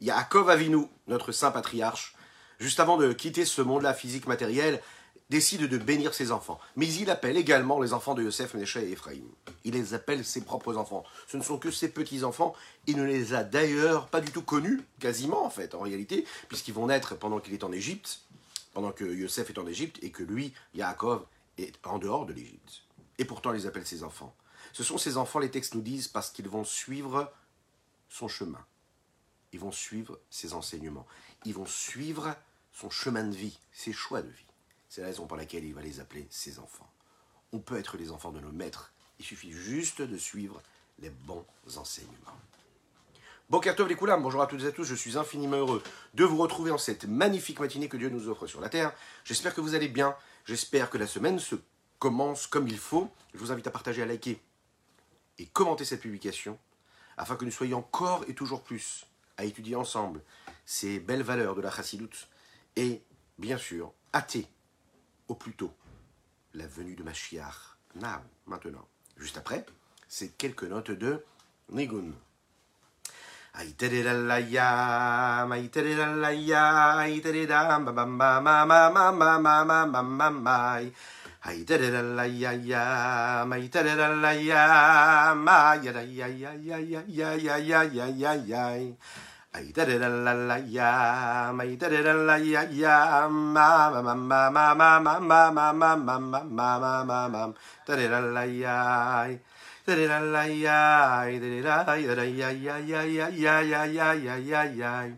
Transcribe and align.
Yaakov 0.00 0.48
Avinu, 0.48 0.86
notre 1.08 1.30
saint 1.32 1.50
patriarche, 1.50 2.14
juste 2.58 2.80
avant 2.80 2.96
de 2.96 3.12
quitter 3.12 3.44
ce 3.44 3.60
monde-là 3.60 3.92
physique 3.92 4.26
matériel, 4.26 4.80
décide 5.28 5.68
de 5.68 5.78
bénir 5.78 6.14
ses 6.14 6.32
enfants. 6.32 6.58
Mais 6.74 6.92
il 6.92 7.10
appelle 7.10 7.36
également 7.36 7.80
les 7.80 7.92
enfants 7.92 8.14
de 8.14 8.22
Yosef, 8.22 8.54
Mécha 8.54 8.80
et 8.80 8.92
Ephraïm. 8.92 9.28
Il 9.64 9.74
les 9.74 9.94
appelle 9.94 10.24
ses 10.24 10.40
propres 10.40 10.76
enfants. 10.76 11.04
Ce 11.28 11.36
ne 11.36 11.42
sont 11.42 11.58
que 11.58 11.70
ses 11.70 11.88
petits-enfants. 11.88 12.54
Il 12.86 12.96
ne 12.96 13.04
les 13.04 13.34
a 13.34 13.44
d'ailleurs 13.44 14.08
pas 14.08 14.20
du 14.20 14.32
tout 14.32 14.42
connus, 14.42 14.80
quasiment 14.98 15.44
en 15.44 15.50
fait, 15.50 15.74
en 15.74 15.80
réalité, 15.80 16.26
puisqu'ils 16.48 16.74
vont 16.74 16.86
naître 16.86 17.16
pendant 17.16 17.38
qu'il 17.38 17.54
est 17.54 17.62
en 17.62 17.72
Égypte, 17.72 18.22
pendant 18.72 18.92
que 18.92 19.04
Yosef 19.04 19.50
est 19.50 19.58
en 19.58 19.66
Égypte, 19.66 19.98
et 20.02 20.10
que 20.10 20.22
lui, 20.22 20.52
Yaakov, 20.74 21.24
est 21.58 21.74
en 21.86 21.98
dehors 21.98 22.26
de 22.26 22.32
l'Égypte. 22.32 22.82
Et 23.18 23.24
pourtant, 23.24 23.52
il 23.52 23.58
les 23.58 23.66
appelle 23.66 23.86
ses 23.86 24.02
enfants. 24.02 24.34
Ce 24.72 24.82
sont 24.82 24.98
ses 24.98 25.16
enfants, 25.16 25.38
les 25.38 25.50
textes 25.50 25.74
nous 25.74 25.82
disent, 25.82 26.08
parce 26.08 26.30
qu'ils 26.30 26.48
vont 26.48 26.64
suivre 26.64 27.30
son 28.08 28.28
chemin. 28.28 28.64
Ils 29.52 29.60
vont 29.60 29.72
suivre 29.72 30.18
ses 30.30 30.54
enseignements. 30.54 31.06
Ils 31.44 31.54
vont 31.54 31.66
suivre 31.66 32.34
son 32.72 32.90
chemin 32.90 33.24
de 33.24 33.34
vie, 33.34 33.58
ses 33.72 33.92
choix 33.92 34.22
de 34.22 34.28
vie. 34.28 34.44
C'est 34.88 35.00
la 35.00 35.08
raison 35.08 35.26
pour 35.26 35.36
laquelle 35.36 35.64
il 35.64 35.74
va 35.74 35.82
les 35.82 36.00
appeler 36.00 36.26
ses 36.30 36.58
enfants. 36.58 36.90
On 37.52 37.58
peut 37.58 37.78
être 37.78 37.96
les 37.96 38.10
enfants 38.10 38.32
de 38.32 38.40
nos 38.40 38.52
maîtres. 38.52 38.92
Il 39.18 39.24
suffit 39.24 39.52
juste 39.52 40.02
de 40.02 40.16
suivre 40.16 40.62
les 40.98 41.10
bons 41.10 41.44
enseignements. 41.76 42.38
Bokertov 43.48 43.88
les 43.88 43.96
Koulam, 43.96 44.22
bonjour 44.22 44.42
à 44.42 44.46
toutes 44.46 44.62
et 44.62 44.66
à 44.66 44.72
tous, 44.72 44.84
je 44.84 44.94
suis 44.94 45.18
infiniment 45.18 45.56
heureux 45.56 45.82
de 46.14 46.24
vous 46.24 46.36
retrouver 46.36 46.70
en 46.70 46.78
cette 46.78 47.04
magnifique 47.04 47.58
matinée 47.58 47.88
que 47.88 47.96
Dieu 47.96 48.08
nous 48.08 48.28
offre 48.28 48.46
sur 48.46 48.60
la 48.60 48.68
terre. 48.68 48.92
J'espère 49.24 49.54
que 49.54 49.60
vous 49.60 49.74
allez 49.74 49.88
bien, 49.88 50.14
j'espère 50.44 50.88
que 50.88 50.98
la 50.98 51.08
semaine 51.08 51.40
se 51.40 51.56
commence 51.98 52.46
comme 52.46 52.68
il 52.68 52.78
faut. 52.78 53.10
Je 53.34 53.38
vous 53.38 53.50
invite 53.50 53.66
à 53.66 53.72
partager, 53.72 54.02
à 54.02 54.06
liker 54.06 54.40
et 55.38 55.46
commenter 55.46 55.84
cette 55.84 56.00
publication 56.00 56.58
afin 57.16 57.34
que 57.34 57.44
nous 57.44 57.50
soyons 57.50 57.78
encore 57.78 58.24
et 58.28 58.34
toujours 58.34 58.62
plus 58.62 59.04
à 59.40 59.44
étudier 59.44 59.74
ensemble 59.74 60.20
ces 60.66 61.00
belles 61.00 61.22
valeurs 61.22 61.54
de 61.54 61.62
la 61.62 61.70
chassidoute 61.70 62.28
et 62.76 63.02
bien 63.38 63.56
sûr 63.56 63.92
hâter 64.14 64.46
au 65.28 65.34
plus 65.34 65.54
tôt 65.54 65.72
la 66.52 66.66
venue 66.66 66.94
de 66.94 67.02
Mashiach. 67.02 67.76
Now, 67.94 68.20
maintenant. 68.46 68.86
Juste 69.16 69.38
après, 69.38 69.64
c'est 70.08 70.36
quelques 70.36 70.64
notes 70.64 70.90
de 70.90 71.24
Nigun. 71.70 72.12
Ya 89.50 89.58
ya 89.58 89.66
ya 89.66 89.66
ya 89.66 89.66
ya 89.66 89.66
ya 89.66 89.66
ya 89.66 89.66
ya 89.66 89.66
ya 89.66 89.66
ya 89.66 89.66
ya. 89.66 89.66
Ay 89.66 89.66
da 89.74 89.82
da 89.84 89.98
da 89.98 90.06
la 90.06 90.30
la 90.30 90.56
ya, 90.62 91.50
ay 91.58 91.74
da 91.74 91.88
da 91.90 92.02
da 92.06 92.14
la 92.14 92.36
ya 92.38 92.62
ya, 92.70 93.26
ma 93.26 93.90
ma 93.90 93.98
ma 94.00 94.14
ma 94.14 94.46
ma 94.46 94.74
ma 94.78 95.00
ma 95.02 95.50
ma 95.50 95.72
ma 95.74 95.90
ma 95.90 95.96
ma 95.98 96.38
ma 96.38 96.78
ma 96.78 97.02
ma 97.02 97.28
ma 97.28 97.52
da 97.84 97.96
da 97.98 98.06
da 98.06 98.20
la 98.30 98.44
ya, 98.46 99.26
da 99.84 99.94
da 99.96 100.06
da 100.06 100.18
la 100.22 100.44
ya, 100.46 101.26
da 101.26 101.48
da 101.50 101.82
da 101.82 102.14
da 102.14 102.22
ya 102.30 102.50
ya 102.54 102.78
ya 102.78 103.02
ya 103.02 103.26
ya 103.26 103.58
ya 103.58 103.82
ya 103.90 104.14
ya 104.14 104.36
ya 104.38 104.62
ya, 104.70 105.10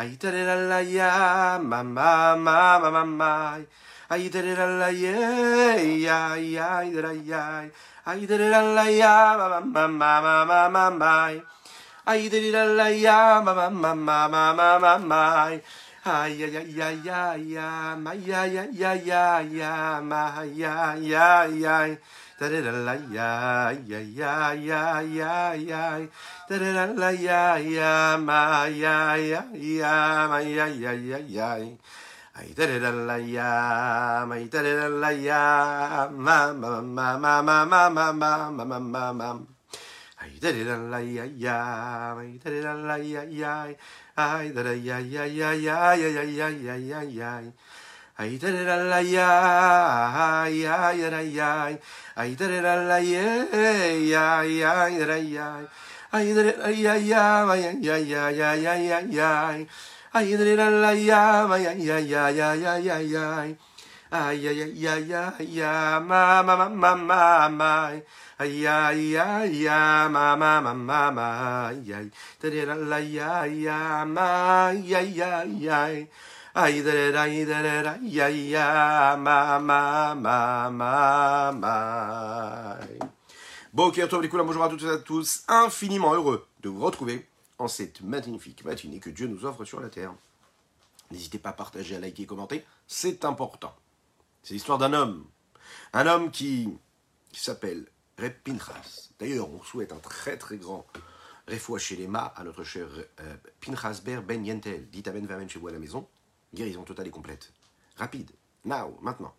ay 0.00 0.16
da 0.16 0.30
da 0.32 0.42
da 0.48 0.54
la 0.64 0.80
ya, 0.80 1.58
ma 1.60 1.82
ma 1.84 2.36
ma 2.40 2.78
ma 2.80 2.88
ma 2.90 3.04
ma, 3.04 3.60
ay 4.08 4.28
da 4.32 4.40
da 4.40 4.54
da 4.56 4.66
la 4.80 4.88
ya 4.88 5.76
ya 5.76 6.36
ya 6.40 6.88
da 6.88 7.00
da 7.04 7.12
ya, 7.12 7.68
ay 8.08 8.24
da 8.24 8.36
da 8.40 8.48
da 8.48 8.60
la 8.64 8.84
ya, 8.88 9.36
ma 9.36 9.60
ma 9.60 9.86
ma 9.92 10.20
ma 10.24 10.44
ma 10.48 10.68
ma 10.72 10.90
ma. 10.90 11.57
Ay 12.08 12.24
da 12.32 12.38
da 12.40 12.64
la 12.64 12.88
ya 12.88 13.42
ma 13.44 13.52
ma 13.52 13.68
ma 13.68 13.92
ma 13.92 14.18
ma 14.32 14.52
ma 14.56 14.78
ma 14.80 14.92
ma 14.96 15.22
Ay 16.08 16.40
ya 16.40 16.46
ya 16.48 16.62
ya 16.64 16.88
ya 17.04 17.36
ya 17.36 17.68
ma 18.00 18.12
ya 18.16 18.48
ya 18.48 18.64
ya 18.72 18.92
ya 18.96 19.44
ya 19.44 20.00
ma 20.00 20.40
ya 20.40 20.96
ya 20.96 21.44
ya 21.52 21.76
da 22.40 22.46
da 22.48 22.60
da 22.64 22.72
la 22.72 22.94
ya 23.12 23.28
ya 23.84 24.00
ya 24.00 24.32
ya 24.56 25.02
ya 25.04 25.52
ya 25.52 25.84
da 26.48 26.56
da 26.56 26.68
da 26.72 26.84
la 26.96 27.10
ya 27.12 27.60
ya 27.60 28.16
ma 28.16 28.64
ya 28.72 28.96
ya 29.20 29.42
ya 29.52 29.94
ma 30.32 30.38
ya 30.40 30.64
ya 30.64 30.92
ya 30.96 31.18
ya 31.28 31.50
Ay 32.40 32.48
da 32.56 32.64
da 32.72 32.78
da 32.80 32.90
la 33.04 33.16
ya 33.20 33.52
ma 34.24 34.36
da 34.48 34.60
da 34.64 34.72
da 34.80 34.88
la 34.88 35.10
ya 35.12 35.44
ma 36.08 36.56
ma 36.56 36.80
ma 36.80 37.18
ma 37.20 37.36
ma 37.44 37.60
ma 37.68 37.90
ma 37.92 38.12
ma 38.16 38.48
ma 38.48 38.64
ma 38.64 38.78
ma 38.80 39.12
ma 39.12 39.57
Ay 40.28 40.36
da 40.40 40.52
da 40.52 40.76
la 40.76 40.98
ya 41.00 41.24
ya, 41.24 42.14
ay 42.20 42.36
da 42.44 42.50
da 42.60 42.74
la 42.74 42.96
ya 42.98 43.24
ya, 43.24 43.66
ay 44.14 44.52
da 44.52 44.62
da 44.62 44.72
ya 44.72 44.98
ya 45.00 45.24
ya 45.24 45.52
ya 45.56 45.94
ya 45.96 46.22
ya 46.22 46.22
ya 46.22 46.48
ya 46.52 46.76
ya 46.76 47.00
ya. 47.02 47.42
Ay 48.18 48.36
da 48.36 48.50
da 48.52 48.76
la 48.76 49.00
ya, 49.00 49.30
ay 50.44 50.66
ay 50.68 51.00
da 51.10 51.20
ya, 51.22 51.78
ay 52.14 52.34
da 52.36 52.46
da 52.46 52.74
la 52.76 52.98
ya 52.98 53.24
ya 53.96 54.42
ya 54.44 55.06
da 55.06 55.16
ya. 55.16 55.66
Ay 56.12 56.34
da 56.34 56.42
da 56.42 56.68
ya 56.68 56.94
ya, 56.96 57.48
ay 57.48 57.80
ya 57.80 57.96
ya 57.96 58.28
ya 58.30 58.52
ya 58.54 58.74
ya 58.76 59.00
ya. 59.08 59.56
Ay 60.12 60.36
da 60.36 60.44
da 60.44 60.68
la 60.68 60.92
ya, 60.92 61.56
ya 61.56 61.72
ya 61.72 62.28
ya 62.28 62.52
ya 62.54 62.76
ya 62.76 62.98
ya. 63.00 63.56
Ay 64.10 64.40
ya 64.40 64.52
ya 64.52 64.64
ya 64.64 64.96
ya 65.04 65.22
ya, 65.44 66.00
ma 66.00 66.40
ma 66.42 66.56
ma 66.56 66.68
ma 66.72 66.94
ma 66.96 67.48
ma. 67.52 67.92
Ay 68.40 68.64
ay 68.66 69.12
ay 69.20 69.68
ma 70.08 70.32
ma 70.36 70.60
ma 70.64 70.72
ma 70.72 71.10
ma 71.12 71.28
ay 71.68 72.08
da 72.40 72.48
da 72.48 72.74
la 72.74 72.98
ya 73.04 73.44
ya 73.44 74.04
ma 74.06 74.72
ya 74.72 75.00
ya 75.04 75.44
ya 75.44 75.84
ay 76.56 76.82
da 76.82 76.92
da 77.12 77.26
da 77.28 77.60
da 77.60 77.82
da 77.82 77.98
ya 78.00 78.28
ya 78.32 79.16
ma 79.20 79.58
ma 79.60 80.14
ma 80.14 80.70
ma 80.70 81.52
ma 81.52 82.78
Boker 83.74 84.08
Tov 84.08 84.22
Likula, 84.22 84.42
bonjour 84.42 84.64
à 84.64 84.70
toutes 84.70 84.84
et 84.84 84.88
à 84.88 84.96
tous, 84.96 85.44
infiniment 85.48 86.14
heureux 86.14 86.46
de 86.62 86.70
vous 86.70 86.80
retrouver 86.80 87.28
en 87.58 87.68
cette 87.68 88.00
magnifique 88.00 88.64
matinée 88.64 88.98
que 89.00 89.10
Dieu 89.10 89.26
nous 89.26 89.44
offre 89.44 89.66
sur 89.66 89.80
la 89.80 89.90
terre. 89.90 90.14
N'hésitez 91.10 91.38
pas 91.38 91.50
à 91.50 91.52
partager, 91.52 91.94
à 91.94 92.00
liker, 92.00 92.24
commenter, 92.24 92.64
c'est 92.86 93.26
important. 93.26 93.74
C'est 94.48 94.54
l'histoire 94.54 94.78
d'un 94.78 94.94
homme, 94.94 95.26
un 95.92 96.06
homme 96.06 96.30
qui, 96.30 96.74
s'appelle 97.34 97.86
Reb 98.18 98.32
Pinchas. 98.42 99.10
D'ailleurs, 99.18 99.50
on 99.50 99.62
souhaite 99.62 99.92
un 99.92 99.98
très 99.98 100.38
très 100.38 100.56
grand 100.56 100.86
refoua 101.46 101.78
chez 101.78 101.96
les 101.96 102.06
mâts 102.06 102.32
à 102.34 102.44
notre 102.44 102.64
cher 102.64 102.88
euh, 103.20 103.36
Pinchas 103.60 104.00
Ber 104.02 104.22
Ben 104.22 104.42
Yentel, 104.46 104.88
dit 104.88 105.02
Amen 105.04 105.26
Vamen 105.26 105.50
chez 105.50 105.58
vous 105.58 105.68
à 105.68 105.72
la 105.72 105.78
maison. 105.78 106.08
Guérison 106.54 106.82
totale 106.82 107.08
et 107.08 107.10
complète. 107.10 107.52
Rapide. 107.96 108.30
Now, 108.64 108.98
maintenant. 109.02 109.34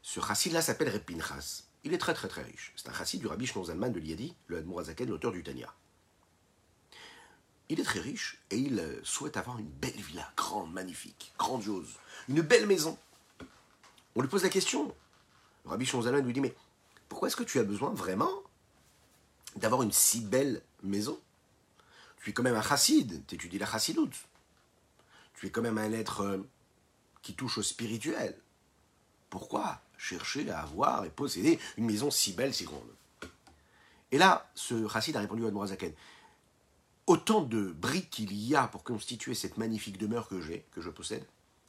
Ce 0.00 0.18
chassid 0.18 0.54
là 0.54 0.62
s'appelle 0.62 0.88
Reb 0.88 1.02
Pinchas. 1.02 1.64
Il 1.84 1.92
est 1.92 1.98
très 1.98 2.14
très 2.14 2.28
très 2.28 2.42
riche. 2.42 2.72
C'est 2.74 2.88
un 2.88 2.94
chassid 2.94 3.20
du 3.20 3.26
rabbi 3.26 3.44
Shnon 3.44 3.64
Zalman 3.64 3.90
de 3.90 4.00
Liadi, 4.00 4.34
le 4.46 4.56
Admorazaken, 4.56 5.10
l'auteur 5.10 5.32
du 5.32 5.42
Tanya. 5.42 5.74
Il 7.68 7.78
est 7.80 7.84
très 7.84 8.00
riche 8.00 8.42
et 8.50 8.56
il 8.56 8.78
euh, 8.78 8.98
souhaite 9.04 9.36
avoir 9.36 9.58
une 9.58 9.68
belle 9.68 9.90
villa, 10.00 10.32
grande, 10.38 10.72
magnifique, 10.72 11.34
grandiose, 11.36 11.98
une 12.30 12.40
belle 12.40 12.66
maison. 12.66 12.96
On 14.14 14.20
lui 14.20 14.28
pose 14.28 14.42
la 14.42 14.48
question. 14.48 14.94
Rabbi 15.64 15.86
Shnon 15.86 16.02
Zalman 16.02 16.24
lui 16.24 16.32
dit 16.32 16.40
Mais 16.40 16.54
pourquoi 17.08 17.28
est-ce 17.28 17.36
que 17.36 17.44
tu 17.44 17.58
as 17.58 17.64
besoin 17.64 17.90
vraiment 17.90 18.32
d'avoir 19.56 19.82
une 19.82 19.92
si 19.92 20.20
belle 20.20 20.62
maison? 20.82 21.18
Tu 22.22 22.30
es 22.30 22.32
quand 22.32 22.42
même 22.42 22.54
un 22.54 22.62
chassid, 22.62 23.24
tu 23.26 23.34
étudies 23.34 23.58
la 23.58 23.66
chassidoute. 23.66 24.14
Tu 25.34 25.46
es 25.46 25.50
quand 25.50 25.62
même 25.62 25.78
un 25.78 25.92
être 25.92 26.20
euh, 26.20 26.38
qui 27.22 27.34
touche 27.34 27.58
au 27.58 27.62
spirituel. 27.62 28.38
Pourquoi 29.30 29.80
chercher 29.96 30.48
à 30.50 30.60
avoir 30.60 31.04
et 31.04 31.10
posséder 31.10 31.58
une 31.76 31.86
maison 31.86 32.10
si 32.10 32.32
belle, 32.32 32.54
si 32.54 32.64
grande? 32.64 32.94
Et 34.10 34.18
là, 34.18 34.50
ce 34.54 34.86
chassid 34.88 35.16
a 35.16 35.20
répondu 35.20 35.44
à 35.44 35.48
Admorazaken 35.48 35.94
Autant 37.06 37.42
de 37.42 37.72
briques 37.72 38.10
qu'il 38.10 38.32
y 38.32 38.54
a 38.54 38.68
pour 38.68 38.84
constituer 38.84 39.34
cette 39.34 39.56
magnifique 39.56 39.98
demeure 39.98 40.28
que 40.28 40.40
j'ai, 40.40 40.64
que 40.70 40.80
je 40.80 40.90
possède, 40.90 41.26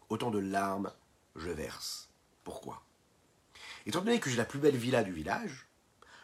autant 0.10 0.30
de 0.30 0.39
larmes 0.39 0.92
je 1.36 1.50
verse. 1.50 2.10
Pourquoi? 2.44 2.84
Étant 3.86 4.01
donné 4.01 4.19
que 4.19 4.30
j'ai 4.30 4.38
la 4.38 4.45
plus 4.45 4.60
belle 4.60 4.78
villa 4.78 5.04
du 5.04 5.12
village, 5.12 5.68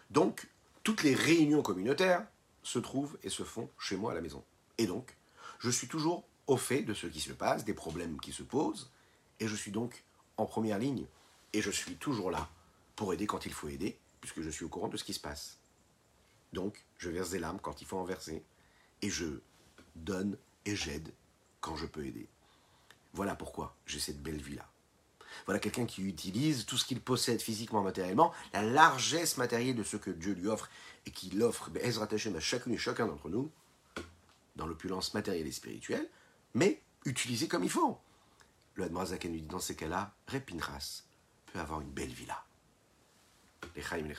donc 0.09 0.47
toutes 0.83 1.03
les 1.03 1.13
réunions 1.13 1.61
communautaires 1.61 2.25
se 2.63 2.79
trouvent 2.79 3.17
et 3.23 3.29
se 3.29 3.43
font 3.43 3.69
chez 3.77 3.97
moi 3.97 4.11
à 4.11 4.15
la 4.15 4.21
maison. 4.21 4.43
Et 4.77 4.85
donc, 4.85 5.17
je 5.59 5.69
suis 5.69 5.87
toujours 5.87 6.25
au 6.47 6.57
fait 6.57 6.83
de 6.83 6.93
ce 6.93 7.07
qui 7.07 7.19
se 7.19 7.33
passe, 7.33 7.65
des 7.65 7.73
problèmes 7.73 8.19
qui 8.19 8.31
se 8.31 8.43
posent, 8.43 8.91
et 9.39 9.47
je 9.47 9.55
suis 9.55 9.71
donc 9.71 10.03
en 10.37 10.45
première 10.45 10.79
ligne, 10.79 11.05
et 11.53 11.61
je 11.61 11.71
suis 11.71 11.95
toujours 11.95 12.31
là 12.31 12.49
pour 12.95 13.13
aider 13.13 13.27
quand 13.27 13.45
il 13.45 13.53
faut 13.53 13.67
aider, 13.67 13.97
puisque 14.21 14.41
je 14.41 14.49
suis 14.49 14.65
au 14.65 14.69
courant 14.69 14.87
de 14.87 14.97
ce 14.97 15.03
qui 15.03 15.13
se 15.13 15.19
passe. 15.19 15.57
Donc, 16.53 16.83
je 16.97 17.09
verse 17.09 17.29
des 17.29 17.39
larmes 17.39 17.59
quand 17.61 17.81
il 17.81 17.87
faut 17.87 17.97
en 17.97 18.03
verser, 18.03 18.43
et 19.01 19.09
je 19.09 19.41
donne 19.95 20.37
et 20.65 20.75
j'aide 20.75 21.13
quand 21.61 21.75
je 21.75 21.85
peux 21.85 22.05
aider. 22.05 22.27
Voilà 23.13 23.35
pourquoi 23.35 23.75
j'ai 23.85 23.99
cette 23.99 24.21
belle 24.21 24.41
villa. 24.41 24.67
Voilà 25.45 25.59
quelqu'un 25.59 25.85
qui 25.85 26.03
utilise 26.03 26.65
tout 26.65 26.77
ce 26.77 26.85
qu'il 26.85 27.01
possède 27.01 27.41
physiquement, 27.41 27.81
matériellement, 27.81 28.33
la 28.53 28.63
largesse 28.63 29.37
matérielle 29.37 29.75
de 29.75 29.83
ce 29.83 29.97
que 29.97 30.11
Dieu 30.11 30.33
lui 30.33 30.47
offre 30.47 30.69
et 31.05 31.11
qu'il 31.11 31.41
offre 31.43 31.69
Ezrat 31.81 32.07
Hashem 32.11 32.35
à 32.35 32.39
chacune 32.39 32.73
et 32.73 32.77
chacun 32.77 33.07
d'entre 33.07 33.29
nous, 33.29 33.51
dans 34.55 34.67
l'opulence 34.67 35.13
matérielle 35.13 35.47
et 35.47 35.51
spirituelle, 35.51 36.09
mais 36.53 36.81
utilisé 37.05 37.47
comme 37.47 37.63
il 37.63 37.69
faut. 37.69 37.97
Le 38.75 38.85
Admorazaken 38.85 39.31
nous 39.31 39.39
dit 39.39 39.45
dans 39.45 39.59
ces 39.59 39.75
cas-là, 39.75 40.13
Repinras 40.27 41.03
peut 41.47 41.59
avoir 41.59 41.81
une 41.81 41.91
belle 41.91 42.13
villa. 42.13 42.43
Les 43.75 43.81
Chaim, 43.81 44.07
les. 44.07 44.15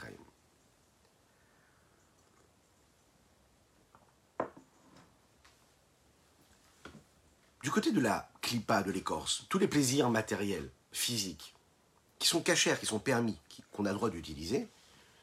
Du 7.62 7.70
côté 7.70 7.92
de 7.92 8.00
la 8.00 8.30
clipa, 8.40 8.82
de 8.82 8.90
l'écorce, 8.90 9.44
tous 9.50 9.58
les 9.58 9.68
plaisirs 9.68 10.08
matériels, 10.08 10.70
physiques, 10.92 11.54
qui 12.18 12.28
sont 12.28 12.40
cachers, 12.40 12.78
qui 12.78 12.86
sont 12.86 12.98
permis, 12.98 13.36
qu'on 13.72 13.86
a 13.86 13.90
le 13.90 13.96
droit 13.96 14.10
d'utiliser, 14.10 14.68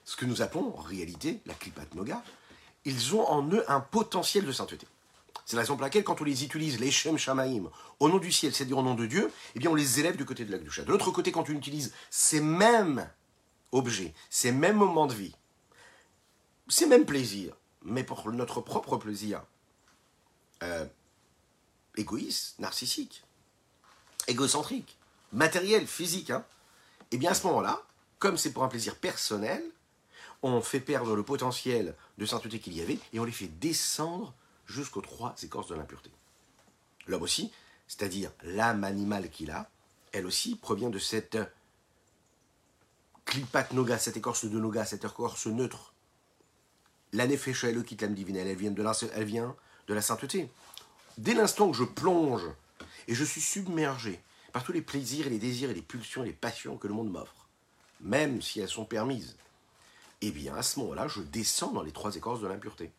ce 0.05 0.15
que 0.15 0.25
nous 0.25 0.41
appelons 0.41 0.77
en 0.77 0.81
réalité 0.81 1.41
la 1.45 1.53
clipa 1.53 1.81
de 1.85 1.95
noga, 1.95 2.23
ils 2.85 3.15
ont 3.15 3.27
en 3.27 3.47
eux 3.51 3.63
un 3.69 3.81
potentiel 3.81 4.45
de 4.45 4.51
sainteté. 4.51 4.87
C'est 5.45 5.55
la 5.55 5.61
raison 5.61 5.75
pour 5.75 5.83
laquelle, 5.83 6.03
quand 6.03 6.19
on 6.19 6.23
les 6.23 6.43
utilise, 6.43 6.79
les 6.79 6.91
Shem 6.91 7.17
Shamaim, 7.17 7.69
au 7.99 8.09
nom 8.09 8.17
du 8.17 8.31
ciel, 8.31 8.53
c'est-à-dire 8.53 8.77
au 8.77 8.83
nom 8.83 8.95
de 8.95 9.05
Dieu, 9.05 9.31
eh 9.55 9.59
bien 9.59 9.69
on 9.69 9.75
les 9.75 9.99
élève 9.99 10.17
du 10.17 10.25
côté 10.25 10.43
de 10.43 10.51
la 10.51 10.57
Gdusha. 10.57 10.83
De 10.83 10.91
l'autre 10.91 11.11
côté, 11.11 11.31
quand 11.31 11.49
on 11.49 11.53
utilise 11.53 11.93
ces 12.09 12.41
mêmes 12.41 13.09
objets, 13.71 14.13
ces 14.29 14.51
mêmes 14.51 14.77
moments 14.77 15.07
de 15.07 15.13
vie, 15.13 15.35
ces 16.67 16.85
mêmes 16.85 17.05
plaisirs, 17.05 17.53
mais 17.83 18.03
pour 18.03 18.29
notre 18.31 18.61
propre 18.61 18.97
plaisir 18.97 19.41
euh, 20.63 20.85
égoïste, 21.95 22.59
narcissique, 22.59 23.23
égocentrique, 24.27 24.97
matériel, 25.31 25.88
physique, 25.88 26.29
hein, 26.29 26.45
eh 27.12 27.18
bien 27.18 27.31
à 27.31 27.33
ce 27.33 27.45
moment-là, 27.47 27.81
comme 28.19 28.38
c'est 28.38 28.51
pour 28.51 28.63
un 28.63 28.68
plaisir 28.68 28.95
personnel, 28.95 29.63
on 30.41 30.62
fait 30.62 30.79
perdre 30.79 31.15
le 31.15 31.24
potentiel 31.24 31.95
de 32.18 32.25
sainteté 32.25 32.59
qu'il 32.59 32.74
y 32.74 32.81
avait 32.81 33.00
et 33.13 33.19
on 33.19 33.24
les 33.24 33.31
fait 33.31 33.47
descendre 33.47 34.33
jusqu'aux 34.65 35.01
trois 35.01 35.35
écorces 35.44 35.68
de 35.68 35.75
l'impureté. 35.75 36.12
L'homme 37.07 37.24
aussi, 37.24 37.51
c'est-à-dire 37.88 38.31
l'âme 38.44 38.83
animale 38.83 39.29
qu'il 39.29 39.51
a, 39.51 39.69
elle 40.12 40.25
aussi 40.25 40.56
provient 40.56 40.89
de 40.89 41.00
cette 41.00 41.38
clipat 43.25 43.71
noga, 43.73 43.97
cette 43.97 44.18
écorce 44.18 44.45
de 44.45 44.59
noga, 44.59 44.85
cette 44.85 45.06
écorce 45.06 45.47
neutre. 45.47 45.94
La 47.13 47.27
nefesha 47.27 47.71
le 47.71 47.83
quitte 47.83 48.01
l'âme 48.01 48.13
divine, 48.13 48.35
elle 48.35 48.56
vient, 48.56 48.71
de 48.71 48.83
la, 48.83 48.94
elle 49.13 49.25
vient 49.25 49.56
de 49.88 49.94
la 49.94 50.01
sainteté. 50.01 50.50
Dès 51.18 51.33
l'instant 51.33 51.71
que 51.71 51.77
je 51.77 51.83
plonge 51.83 52.45
et 53.07 53.15
je 53.15 53.23
suis 53.23 53.41
submergé 53.41 54.19
tous 54.63 54.71
les 54.71 54.81
plaisirs 54.81 55.27
et 55.27 55.30
les 55.30 55.39
désirs 55.39 55.69
et 55.69 55.74
les 55.74 55.81
pulsions 55.81 56.24
et 56.24 56.27
les 56.27 56.33
passions 56.33 56.77
que 56.77 56.88
le 56.88 56.94
monde 56.94 57.12
m'offre, 57.12 57.48
même 58.01 58.42
si 58.42 58.59
elles 58.59 58.69
sont 58.69 58.86
permises, 58.86 59.36
eh 60.21 60.31
bien 60.31 60.56
à 60.56 60.63
ce 60.63 60.80
moment-là, 60.80 61.07
je 61.07 61.21
descends 61.21 61.71
dans 61.71 61.83
les 61.83 61.92
trois 61.92 62.15
écorces 62.15 62.42
de 62.42 62.48
l'impureté. 62.48 62.92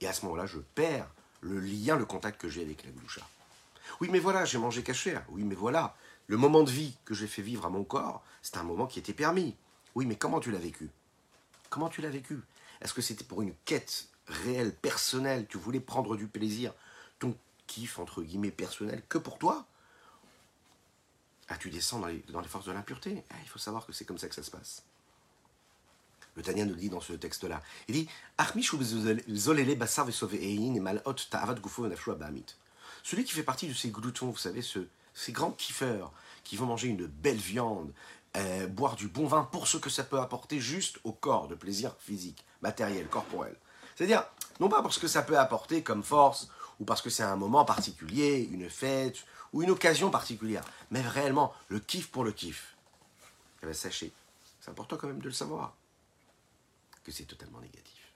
Et 0.00 0.06
à 0.06 0.12
ce 0.12 0.24
moment-là, 0.26 0.46
je 0.46 0.58
perds 0.58 1.08
le 1.40 1.58
lien, 1.60 1.96
le 1.96 2.04
contact 2.04 2.40
que 2.40 2.48
j'ai 2.48 2.62
avec 2.62 2.84
la 2.84 2.90
gloucha. 2.90 3.22
Oui, 4.00 4.08
mais 4.10 4.18
voilà, 4.18 4.44
j'ai 4.44 4.58
mangé 4.58 4.82
cachère. 4.82 5.24
Oui, 5.30 5.42
mais 5.44 5.54
voilà, 5.54 5.96
le 6.26 6.36
moment 6.36 6.62
de 6.62 6.70
vie 6.70 6.96
que 7.04 7.14
j'ai 7.14 7.26
fait 7.26 7.42
vivre 7.42 7.66
à 7.66 7.70
mon 7.70 7.84
corps, 7.84 8.22
c'est 8.42 8.56
un 8.56 8.62
moment 8.62 8.86
qui 8.86 8.98
était 8.98 9.12
permis. 9.12 9.54
Oui, 9.94 10.06
mais 10.06 10.16
comment 10.16 10.40
tu 10.40 10.50
l'as 10.50 10.58
vécu? 10.58 10.90
Comment 11.70 11.88
tu 11.88 12.02
l'as 12.02 12.10
vécu? 12.10 12.40
Est-ce 12.80 12.92
que 12.92 13.02
c'était 13.02 13.24
pour 13.24 13.42
une 13.42 13.54
quête 13.64 14.08
réelle, 14.26 14.74
personnelle? 14.74 15.46
Tu 15.48 15.56
voulais 15.56 15.80
prendre 15.80 16.16
du 16.16 16.26
plaisir 16.26 16.74
Ton 17.18 17.36
kiff, 17.66 17.98
entre 17.98 18.22
guillemets, 18.22 18.50
personnel, 18.50 19.02
que 19.08 19.18
pour 19.18 19.38
toi? 19.38 19.66
Ah, 21.48 21.56
tu 21.56 21.70
descends 21.70 22.00
dans 22.00 22.08
les, 22.08 22.48
forces 22.48 22.66
de 22.66 22.72
l'impureté. 22.72 23.24
Ah, 23.30 23.34
il 23.42 23.48
faut 23.48 23.58
savoir 23.58 23.86
que 23.86 23.92
c'est 23.92 24.04
comme 24.04 24.18
ça 24.18 24.28
que 24.28 24.34
ça 24.34 24.42
se 24.42 24.50
passe. 24.50 24.82
Le 26.34 26.42
Tania 26.42 26.64
nous 26.64 26.74
dit 26.74 26.90
dans 26.90 27.00
ce 27.00 27.14
texte-là. 27.14 27.62
Il 27.88 27.94
dit 27.94 28.08
Celui 33.02 33.24
qui 33.24 33.32
fait 33.32 33.42
partie 33.42 33.68
de 33.68 33.72
ces 33.72 33.90
gloutons, 33.90 34.30
vous 34.30 34.36
savez, 34.36 34.62
ces 35.14 35.32
grands 35.32 35.52
kiffeurs 35.52 36.12
qui 36.44 36.56
vont 36.56 36.66
manger 36.66 36.88
une 36.88 37.06
belle 37.06 37.36
viande, 37.36 37.92
euh, 38.36 38.66
boire 38.66 38.96
du 38.96 39.08
bon 39.08 39.26
vin 39.26 39.44
pour 39.44 39.66
ce 39.66 39.78
que 39.78 39.88
ça 39.88 40.04
peut 40.04 40.20
apporter 40.20 40.60
juste 40.60 40.98
au 41.04 41.12
corps 41.12 41.48
de 41.48 41.54
plaisir 41.54 41.96
physique, 42.00 42.44
matériel, 42.60 43.06
corporel. 43.08 43.56
C'est-à-dire, 43.94 44.24
non 44.60 44.68
pas 44.68 44.82
parce 44.82 44.98
que 44.98 45.08
ça 45.08 45.22
peut 45.22 45.38
apporter 45.38 45.82
comme 45.82 46.02
force, 46.02 46.48
ou 46.80 46.84
parce 46.84 47.02
que 47.02 47.10
c'est 47.10 47.22
un 47.22 47.36
moment 47.36 47.64
particulier, 47.64 48.48
une 48.50 48.68
fête, 48.68 49.24
ou 49.52 49.62
une 49.62 49.70
occasion 49.70 50.10
particulière, 50.10 50.64
mais 50.90 51.00
réellement 51.00 51.52
le 51.68 51.80
kiff 51.80 52.08
pour 52.10 52.24
le 52.24 52.32
kiff. 52.32 52.76
Eh 53.62 53.66
bien, 53.66 53.74
sachez, 53.74 54.12
c'est 54.60 54.70
important 54.70 54.96
quand 54.96 55.06
même 55.06 55.20
de 55.20 55.24
le 55.28 55.32
savoir 55.32 55.74
que 57.04 57.12
c'est 57.12 57.24
totalement 57.24 57.60
négatif. 57.60 58.12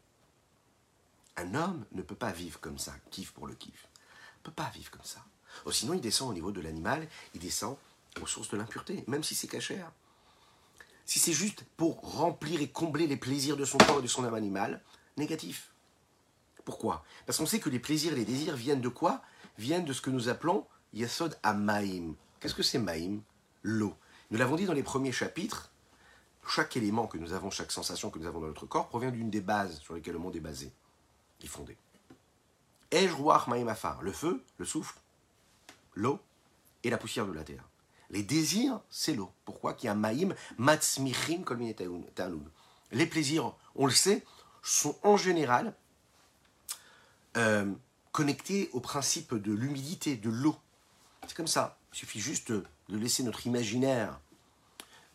Un 1.37 1.55
homme 1.55 1.87
ne 1.93 2.03
peut 2.03 2.15
pas 2.15 2.33
vivre 2.33 2.61
comme 2.61 2.79
ça, 2.79 2.93
kiff 3.11 3.33
pour 3.33 3.47
le 3.47 3.55
kiff. 3.55 3.89
Il 4.37 4.41
ne 4.41 4.45
peut 4.45 4.53
pas 4.53 4.71
vivre 4.75 4.91
comme 4.91 5.05
ça. 5.05 5.25
Oh, 5.65 5.73
sinon, 5.73 5.95
il 5.95 6.01
descend 6.01 6.31
au 6.31 6.35
niveau 6.35 6.53
de 6.53 6.61
l'animal, 6.61 7.09
il 7.35 7.41
descend 7.41 7.77
aux 8.21 8.27
sources 8.27 8.51
de 8.51 8.57
l'impureté, 8.57 9.05
même 9.07 9.23
si 9.23 9.35
c'est 9.35 9.49
cachère. 9.49 9.91
Si 11.07 11.19
c'est 11.19 11.33
juste 11.33 11.65
pour 11.77 12.01
remplir 12.01 12.61
et 12.61 12.69
combler 12.69 13.07
les 13.07 13.17
plaisirs 13.17 13.57
de 13.57 13.65
son 13.65 13.79
corps 13.79 13.99
et 13.99 14.03
de 14.03 14.07
son 14.07 14.25
âme 14.25 14.35
animale, 14.35 14.83
négatif. 15.17 15.73
Pourquoi? 16.71 17.03
Parce 17.27 17.37
qu'on 17.37 17.47
sait 17.47 17.59
que 17.59 17.69
les 17.69 17.81
plaisirs 17.81 18.13
et 18.13 18.15
les 18.15 18.25
désirs 18.25 18.55
viennent 18.55 18.81
de 18.81 18.89
quoi? 18.89 19.23
Viennent 19.59 19.85
de 19.85 19.93
ce 19.93 20.01
que 20.01 20.09
nous 20.09 20.29
appelons 20.29 20.69
Yasod 20.93 21.37
Amaim. 21.43 22.15
Qu'est-ce 22.39 22.55
que 22.55 22.63
c'est 22.63 22.79
Maïm 22.79 23.23
L'eau. 23.65 23.97
Nous 24.31 24.39
l'avons 24.39 24.55
dit 24.55 24.67
dans 24.67 24.73
les 24.73 24.85
premiers 24.85 25.11
chapitres, 25.11 25.73
chaque 26.47 26.77
élément 26.77 27.09
que 27.09 27.19
nous 27.19 27.33
avons, 27.33 27.51
chaque 27.51 27.73
sensation 27.73 28.09
que 28.09 28.21
nous 28.21 28.27
avons 28.29 28.39
dans 28.39 28.47
notre 28.47 28.67
corps 28.67 28.89
provient 28.89 29.11
d'une 29.11 29.31
des 29.31 29.41
bases 29.41 29.81
sur 29.81 29.95
lesquelles 29.95 30.13
le 30.13 30.21
monde 30.21 30.37
est 30.37 30.41
basé, 30.41 30.73
est 31.43 31.49
fondé. 31.49 31.77
Ejruach 32.93 33.49
Maïmafar, 33.49 34.01
le 34.03 34.13
feu, 34.13 34.45
le 34.57 34.65
souffle, 34.65 35.01
l'eau 35.97 36.21
et 36.85 36.91
la 36.91 36.99
poussière 36.99 37.27
de 37.27 37.33
la 37.33 37.43
terre. 37.43 37.69
Les 38.11 38.23
désirs, 38.23 38.81
c'est 38.91 39.15
l'eau. 39.15 39.33
Pourquoi? 39.45 39.75
Qu'il 39.75 39.89
y 39.89 39.91
a 39.91 39.97
maïm, 39.97 40.37
matzmichim, 40.57 41.43
Les 42.93 43.07
plaisirs, 43.07 43.57
on 43.75 43.87
le 43.87 43.93
sait, 43.93 44.25
sont 44.63 44.97
en 45.03 45.17
général 45.17 45.75
euh, 47.37 47.73
connectés 48.13 48.71
au 48.73 48.81
principe 48.81 49.35
de 49.35 49.53
l'humidité, 49.53 50.17
de 50.17 50.31
l'eau. 50.31 50.57
C'est 51.27 51.37
comme 51.37 51.47
ça. 51.47 51.79
Il 51.93 51.99
suffit 51.99 52.21
juste 52.21 52.53
de 52.53 52.65
laisser 52.89 53.23
notre 53.23 53.47
imaginaire 53.47 54.19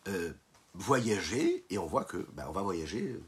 euh, 0.08 0.32
voyager 0.74 1.64
et 1.70 1.78
on 1.78 1.86
voit 1.86 2.04
que 2.04 2.18
ben, 2.32 2.46
on 2.48 2.52
va 2.52 2.62
voyager 2.62 3.18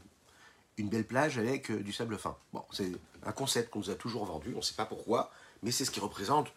une 0.77 0.89
belle 0.89 1.05
plage 1.05 1.37
avec 1.37 1.71
euh, 1.71 1.81
du 1.81 1.91
sable 1.91 2.17
fin. 2.17 2.37
Bon, 2.53 2.63
c'est 2.71 2.91
un 3.23 3.31
concept 3.31 3.69
qu'on 3.69 3.79
nous 3.79 3.89
a 3.89 3.95
toujours 3.95 4.25
vendu, 4.25 4.53
on 4.53 4.57
ne 4.57 4.63
sait 4.63 4.75
pas 4.75 4.85
pourquoi, 4.85 5.31
mais 5.61 5.71
c'est 5.71 5.85
ce 5.85 5.91
qui 5.91 5.99
représente 5.99 6.51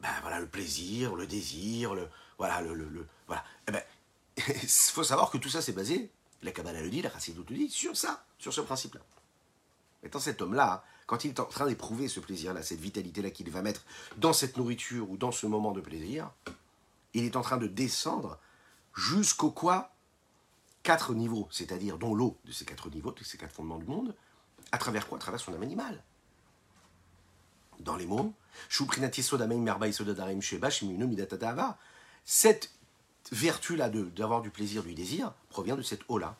ben, 0.00 0.08
voilà, 0.22 0.40
le 0.40 0.46
plaisir, 0.46 1.14
le 1.14 1.26
désir, 1.26 1.94
le, 1.94 2.08
voilà, 2.38 2.60
le, 2.62 3.06
voilà. 3.26 3.44
Eh 3.68 3.72
ben, 3.72 3.82
il 4.36 4.68
faut 4.68 5.04
savoir 5.04 5.30
que 5.30 5.38
tout 5.38 5.48
ça 5.48 5.62
c'est 5.62 5.72
basé, 5.72 6.10
la 6.42 6.52
Kabbalah 6.52 6.82
le 6.82 6.90
dit, 6.90 7.02
la 7.02 7.10
Chassidut 7.10 7.44
le 7.48 7.56
dit, 7.56 7.70
sur 7.70 7.96
ça, 7.96 8.24
sur 8.38 8.52
ce 8.52 8.60
principe-là. 8.60 9.00
Étant 10.02 10.20
cet 10.20 10.40
homme-là, 10.42 10.84
quand 11.06 11.24
il 11.24 11.28
est 11.28 11.40
en 11.40 11.44
train 11.44 11.66
d'éprouver 11.66 12.08
ce 12.08 12.20
plaisir-là, 12.20 12.62
cette 12.62 12.80
vitalité-là 12.80 13.30
qu'il 13.30 13.50
va 13.50 13.62
mettre 13.62 13.84
dans 14.16 14.32
cette 14.32 14.56
nourriture 14.56 15.10
ou 15.10 15.16
dans 15.16 15.32
ce 15.32 15.46
moment 15.46 15.72
de 15.72 15.80
plaisir, 15.80 16.30
il 17.14 17.24
est 17.24 17.36
en 17.36 17.42
train 17.42 17.56
de 17.56 17.66
descendre 17.66 18.38
jusqu'au 18.94 19.50
quoi 19.50 19.92
quatre 20.82 21.14
niveaux, 21.14 21.48
c'est-à-dire 21.50 21.98
dont 21.98 22.14
l'eau 22.14 22.36
de 22.44 22.52
ces 22.52 22.64
quatre 22.64 22.90
niveaux, 22.90 23.12
de 23.12 23.24
ces 23.24 23.38
quatre 23.38 23.52
fondements 23.52 23.78
du 23.78 23.86
monde, 23.86 24.14
à 24.72 24.78
travers 24.78 25.08
quoi? 25.08 25.18
À 25.18 25.20
travers 25.20 25.40
son 25.40 25.52
âme 25.54 25.62
animale. 25.62 26.02
Dans 27.80 27.96
les 27.96 28.06
mots, 28.06 28.32
cette 32.24 32.70
vertu-là 33.32 33.88
d'avoir 33.88 34.42
du 34.42 34.50
plaisir, 34.50 34.82
du 34.82 34.94
désir, 34.94 35.34
provient 35.50 35.76
de 35.76 35.82
cette 35.82 36.02
eau-là. 36.08 36.36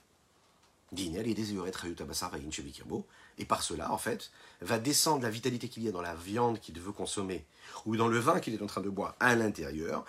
Par 3.44 3.62
cela, 3.62 3.92
en 3.92 3.98
fait, 3.98 4.30
va 4.60 4.78
descendre 4.78 5.22
la 5.22 5.30
vitalité 5.30 5.68
qu'il 5.68 5.82
y 5.82 5.88
a 5.88 5.92
dans 5.92 6.00
la 6.00 6.14
viande 6.14 6.58
qu'il 6.58 6.80
veut 6.80 6.92
consommer, 6.92 7.44
ou 7.84 7.96
dans 7.96 8.08
le 8.08 8.18
vin 8.18 8.40
qu'il 8.40 8.54
est 8.54 8.62
en 8.62 8.66
train 8.66 8.80
de 8.80 8.88
boire 8.88 9.14
à 9.20 9.34
l'intérieur. 9.34 10.04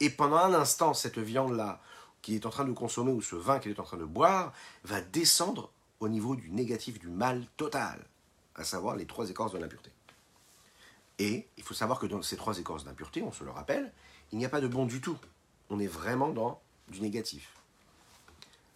Et 0.00 0.10
pendant 0.10 0.36
un 0.36 0.54
instant, 0.54 0.94
cette 0.94 1.18
viande-là 1.18 1.80
qu'il 2.20 2.34
est 2.34 2.46
en 2.46 2.50
train 2.50 2.64
de 2.64 2.72
consommer, 2.72 3.12
ou 3.12 3.22
ce 3.22 3.36
vin 3.36 3.58
qu'il 3.58 3.70
est 3.70 3.80
en 3.80 3.84
train 3.84 3.96
de 3.96 4.04
boire, 4.04 4.52
va 4.84 5.00
descendre 5.00 5.70
au 6.00 6.08
niveau 6.08 6.36
du 6.36 6.50
négatif, 6.50 6.98
du 6.98 7.08
mal 7.08 7.46
total, 7.56 8.04
à 8.54 8.64
savoir 8.64 8.96
les 8.96 9.06
trois 9.06 9.30
écorces 9.30 9.52
de 9.52 9.58
l'impureté. 9.58 9.90
Et 11.18 11.46
il 11.56 11.62
faut 11.62 11.74
savoir 11.74 11.98
que 11.98 12.06
dans 12.06 12.22
ces 12.22 12.36
trois 12.36 12.58
écorces 12.58 12.84
d'impureté, 12.84 13.22
on 13.22 13.32
se 13.32 13.44
le 13.44 13.50
rappelle, 13.50 13.92
il 14.32 14.38
n'y 14.38 14.44
a 14.44 14.48
pas 14.48 14.60
de 14.60 14.68
bon 14.68 14.84
du 14.84 15.00
tout. 15.00 15.16
On 15.70 15.78
est 15.78 15.86
vraiment 15.86 16.30
dans 16.30 16.60
du 16.88 17.00
négatif. 17.00 17.54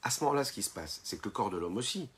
À 0.08 0.10
ce 0.10 0.24
moment-là, 0.24 0.42
ce 0.42 0.52
qui 0.52 0.62
se 0.62 0.70
passe, 0.70 1.02
c'est 1.04 1.18
que 1.18 1.26
le 1.26 1.30
corps 1.30 1.50
de 1.50 1.58
l'homme 1.58 1.76
aussi, 1.76 2.08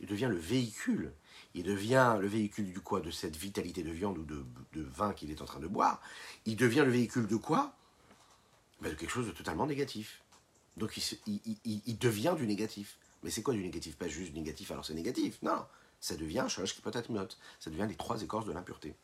il 0.00 0.06
devient 0.06 0.28
le 0.28 0.36
véhicule. 0.36 1.14
Il 1.54 1.62
devient 1.62 2.18
le 2.20 2.28
véhicule 2.28 2.70
du 2.70 2.80
quoi? 2.80 3.00
De 3.00 3.10
cette 3.10 3.36
vitalité 3.36 3.82
de 3.82 3.90
viande 3.90 4.18
ou 4.18 4.22
de, 4.22 4.44
vin 4.82 5.14
qu'il 5.14 5.30
est 5.30 5.40
en 5.40 5.46
train 5.46 5.58
de 5.58 5.66
boire. 5.66 6.02
Il 6.44 6.56
devient 6.56 6.82
le 6.84 6.90
véhicule 6.90 7.26
de 7.26 7.36
quoi? 7.36 7.72
Ben, 8.82 8.90
De 8.90 8.94
quelque 8.96 9.08
chose 9.08 9.26
de 9.28 9.30
totalement 9.32 9.64
négatif. 9.66 10.20
Donc 10.76 10.98
il, 10.98 11.98
devient 11.98 12.34
du 12.36 12.46
négatif. 12.46 12.98
Mais 13.22 13.30
c'est 13.30 13.42
quoi 13.42 13.54
du 13.54 13.62
négatif? 13.62 13.96
Pas 13.96 14.08
juste 14.08 14.34
négatif, 14.34 14.70
alors 14.70 14.84
c'est 14.84 14.92
négatif. 14.92 15.40
Non, 15.40 15.64
ça 16.00 16.16
devient 16.16 16.44
Shalosh 16.48 16.74
qui 16.74 16.82
peut 16.82 16.90
être. 16.92 17.08
Ça 17.60 17.70
devient 17.70 17.86
les 17.88 17.96
trois 17.96 18.20
écorces 18.22 18.44
de 18.44 18.52
l'impureté. 18.52 18.94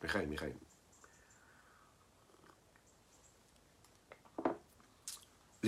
Michael, 0.00 0.28
Michael. 0.28 0.54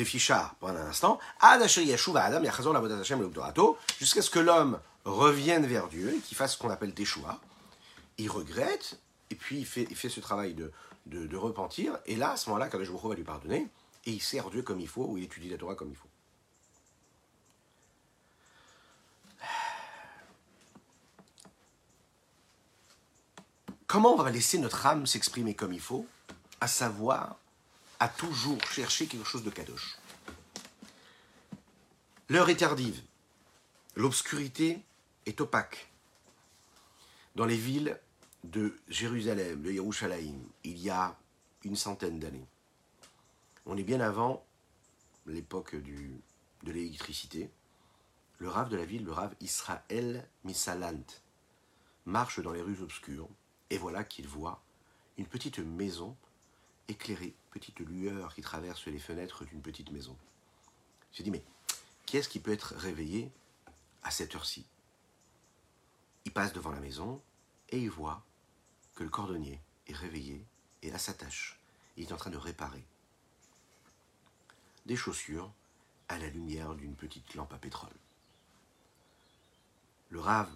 Les 0.01 0.35
pendant 0.61 0.79
un 0.79 0.89
instant, 0.89 1.19
jusqu'à 3.99 4.23
ce 4.23 4.31
que 4.31 4.39
l'homme 4.39 4.81
revienne 5.05 5.67
vers 5.67 5.89
Dieu 5.89 6.15
et 6.15 6.21
qu'il 6.21 6.37
fasse 6.37 6.55
ce 6.55 6.59
qu'on 6.59 6.71
appelle 6.71 6.95
Teshua. 6.95 7.41
Il 8.19 8.31
regrette, 8.31 8.99
et 9.31 9.35
puis 9.35 9.59
il 9.59 9.67
fait, 9.67 10.09
ce 10.09 10.21
travail 10.21 10.55
de, 10.55 11.37
repentir, 11.37 11.99
et 12.07 12.17
là, 12.17 12.33
à 12.33 12.37
ce 12.37 12.51
moment-là, 12.51 12.69
Hu 12.73 13.09
va 13.09 13.15
lui 13.15 13.25
pardonner, 13.25 13.69
et 14.07 14.11
il 14.11 14.21
sert 14.21 14.51
Dieu 14.51 14.63
comme 14.63 14.81
il 14.81 14.89
faut, 14.89 15.05
ou 15.05 15.19
il 15.19 15.25
étudie 15.25 15.49
la 15.49 15.59
Torah 15.59 15.75
comme 15.75 15.91
il 15.91 15.97
faut. 15.97 16.09
Comment 23.87 24.15
on 24.15 24.23
va 24.23 24.31
laisser 24.31 24.59
notre 24.59 24.87
âme 24.87 25.05
s'exprimer 25.05 25.55
comme 25.55 25.73
il 25.73 25.81
faut 25.81 26.07
À 26.61 26.69
savoir, 26.69 27.40
à 28.01 28.09
toujours 28.09 28.63
chercher 28.65 29.07
quelque 29.07 29.27
chose 29.27 29.45
de 29.45 29.51
kadosh. 29.51 29.99
L'heure 32.31 32.49
est 32.49 32.57
tardive. 32.57 33.01
L'obscurité 33.95 34.83
est 35.27 35.41
opaque. 35.41 35.93
Dans 37.35 37.45
les 37.45 37.57
villes 37.57 38.01
de 38.45 38.75
Jérusalem, 38.89 39.63
de 39.63 39.71
Yerushalayim, 39.71 40.41
il 40.65 40.79
y 40.79 40.89
a 40.89 41.17
une 41.65 41.77
centaine 41.77 42.19
d'années. 42.19 42.47
On 43.67 43.77
est 43.77 43.83
bien 43.83 44.01
avant 44.01 44.45
l'époque 45.27 45.77
de 45.77 46.73
l'électricité. 46.73 47.51
Le 48.39 48.49
rave 48.49 48.71
de 48.71 48.77
la 48.77 48.87
ville, 48.87 49.05
le 49.05 49.13
rave 49.13 49.35
Israël 49.41 50.27
Misalant, 50.45 51.05
marche 52.07 52.41
dans 52.41 52.53
les 52.53 52.63
rues 52.63 52.81
obscures 52.81 53.29
et 53.69 53.77
voilà 53.77 54.05
qu'il 54.05 54.27
voit 54.27 54.63
une 55.19 55.27
petite 55.27 55.59
maison 55.59 56.17
éclairée, 56.91 57.35
petite 57.51 57.81
lueur 57.81 58.35
qui 58.35 58.43
traverse 58.43 58.87
les 58.87 58.99
fenêtres 58.99 59.45
d'une 59.45 59.63
petite 59.63 59.91
maison. 59.91 60.17
Se 61.13 61.23
dit, 61.23 61.31
mais 61.31 61.43
qui 62.07 62.17
est-ce 62.17 62.29
qui 62.29 62.41
peut 62.41 62.53
être 62.53 62.75
réveillé 62.77 63.31
à 64.03 64.11
cette 64.11 64.35
heure-ci? 64.35 64.67
Il 66.25 66.33
passe 66.33 66.53
devant 66.53 66.71
la 66.71 66.81
maison 66.81 67.21
et 67.71 67.81
il 67.81 67.91
voit 67.91 68.23
que 68.95 69.05
le 69.05 69.11
cordonnier 69.11 69.61
est 69.87 69.95
réveillé 69.95 70.45
et 70.83 70.93
à 70.93 70.99
sa 70.99 71.15
tâche. 71.15 71.59
Il 71.97 72.05
est 72.05 72.13
en 72.13 72.17
train 72.17 72.31
de 72.31 72.37
réparer 72.37 72.85
des 74.87 74.97
chaussures 74.97 75.53
à 76.09 76.19
la 76.19 76.29
lumière 76.29 76.75
d'une 76.75 76.97
petite 76.97 77.35
lampe 77.35 77.53
à 77.53 77.59
pétrole. 77.59 77.95
Le 80.09 80.19
rave 80.19 80.51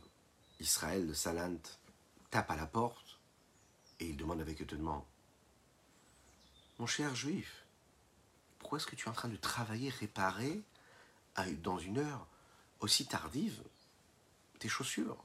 Israël 0.61 1.07
de 1.07 1.13
Salant 1.13 1.61
tape 2.31 2.51
à 2.51 2.57
la 2.57 2.67
porte 2.67 3.19
et 4.01 4.07
il 4.07 4.17
demande 4.17 4.41
avec 4.41 4.61
étonnement 4.61 5.07
Mon 6.79 6.87
cher 6.87 7.15
juif, 7.15 7.65
pourquoi 8.59 8.79
est-ce 8.79 8.87
que 8.87 8.97
tu 8.97 9.07
es 9.07 9.09
en 9.09 9.15
train 9.15 9.29
de 9.29 9.37
travailler, 9.37 9.91
réparer 9.91 10.63
dans 11.63 11.79
une 11.79 11.99
heure 11.99 12.27
aussi 12.81 13.07
tardive 13.07 13.63
tes 14.59 14.69
chaussures? 14.69 15.23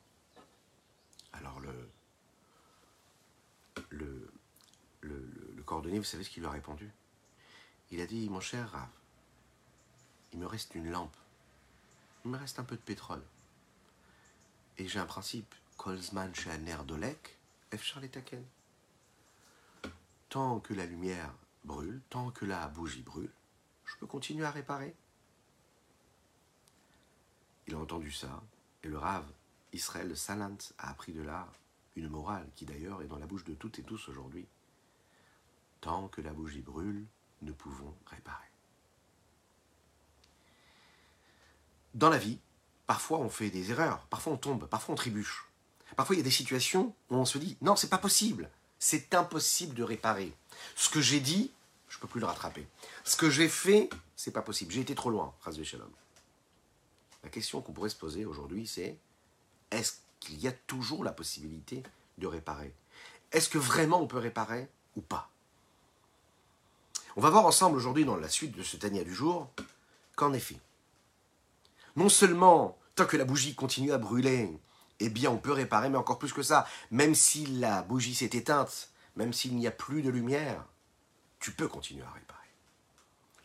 Alors 1.33 1.59
le, 1.59 1.89
le, 3.89 4.31
le, 5.01 5.63
cordonnier, 5.63 5.99
vous 5.99 6.03
savez 6.03 6.23
ce 6.23 6.29
qu'il 6.29 6.41
lui 6.41 6.47
a 6.47 6.51
répondu? 6.51 6.91
Il 7.91 8.01
a 8.01 8.05
dit, 8.05 8.29
mon 8.29 8.39
cher 8.39 8.71
Rav, 8.71 8.89
il 10.33 10.39
me 10.39 10.47
reste 10.47 10.75
une 10.75 10.89
lampe, 10.89 11.15
il 12.25 12.31
me 12.31 12.37
reste 12.37 12.59
un 12.59 12.63
peu 12.63 12.75
de 12.75 12.81
pétrole. 12.81 13.23
Et 14.77 14.87
j'ai 14.87 14.99
un 14.99 15.05
principe, 15.05 15.53
Kolzman 15.77 16.33
Shaner 16.33 16.77
Dolek, 16.85 17.37
F. 17.75 17.99
Taken. 18.11 18.43
Tant 20.29 20.59
que 20.59 20.75
la 20.75 20.85
lumière 20.85 21.33
brûle, 21.63 22.01
tant 22.11 22.29
que 22.29 22.45
la 22.45 22.67
bougie 22.67 23.01
brûle, 23.01 23.31
je 23.85 23.95
peux 23.97 24.05
continuer 24.05 24.45
à 24.45 24.51
réparer. 24.51 24.95
Il 27.65 27.73
a 27.73 27.79
entendu 27.79 28.11
ça, 28.11 28.43
et 28.83 28.87
le 28.87 28.97
rave 28.99 29.25
Israël 29.73 30.15
Salant 30.15 30.57
a 30.77 30.91
appris 30.91 31.13
de 31.13 31.23
là 31.23 31.47
une 31.95 32.09
morale 32.09 32.47
qui 32.55 32.65
d'ailleurs 32.65 33.01
est 33.01 33.07
dans 33.07 33.17
la 33.17 33.25
bouche 33.25 33.43
de 33.43 33.55
toutes 33.55 33.79
et 33.79 33.83
tous 33.83 34.07
aujourd'hui. 34.07 34.47
Tant 35.81 36.07
que 36.09 36.21
la 36.21 36.31
bougie 36.31 36.61
brûle, 36.61 37.05
nous 37.41 37.53
pouvons 37.53 37.95
réparer. 38.05 38.45
Dans 41.95 42.09
la 42.09 42.19
vie, 42.19 42.39
parfois 42.85 43.17
on 43.17 43.29
fait 43.29 43.49
des 43.49 43.71
erreurs, 43.71 44.05
parfois 44.07 44.33
on 44.33 44.37
tombe, 44.37 44.67
parfois 44.67 44.93
on 44.93 44.97
trébuche. 44.97 45.47
Parfois 45.95 46.15
il 46.15 46.19
y 46.19 46.21
a 46.21 46.23
des 46.23 46.29
situations 46.29 46.95
où 47.09 47.15
on 47.15 47.25
se 47.25 47.39
dit 47.39 47.57
non, 47.61 47.75
c'est 47.75 47.89
pas 47.89 47.97
possible, 47.97 48.51
c'est 48.79 49.13
impossible 49.13 49.75
de 49.75 49.83
réparer. 49.83 50.33
Ce 50.75 50.89
que 50.89 51.01
j'ai 51.01 51.19
dit, 51.19 51.51
je 51.89 51.99
peux 51.99 52.07
plus 52.07 52.19
le 52.19 52.25
rattraper. 52.25 52.65
Ce 53.03 53.17
que 53.17 53.29
j'ai 53.29 53.49
fait, 53.49 53.89
c'est 54.15 54.31
pas 54.31 54.41
possible. 54.41 54.71
J'ai 54.71 54.81
été 54.81 54.95
trop 54.95 55.09
loin, 55.09 55.33
Shalom. 55.63 55.91
La 57.23 57.29
question 57.29 57.61
qu'on 57.61 57.73
pourrait 57.73 57.89
se 57.89 57.95
poser 57.95 58.25
aujourd'hui, 58.25 58.65
c'est 58.65 58.97
est-ce 59.71 59.93
qu'il 60.19 60.39
y 60.39 60.47
a 60.47 60.51
toujours 60.51 61.03
la 61.03 61.11
possibilité 61.11 61.83
de 62.17 62.27
réparer? 62.27 62.73
Est-ce 63.31 63.49
que 63.49 63.57
vraiment 63.57 64.01
on 64.01 64.07
peut 64.07 64.17
réparer 64.17 64.69
ou 64.95 65.01
pas? 65.01 65.29
On 67.15 67.21
va 67.21 67.29
voir 67.29 67.45
ensemble 67.45 67.75
aujourd'hui, 67.75 68.05
dans 68.05 68.15
la 68.15 68.29
suite 68.29 68.55
de 68.55 68.63
ce 68.63 68.77
Tania 68.77 69.03
du 69.03 69.13
jour, 69.13 69.51
qu'en 70.15 70.31
effet, 70.33 70.59
non 71.95 72.07
seulement 72.07 72.77
tant 72.95 73.05
que 73.05 73.17
la 73.17 73.25
bougie 73.25 73.55
continue 73.55 73.91
à 73.91 73.97
brûler, 73.97 74.49
eh 74.99 75.09
bien 75.09 75.29
on 75.29 75.37
peut 75.37 75.51
réparer, 75.51 75.89
mais 75.89 75.97
encore 75.97 76.19
plus 76.19 76.33
que 76.33 76.43
ça, 76.43 76.67
même 76.91 77.15
si 77.15 77.45
la 77.45 77.81
bougie 77.81 78.15
s'est 78.15 78.25
éteinte, 78.33 78.91
même 79.15 79.33
s'il 79.33 79.55
n'y 79.55 79.67
a 79.67 79.71
plus 79.71 80.01
de 80.01 80.09
lumière, 80.09 80.65
tu 81.39 81.51
peux 81.51 81.67
continuer 81.67 82.03
à 82.03 82.11
réparer. 82.11 82.39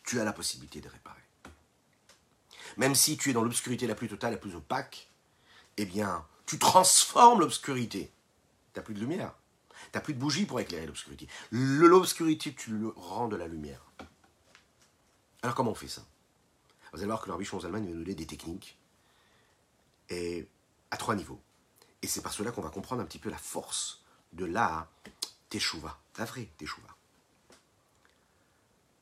Tu 0.04 0.20
as 0.20 0.25
la 0.25 0.32
possibilité 0.32 0.80
de 0.80 0.88
réparer. 0.88 1.20
Même 2.76 2.94
si 2.94 3.16
tu 3.16 3.30
es 3.30 3.32
dans 3.32 3.42
l'obscurité 3.42 3.87
la 3.87 3.94
plus 3.94 4.08
totale, 4.08 4.32
la 4.32 4.38
plus 4.38 4.54
opaque, 4.54 5.11
eh 5.76 5.87
bien, 5.87 6.26
tu 6.46 6.58
transformes 6.58 7.40
l'obscurité. 7.40 8.12
Tu 8.73 8.80
n'as 8.80 8.84
plus 8.84 8.94
de 8.94 9.00
lumière. 9.00 9.34
Tu 9.70 9.90
n'as 9.94 10.00
plus 10.00 10.14
de 10.14 10.18
bougie 10.18 10.46
pour 10.46 10.61
éclairer 10.61 10.87
l'obscurité. 10.87 11.28
L'obscurité, 11.50 12.54
tu 12.54 12.70
le 12.70 12.88
rends 12.96 13.28
de 13.28 13.37
la 13.37 13.46
lumière. 13.46 13.84
Alors 15.42 15.54
comment 15.54 15.73
on 15.73 15.75
fait 15.75 15.88
ça? 15.88 16.02
Vous 16.92 17.00
allez 17.00 17.06
voir 17.06 17.20
que 17.20 17.28
l'Arbichon 17.28 17.58
Allemagne 17.64 17.84
va 17.84 17.90
nous 17.90 17.99
donner 17.99 18.14
des 18.14 18.26
techniques 18.26 18.78
et 20.08 20.49
à 20.95 20.97
trois 20.97 21.15
niveaux. 21.15 21.41
Et 22.03 22.07
c'est 22.07 22.23
par 22.23 22.33
cela 22.33 22.51
qu'on 22.51 22.63
va 22.63 22.71
comprendre 22.71 23.03
un 23.03 23.05
petit 23.05 23.19
peu 23.19 23.31
la 23.31 23.39
force 23.39 24.03
de 24.33 24.45
la 24.45 24.89
teshuva, 25.51 25.99
la 26.19 26.25
vraie 26.25 26.49
teshuva 26.57 26.95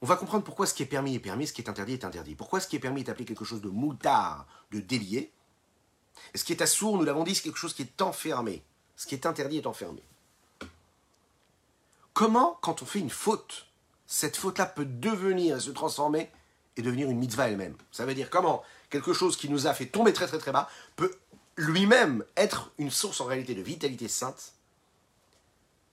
on 0.03 0.07
va 0.07 0.17
comprendre 0.17 0.43
pourquoi 0.43 0.67
ce 0.67 0.75
qui 0.75 0.83
est 0.83 0.87
permis 0.87 1.15
est 1.15 1.21
permis, 1.21 1.47
ce 1.47 1.53
qui 1.53 1.63
est 1.63 1.71
interdit 1.71 1.93
est 1.93 2.05
interdit. 2.05 2.35
Pourquoi 2.35 2.59
ce 2.59 2.67
qui 2.67 2.75
est 2.75 2.81
permis 2.81 3.03
est 3.03 3.09
appelé 3.09 3.25
quelque 3.25 3.45
chose 3.45 3.63
de 3.63 3.69
moutard, 3.69 4.47
de 4.73 4.81
délié. 4.81 5.31
Et 6.35 6.39
ce 6.39 6.45
qui 6.45 6.53
est 6.53 6.61
assourd, 6.61 6.99
nous 6.99 7.05
l'avons 7.05 7.23
dit, 7.23 7.37
c'est 7.37 7.43
quelque 7.43 7.59
chose 7.59 7.73
qui 7.73 7.83
est 7.83 8.03
enfermé. 8.03 8.65
Ce 8.97 9.07
qui 9.07 9.15
est 9.15 9.27
interdit 9.27 9.59
est 9.59 9.67
enfermé. 9.67 10.03
Comment, 12.15 12.59
quand 12.63 12.83
on 12.83 12.85
fait 12.85 12.99
une 12.99 13.11
faute, 13.11 13.69
cette 14.09 14.37
faute-là 14.37 14.67
peut 14.67 14.85
devenir, 14.85 15.63
se 15.63 15.71
transformer 15.71 16.31
et 16.77 16.83
devenir 16.83 17.09
une 17.09 17.19
mitzvah 17.19 17.49
elle-même? 17.49 17.77
Ça 17.93 18.05
veut 18.05 18.15
dire 18.15 18.29
comment? 18.29 18.65
Quelque 18.91 19.13
chose 19.13 19.37
qui 19.37 19.49
nous 19.49 19.69
a 19.69 19.73
fait 19.73 19.87
tomber 19.87 20.13
très 20.13 20.27
très 20.27 20.39
très 20.39 20.53
bas 20.53 20.69
peut 20.97 21.17
lui-même 21.57 22.25
être 22.37 22.73
une 22.79 22.91
source 22.91 23.21
en 23.21 23.27
réalité 23.27 23.55
de 23.55 23.63
vitalité 23.63 24.09
sainte. 24.09 24.53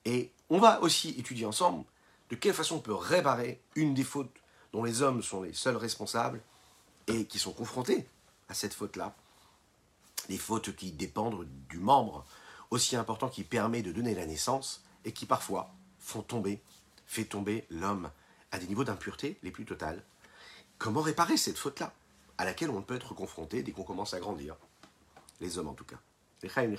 Et 0.06 0.32
on 0.50 0.60
va 0.60 0.82
aussi 0.82 1.10
étudier 1.18 1.46
ensemble 1.46 1.86
de 2.30 2.36
quelle 2.36 2.54
façon 2.54 2.76
on 2.76 2.82
peut 2.82 2.94
réparer 2.94 3.62
une 3.76 3.94
des 3.94 4.04
fautes 4.04 4.32
dont 4.72 4.84
les 4.84 5.02
hommes 5.02 5.24
sont 5.24 5.42
les 5.42 5.54
seuls 5.54 5.78
responsables 5.78 6.42
et 7.08 7.26
qui 7.26 7.40
sont 7.40 7.54
confrontés 7.54 8.08
à 8.50 8.54
cette 8.54 8.74
faute-là. 8.74 9.16
Les 10.30 10.38
fautes 10.38 10.76
qui 10.76 10.92
dépendent 10.92 11.48
du 11.70 11.80
membre 11.80 12.26
aussi 12.72 12.96
important 12.96 13.30
qui 13.30 13.44
permet 13.44 13.82
de 13.82 13.92
donner 13.92 14.14
la 14.14 14.26
naissance 14.26 14.84
et 15.06 15.12
qui 15.12 15.26
parfois 15.26 15.74
font 16.00 16.22
tomber, 16.22 16.62
fait 17.08 17.26
tomber 17.26 17.66
l'homme 17.70 18.12
à 18.52 18.60
des 18.60 18.68
niveaux 18.68 18.84
d'impureté 18.84 19.38
les 19.44 19.52
plus 19.52 19.66
totales. 19.66 20.04
Comment 20.78 21.02
réparer 21.02 21.38
cette 21.38 21.58
faute-là 21.58 21.94
à 22.38 22.46
laquelle 22.46 22.70
on 22.70 22.82
peut 22.82 22.96
être 22.96 23.14
confronté 23.14 23.64
dès 23.64 23.72
qu'on 23.72 23.84
commence 23.84 24.14
à 24.14 24.20
grandir? 24.20 24.56
Les 25.40 25.58
hommes 25.58 25.70
en 25.70 25.74
tout 25.74 25.86
cas. 25.86 26.00
Les 26.42 26.50
chaim, 26.50 26.68
les 26.68 26.78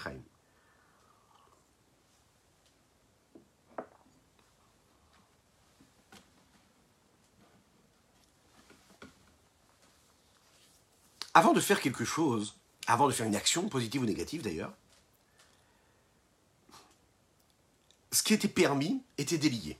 avant 11.34 11.52
de 11.52 11.60
faire 11.60 11.80
quelque 11.80 12.04
chose, 12.04 12.56
avant 12.86 13.06
de 13.06 13.12
faire 13.12 13.26
une 13.26 13.36
action, 13.36 13.68
positive 13.68 14.02
ou 14.02 14.06
négative 14.06 14.42
d'ailleurs, 14.42 14.72
ce 18.12 18.22
qui 18.22 18.34
était 18.34 18.48
permis 18.48 19.02
était 19.18 19.38
délié. 19.38 19.78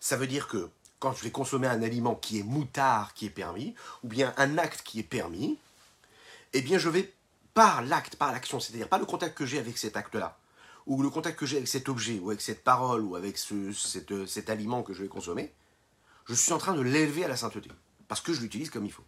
Ça 0.00 0.16
veut 0.16 0.26
dire 0.26 0.46
que 0.46 0.70
quand 1.00 1.12
je 1.12 1.22
vais 1.22 1.30
consommer 1.30 1.66
un 1.66 1.82
aliment 1.82 2.14
qui 2.14 2.38
est 2.38 2.42
moutard, 2.42 3.14
qui 3.14 3.26
est 3.26 3.30
permis, 3.30 3.74
ou 4.02 4.08
bien 4.08 4.32
un 4.36 4.58
acte 4.58 4.82
qui 4.82 5.00
est 5.00 5.04
permis, 5.04 5.58
eh 6.52 6.62
bien 6.62 6.78
je 6.78 6.88
vais 6.88 7.12
par 7.58 7.82
l'acte, 7.82 8.14
par 8.14 8.30
l'action, 8.30 8.60
c'est-à-dire 8.60 8.88
pas 8.88 8.98
le 8.98 9.04
contact 9.04 9.36
que 9.36 9.44
j'ai 9.44 9.58
avec 9.58 9.78
cet 9.78 9.96
acte-là, 9.96 10.38
ou 10.86 11.02
le 11.02 11.10
contact 11.10 11.36
que 11.36 11.44
j'ai 11.44 11.56
avec 11.56 11.66
cet 11.66 11.88
objet, 11.88 12.20
ou 12.20 12.30
avec 12.30 12.40
cette 12.40 12.62
parole, 12.62 13.00
ou 13.00 13.16
avec 13.16 13.36
ce, 13.36 13.72
cet 14.28 14.48
aliment 14.48 14.84
que 14.84 14.92
je 14.92 15.02
vais 15.02 15.08
consommer, 15.08 15.52
je 16.26 16.34
suis 16.34 16.52
en 16.52 16.58
train 16.58 16.72
de 16.72 16.80
l'élever 16.80 17.24
à 17.24 17.28
la 17.28 17.36
sainteté, 17.36 17.68
parce 18.06 18.20
que 18.20 18.32
je 18.32 18.42
l'utilise 18.42 18.70
comme 18.70 18.84
il 18.84 18.92
faut. 18.92 19.02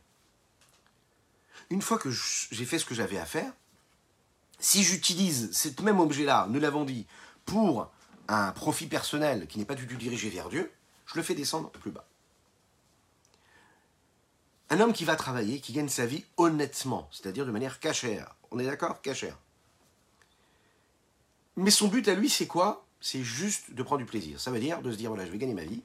Une 1.70 1.80
fois 1.80 1.96
que 1.96 2.10
j'ai 2.10 2.64
fait 2.64 2.80
ce 2.80 2.84
que 2.84 2.94
j'avais 2.96 3.18
à 3.18 3.24
faire, 3.24 3.52
si 4.58 4.82
j'utilise 4.82 5.52
cet 5.52 5.80
même 5.80 6.00
objet-là, 6.00 6.48
nous 6.50 6.58
l'avons 6.58 6.84
dit, 6.84 7.06
pour 7.46 7.88
un 8.26 8.50
profit 8.50 8.88
personnel 8.88 9.46
qui 9.46 9.60
n'est 9.60 9.64
pas 9.64 9.76
du 9.76 9.86
tout 9.86 9.94
dirigé 9.94 10.28
vers 10.28 10.48
Dieu, 10.48 10.72
je 11.06 11.14
le 11.14 11.22
fais 11.22 11.36
descendre 11.36 11.70
plus 11.70 11.92
bas. 11.92 12.09
Un 14.72 14.78
homme 14.78 14.92
qui 14.92 15.04
va 15.04 15.16
travailler, 15.16 15.60
qui 15.60 15.72
gagne 15.72 15.88
sa 15.88 16.06
vie 16.06 16.24
honnêtement, 16.36 17.08
c'est-à-dire 17.10 17.44
de 17.44 17.50
manière 17.50 17.80
cachère. 17.80 18.36
On 18.52 18.58
est 18.60 18.64
d'accord? 18.64 19.02
Cachère. 19.02 19.36
Mais 21.56 21.72
son 21.72 21.88
but 21.88 22.06
à 22.06 22.14
lui, 22.14 22.30
c'est 22.30 22.46
quoi? 22.46 22.86
C'est 23.00 23.24
juste 23.24 23.72
de 23.72 23.82
prendre 23.82 23.98
du 23.98 24.06
plaisir. 24.06 24.40
Ça 24.40 24.52
veut 24.52 24.60
dire 24.60 24.80
de 24.80 24.92
se 24.92 24.96
dire, 24.96 25.10
voilà, 25.10 25.26
je 25.26 25.30
vais 25.32 25.38
gagner 25.38 25.54
ma 25.54 25.64
vie, 25.64 25.82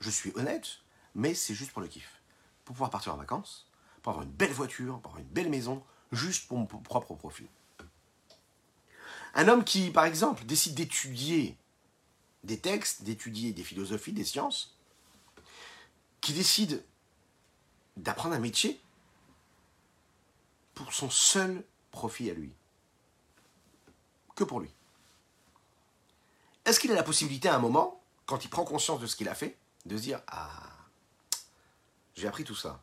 je 0.00 0.10
suis 0.10 0.32
honnête, 0.34 0.80
mais 1.14 1.34
c'est 1.34 1.54
juste 1.54 1.72
pour 1.72 1.80
le 1.80 1.88
kiff. 1.88 2.20
Pour 2.64 2.74
pouvoir 2.74 2.90
partir 2.90 3.14
en 3.14 3.16
vacances, 3.16 3.66
pour 4.02 4.10
avoir 4.10 4.26
une 4.26 4.32
belle 4.32 4.52
voiture, 4.52 5.00
pour 5.00 5.12
avoir 5.12 5.22
une 5.22 5.32
belle 5.32 5.48
maison, 5.48 5.82
juste 6.12 6.48
pour 6.48 6.58
mon 6.58 6.66
propre 6.66 7.14
profit. 7.14 7.46
Un 9.34 9.48
homme 9.48 9.64
qui, 9.64 9.90
par 9.90 10.04
exemple, 10.04 10.44
décide 10.44 10.74
d'étudier 10.74 11.56
des 12.44 12.58
textes, 12.58 13.02
d'étudier 13.02 13.52
des 13.52 13.64
philosophies, 13.64 14.12
des 14.12 14.24
sciences, 14.24 14.76
qui 16.20 16.32
décide 16.32 16.84
d'apprendre 17.96 18.34
un 18.34 18.38
métier 18.38 18.80
pour 20.74 20.92
son 20.92 21.10
seul 21.10 21.64
profit 21.90 22.30
à 22.30 22.34
lui. 22.34 22.52
Que 24.34 24.44
pour 24.44 24.60
lui. 24.60 24.70
Est-ce 26.64 26.80
qu'il 26.80 26.92
a 26.92 26.94
la 26.94 27.02
possibilité 27.02 27.48
à 27.48 27.56
un 27.56 27.58
moment, 27.58 28.02
quand 28.26 28.44
il 28.44 28.48
prend 28.48 28.64
conscience 28.64 29.00
de 29.00 29.06
ce 29.06 29.16
qu'il 29.16 29.28
a 29.28 29.34
fait, 29.34 29.56
de 29.86 29.96
se 29.96 30.02
dire 30.02 30.20
Ah, 30.26 30.50
j'ai 32.14 32.26
appris 32.26 32.44
tout 32.44 32.54
ça, 32.54 32.82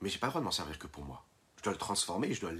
mais 0.00 0.08
j'ai 0.08 0.18
pas 0.18 0.26
le 0.26 0.32
droit 0.32 0.40
de 0.40 0.44
m'en 0.44 0.52
servir 0.52 0.78
que 0.78 0.86
pour 0.86 1.04
moi. 1.04 1.24
Je 1.56 1.62
dois 1.62 1.72
le 1.72 1.78
transformer, 1.78 2.34
je 2.34 2.40
dois 2.40 2.52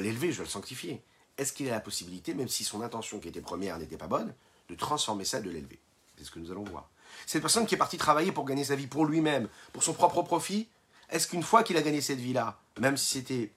l'élever, 0.00 0.32
je 0.32 0.36
dois 0.36 0.44
le 0.44 0.50
sanctifier. 0.50 1.02
Est-ce 1.36 1.52
qu'il 1.52 1.68
a 1.68 1.72
la 1.72 1.80
possibilité, 1.80 2.34
même 2.34 2.48
si 2.48 2.64
son 2.64 2.82
intention 2.82 3.18
qui 3.18 3.28
était 3.28 3.40
première 3.40 3.78
n'était 3.78 3.96
pas 3.96 4.06
bonne, 4.06 4.34
de 4.68 4.74
transformer 4.74 5.24
ça, 5.24 5.40
de 5.40 5.50
l'élever? 5.50 5.80
C'est 6.16 6.24
ce 6.24 6.30
que 6.30 6.38
nous 6.38 6.50
allons 6.50 6.64
voir. 6.64 6.88
Cette 7.26 7.42
personne 7.42 7.66
qui 7.66 7.74
est 7.74 7.78
partie 7.78 7.98
travailler 7.98 8.32
pour 8.32 8.44
gagner 8.44 8.64
sa 8.64 8.74
vie 8.74 8.86
pour 8.86 9.06
lui-même, 9.06 9.48
pour 9.72 9.82
son 9.82 9.92
propre 9.92 10.22
profit, 10.22 10.68
est-ce 11.10 11.28
qu'une 11.28 11.42
fois 11.42 11.62
qu'il 11.62 11.76
a 11.76 11.82
gagné 11.82 12.00
cette 12.00 12.18
vie-là, 12.18 12.58
même 12.78 12.96
si 12.96 13.06
c'était 13.06 13.52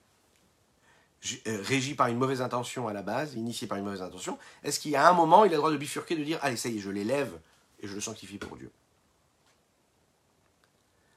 euh, 1.47 1.62
régi 1.63 1.95
par 1.95 2.07
une 2.07 2.17
mauvaise 2.17 2.41
intention 2.41 2.88
à 2.88 2.93
la 2.93 3.01
base, 3.01 3.35
initié 3.35 3.67
par 3.67 3.77
une 3.77 3.85
mauvaise 3.85 4.01
intention, 4.01 4.38
est-ce 4.63 4.79
qu'il 4.79 4.91
y 4.91 4.95
a 4.95 5.09
un 5.09 5.13
moment, 5.13 5.45
il 5.45 5.50
a 5.50 5.51
le 5.51 5.57
droit 5.57 5.71
de 5.71 5.77
bifurquer, 5.77 6.15
de 6.15 6.24
dire 6.24 6.39
Allez, 6.41 6.57
ça 6.57 6.69
y 6.69 6.77
est, 6.77 6.79
je 6.81 6.89
l'élève 6.89 7.39
et 7.79 7.88
je 7.88 7.95
le 7.95 8.01
sanctifie 8.01 8.38
pour 8.38 8.57
Dieu? 8.57 8.71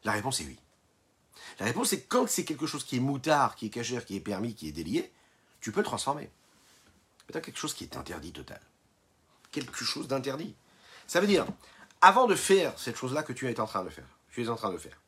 La 0.04 0.12
réponse 0.12 0.40
est 0.40 0.44
oui. 0.44 0.58
La 1.58 1.66
réponse 1.66 1.92
est 1.92 2.02
quand 2.02 2.28
c'est 2.28 2.44
quelque 2.44 2.66
chose 2.66 2.84
qui 2.84 2.96
est 2.96 3.00
moutard, 3.00 3.56
qui 3.56 3.66
est 3.66 3.70
cachère, 3.70 4.04
qui 4.04 4.16
est 4.16 4.20
permis, 4.20 4.54
qui 4.54 4.68
est 4.68 4.72
délié, 4.72 5.10
tu 5.60 5.72
peux 5.72 5.80
le 5.80 5.86
transformer. 5.86 6.30
Mais 7.28 7.40
quelque 7.40 7.58
chose 7.58 7.74
qui 7.74 7.84
est 7.84 7.96
interdit 7.96 8.32
total. 8.32 8.60
Quelque 9.50 9.84
chose 9.84 10.08
d'interdit. 10.08 10.54
Ça 11.06 11.20
veut 11.20 11.26
dire, 11.26 11.46
avant 12.00 12.26
de 12.26 12.34
faire 12.34 12.78
cette 12.78 12.96
chose-là 12.96 13.22
que 13.22 13.32
tu 13.32 13.48
es 13.50 13.60
en 13.60 13.66
train 13.66 13.84
de 13.84 13.90
faire, 13.90 14.06
tu 14.30 14.42
es 14.42 14.48
en 14.48 14.56
train 14.56 14.72
de 14.72 14.78
faire, 14.78 15.00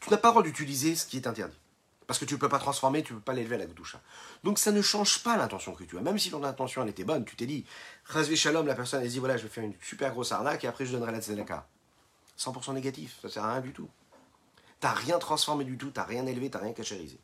tu 0.00 0.10
n'as 0.10 0.16
pas 0.16 0.28
le 0.28 0.32
droit 0.32 0.42
d'utiliser 0.42 0.96
ce 0.96 1.06
qui 1.06 1.16
est 1.16 1.26
interdit. 1.26 1.58
Parce 2.06 2.18
que 2.18 2.24
tu 2.24 2.34
ne 2.34 2.38
peux 2.38 2.48
pas 2.48 2.58
transformer, 2.58 3.02
tu 3.02 3.12
ne 3.12 3.18
peux 3.18 3.24
pas 3.24 3.32
l'élever 3.32 3.54
à 3.54 3.58
la 3.58 3.66
goutoucha. 3.66 4.00
Donc 4.42 4.58
ça 4.58 4.72
ne 4.72 4.82
change 4.82 5.22
pas 5.22 5.36
l'intention 5.36 5.72
que 5.72 5.84
tu 5.84 5.96
as. 5.96 6.00
Même 6.00 6.18
si 6.18 6.30
ton 6.30 6.42
intention 6.42 6.82
elle 6.82 6.88
était 6.88 7.04
bonne, 7.04 7.24
tu 7.24 7.36
t'es 7.36 7.46
dit, 7.46 7.64
Razvé 8.06 8.34
Shalom, 8.36 8.66
la 8.66 8.74
personne 8.74 9.02
elle 9.02 9.08
dit 9.08 9.20
voilà, 9.20 9.36
je 9.36 9.44
vais 9.44 9.48
faire 9.48 9.64
une 9.64 9.74
super 9.80 10.10
grosse 10.10 10.32
arnaque 10.32 10.64
et 10.64 10.66
après 10.66 10.84
je 10.84 10.92
donnerai 10.92 11.12
la 11.12 11.20
tzedaka. 11.20 11.66
100% 12.38 12.74
négatif, 12.74 13.18
ça 13.22 13.28
sert 13.28 13.44
à 13.44 13.52
rien 13.52 13.60
du 13.60 13.72
tout. 13.72 13.88
Tu 14.80 14.86
n'as 14.86 14.92
rien 14.92 15.18
transformé 15.18 15.64
du 15.64 15.78
tout, 15.78 15.90
tu 15.90 16.00
n'as 16.00 16.04
rien 16.04 16.26
élevé, 16.26 16.50
tu 16.50 16.56
n'as 16.56 16.64
rien 16.64 16.72
cachérisé. 16.72 17.18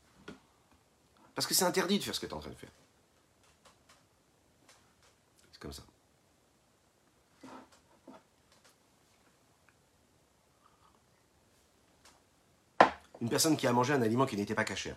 Parce 1.35 1.47
que 1.47 1.55
c'est 1.55 1.64
interdit 1.64 1.99
de 1.99 2.05
faire 2.05 2.14
ce 2.14 2.21
que 2.21 2.27
tu 2.27 2.33
es 2.33 2.35
en 2.35 2.40
train 2.40 2.51
de 2.51 2.57
faire. 2.57 2.71
C'est 5.53 5.61
comme 5.61 5.73
ça. 5.73 5.83
Une 13.21 13.29
personne 13.29 13.57
qui 13.57 13.67
a 13.67 13.73
mangé 13.73 13.93
un 13.93 14.03
aliment 14.03 14.27
qui 14.27 14.37
n'était 14.37 14.55
pas 14.55 14.65
caché. 14.65 14.95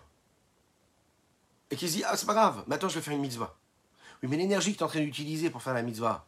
Et 1.70 1.76
qui 1.76 1.88
se 1.88 1.96
dit, 1.96 2.04
ah 2.04 2.18
c'est 2.18 2.26
pas 2.26 2.34
grave, 2.34 2.64
maintenant 2.68 2.90
je 2.90 2.96
vais 2.96 3.02
faire 3.02 3.14
une 3.14 3.22
mitzvah. 3.22 3.56
Oui, 4.22 4.30
mais 4.30 4.38
l'énergie 4.38 4.74
que 4.74 4.78
tu 4.78 4.84
es 4.84 4.86
en 4.86 4.90
train 4.90 5.00
d'utiliser 5.00 5.50
pour 5.50 5.62
faire 5.62 5.74
la 5.74 5.82
mitzvah, 5.82 6.26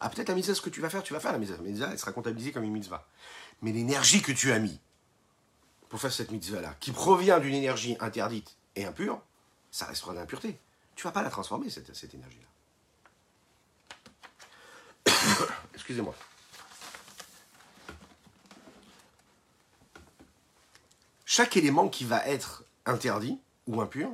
ah 0.00 0.08
peut-être 0.08 0.28
la 0.28 0.34
mitzvah, 0.34 0.54
ce 0.54 0.60
que 0.60 0.70
tu 0.70 0.80
vas 0.80 0.90
faire, 0.90 1.02
tu 1.02 1.12
vas 1.12 1.20
faire 1.20 1.32
la 1.32 1.38
mitzvah. 1.38 1.56
La 1.56 1.62
mitzvah, 1.62 1.90
elle 1.92 1.98
sera 1.98 2.12
comptabilisée 2.12 2.50
comme 2.52 2.64
une 2.64 2.72
mitzvah. 2.72 3.06
Mais 3.62 3.72
l'énergie 3.72 4.20
que 4.20 4.32
tu 4.32 4.52
as 4.52 4.58
mis 4.58 4.80
pour 5.88 6.00
faire 6.00 6.12
cette 6.12 6.30
mitzvah-là, 6.30 6.74
qui 6.80 6.90
provient 6.90 7.38
d'une 7.38 7.54
énergie 7.54 7.96
interdite 8.00 8.56
et 8.74 8.84
impure, 8.84 9.20
ça 9.70 9.86
restera 9.86 10.14
d'impureté. 10.14 10.58
Tu 10.96 11.04
vas 11.04 11.12
pas 11.12 11.22
la 11.22 11.30
transformer, 11.30 11.70
cette, 11.70 11.94
cette 11.94 12.14
énergie-là. 12.14 12.48
Excusez-moi. 15.74 16.14
Chaque 21.34 21.56
élément 21.56 21.88
qui 21.88 22.04
va 22.04 22.26
être 22.26 22.62
interdit 22.84 23.40
ou 23.66 23.80
impur 23.80 24.10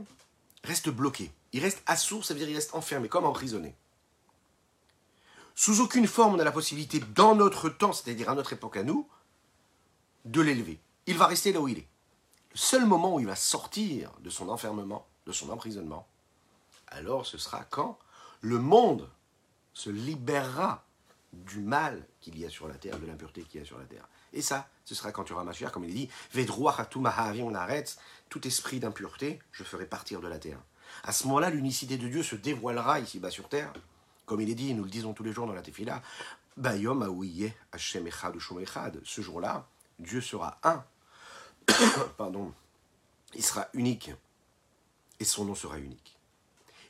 reste 0.62 0.88
bloqué. 0.88 1.32
Il 1.52 1.60
reste 1.60 1.82
assourd, 1.86 2.24
ça 2.24 2.32
veut 2.32 2.38
dire 2.38 2.48
il 2.48 2.54
reste 2.54 2.76
enfermé, 2.76 3.08
comme 3.08 3.24
emprisonné. 3.24 3.74
Sous 5.56 5.80
aucune 5.80 6.06
forme, 6.06 6.36
on 6.36 6.38
a 6.38 6.44
la 6.44 6.52
possibilité, 6.52 7.00
dans 7.00 7.34
notre 7.34 7.70
temps, 7.70 7.92
c'est-à-dire 7.92 8.28
à 8.28 8.36
notre 8.36 8.52
époque 8.52 8.76
à 8.76 8.84
nous, 8.84 9.04
de 10.26 10.40
l'élever. 10.40 10.78
Il 11.06 11.18
va 11.18 11.26
rester 11.26 11.52
là 11.52 11.58
où 11.60 11.66
il 11.66 11.78
est. 11.78 11.88
Le 12.52 12.56
seul 12.56 12.86
moment 12.86 13.16
où 13.16 13.18
il 13.18 13.26
va 13.26 13.34
sortir 13.34 14.12
de 14.20 14.30
son 14.30 14.48
enfermement, 14.48 15.04
de 15.26 15.32
son 15.32 15.50
emprisonnement, 15.50 16.06
alors 16.86 17.26
ce 17.26 17.36
sera 17.36 17.64
quand 17.64 17.98
le 18.42 18.60
monde 18.60 19.10
se 19.74 19.90
libérera 19.90 20.84
du 21.32 21.62
mal 21.62 22.06
qu'il 22.20 22.38
y 22.38 22.46
a 22.46 22.48
sur 22.48 22.68
la 22.68 22.74
terre, 22.74 23.00
de 23.00 23.06
l'impureté 23.06 23.42
qu'il 23.42 23.60
y 23.60 23.64
a 23.64 23.66
sur 23.66 23.80
la 23.80 23.86
terre. 23.86 24.06
Et 24.32 24.42
ça, 24.42 24.68
ce 24.84 24.94
sera 24.94 25.12
quand 25.12 25.24
tu 25.24 25.32
auras 25.32 25.44
Mashiach, 25.44 25.70
comme 25.70 25.84
il 25.84 25.94
dit, 25.94 26.08
on 27.42 27.54
arrête, 27.54 27.98
tout 28.28 28.46
esprit 28.46 28.80
d'impureté, 28.80 29.40
je 29.52 29.64
ferai 29.64 29.86
partir 29.86 30.20
de 30.20 30.28
la 30.28 30.38
terre. 30.38 30.60
À 31.04 31.12
ce 31.12 31.26
moment-là, 31.26 31.50
l'unicité 31.50 31.96
de 31.96 32.08
Dieu 32.08 32.22
se 32.22 32.36
dévoilera 32.36 33.00
ici-bas 33.00 33.30
sur 33.30 33.48
terre. 33.48 33.72
Comme 34.26 34.40
il 34.40 34.50
est 34.50 34.54
dit, 34.54 34.74
nous 34.74 34.84
le 34.84 34.90
disons 34.90 35.12
tous 35.12 35.24
les 35.24 35.32
jours 35.32 35.46
dans 35.46 35.52
la 35.52 35.62
Tefila, 35.62 36.02
ce 39.04 39.20
jour-là, 39.20 39.66
Dieu 39.98 40.20
sera 40.20 40.58
un. 40.62 40.84
Pardon. 42.16 42.52
Il 43.34 43.44
sera 43.44 43.68
unique. 43.74 44.10
Et 45.20 45.24
son 45.24 45.44
nom 45.44 45.54
sera 45.54 45.78
unique. 45.78 46.18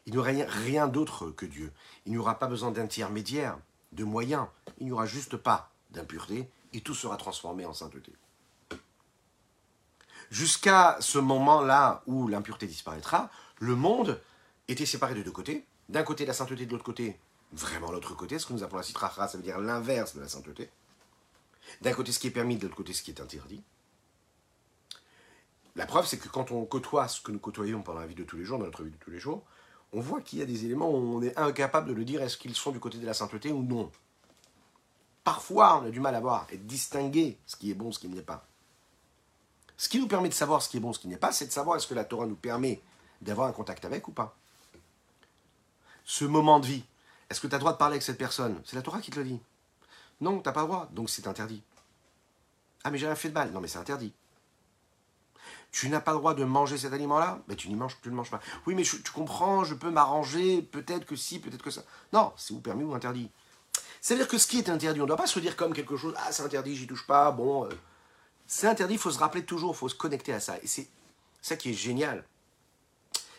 Il 0.07 0.13
n'y 0.13 0.19
aura 0.19 0.31
rien 0.31 0.87
d'autre 0.89 1.31
que 1.31 1.47
Dieu. 1.47 1.73
Il 2.07 2.13
n'y 2.13 2.19
aura 2.19 2.39
pas 2.39 2.47
besoin 2.47 2.71
d'intermédiaire, 2.71 3.59
de 3.93 4.05
moyens. 4.05 4.47
Il 4.79 4.87
n'y 4.87 4.93
aura 4.93 5.07
juste 5.07 5.37
pas 5.37 5.71
d'impureté 5.91 6.49
et 6.73 6.81
tout 6.81 6.95
sera 6.95 7.17
transformé 7.17 7.65
en 7.65 7.73
sainteté. 7.73 8.13
Jusqu'à 10.31 10.99
ce 11.01 11.19
moment-là 11.19 12.03
où 12.07 12.29
l'impureté 12.29 12.67
disparaîtra, 12.67 13.31
le 13.61 13.75
monde 13.75 14.21
était 14.69 14.87
séparé 14.87 15.15
de 15.15 15.23
deux 15.23 15.31
côtés. 15.31 15.65
D'un 15.89 16.03
côté 16.03 16.27
la 16.27 16.35
sainteté, 16.35 16.67
de 16.67 16.73
l'autre 16.73 16.85
côté, 16.85 17.19
vraiment 17.53 17.91
l'autre 17.91 18.15
côté, 18.15 18.39
ce 18.39 18.47
que 18.47 18.53
nous 18.53 18.63
appelons 18.63 18.79
la 18.79 18.83
citrachra, 18.83 19.29
ça 19.29 19.39
veut 19.39 19.45
dire 19.45 19.59
l'inverse 19.59 20.15
de 20.15 20.21
la 20.21 20.29
sainteté. 20.29 20.71
D'un 21.81 21.93
côté 21.93 22.13
ce 22.13 22.19
qui 22.19 22.27
est 22.27 22.31
permis, 22.31 22.57
de 22.57 22.65
l'autre 22.65 22.77
côté 22.77 22.93
ce 22.93 23.03
qui 23.03 23.11
est 23.11 23.21
interdit. 23.21 23.63
La 25.77 25.87
preuve, 25.87 26.07
c'est 26.07 26.19
que 26.19 26.29
quand 26.29 26.51
on 26.51 26.65
côtoie 26.65 27.09
ce 27.09 27.21
que 27.21 27.31
nous 27.31 27.39
côtoyons 27.39 27.83
pendant 27.83 28.01
la 28.01 28.07
vie 28.07 28.15
de 28.15 28.25
tous 28.25 28.37
les 28.37 28.45
jours, 28.45 28.59
dans 28.59 28.65
notre 28.65 28.83
vie 28.83 28.91
de 28.91 28.97
tous 28.97 29.11
les 29.11 29.19
jours, 29.19 29.45
on 29.93 30.01
voit 30.01 30.21
qu'il 30.21 30.39
y 30.39 30.43
a 30.43 30.45
des 30.45 30.65
éléments 30.65 30.91
où 30.91 30.97
on 30.97 31.23
est 31.23 31.39
incapable 31.39 31.89
de 31.89 31.95
le 31.95 32.05
dire 32.05 32.23
est-ce 32.23 32.37
qu'ils 32.37 32.55
sont 32.55 32.73
du 32.73 32.81
côté 32.81 32.99
de 32.99 33.07
la 33.07 33.15
sainteté 33.15 33.53
ou 33.53 33.63
non. 33.63 33.91
Parfois, 35.25 35.81
on 35.83 35.87
a 35.87 35.91
du 35.91 36.01
mal 36.01 36.15
à 36.15 36.21
voir 36.21 36.47
et 36.51 36.57
distinguer 36.57 37.39
ce 37.47 37.57
qui 37.57 37.71
est 37.71 37.75
bon, 37.75 37.93
ce 37.93 37.99
qui 37.99 38.09
n'est 38.09 38.23
pas. 38.23 38.47
Ce 39.77 39.89
qui 39.89 40.01
nous 40.01 40.09
permet 40.09 40.29
de 40.29 40.35
savoir 40.35 40.63
ce 40.63 40.69
qui 40.69 40.79
est 40.79 40.81
bon, 40.81 40.93
ce 40.93 40.99
qui 40.99 41.09
n'est 41.09 41.17
pas, 41.17 41.33
c'est 41.33 41.47
de 41.47 41.53
savoir 41.53 41.77
est-ce 41.77 41.87
que 41.87 41.95
la 41.95 42.05
Torah 42.05 42.27
nous 42.27 42.35
permet 42.35 42.81
d'avoir 43.21 43.49
un 43.49 43.53
contact 43.53 43.85
avec 43.85 44.09
ou 44.09 44.13
pas. 44.13 44.35
Ce 46.05 46.25
moment 46.25 46.61
de 46.61 46.67
vie, 46.67 46.85
est-ce 47.31 47.41
que 47.41 47.47
tu 47.47 47.55
as 47.55 47.59
le 47.59 47.61
droit 47.61 47.73
de 47.73 47.79
parler 47.79 47.95
avec 47.95 48.03
cette 48.03 48.19
personne? 48.19 48.61
C'est 48.65 48.77
la 48.77 48.83
Torah 48.83 49.01
qui 49.01 49.11
te 49.11 49.19
le 49.19 49.25
dit. 49.25 49.41
Non, 50.21 50.41
tu 50.41 50.49
n'as 50.49 50.53
pas 50.53 50.63
le 50.63 50.67
droit, 50.67 50.89
donc 50.93 51.11
c'est 51.11 51.27
interdit. 51.27 51.63
Ah, 52.83 52.91
mais 52.91 52.99
j'ai 52.99 53.07
rien 53.07 53.15
fait 53.15 53.29
de 53.29 53.35
mal. 53.35 53.53
Non, 53.53 53.61
mais 53.61 53.69
c'est 53.69 53.79
interdit. 53.79 54.13
Tu 55.71 55.89
n'as 55.91 56.01
pas 56.01 56.13
le 56.13 56.19
droit 56.19 56.35
de 56.35 56.45
manger 56.45 56.79
cet 56.79 56.93
aliment-là? 56.93 57.41
Mais 57.47 57.55
tu 57.55 57.69
n'y 57.69 57.77
manges, 57.77 57.99
tu 58.03 58.09
ne 58.09 58.15
manges 58.15 58.31
pas. 58.31 58.41
Oui, 58.67 58.75
mais 58.75 58.83
tu 58.83 59.03
comprends, 59.13 59.65
je 59.65 59.75
peux 59.75 59.91
m'arranger, 59.91 60.63
peut-être 60.63 61.05
que 61.05 61.15
si, 61.15 61.39
peut-être 61.39 61.63
que 61.63 61.71
ça. 61.71 61.83
Non, 62.13 62.33
c'est 62.37 62.55
ou 62.55 62.61
permis 62.61 62.85
ou 62.85 62.95
interdit. 62.95 63.31
C'est-à-dire 64.01 64.29
que 64.29 64.39
ce 64.39 64.47
qui 64.47 64.59
est 64.59 64.69
interdit, 64.69 65.01
on 65.01 65.05
ne 65.05 65.09
doit 65.09 65.17
pas 65.17 65.27
se 65.27 65.39
dire 65.41 65.57
comme 65.57 65.75
quelque 65.75 65.97
chose, 65.97 66.15
ah 66.19 66.33
c'est 66.33 66.43
interdit, 66.43 66.77
j'y 66.77 66.87
touche 66.87 67.07
pas, 67.07 67.31
bon. 67.31 67.65
Euh, 67.65 67.69
c'est 68.47 68.67
interdit, 68.67 68.95
il 68.95 69.01
faut 69.01 69.11
se 69.11 69.19
rappeler 69.19 69.45
toujours, 69.45 69.75
il 69.75 69.77
faut 69.77 69.89
se 69.89 69.95
connecter 69.95 70.33
à 70.33 70.41
ça. 70.41 70.57
Et 70.63 70.67
c'est 70.67 70.89
Ça 71.43 71.57
qui 71.57 71.71
est 71.71 71.75
génial 71.75 72.25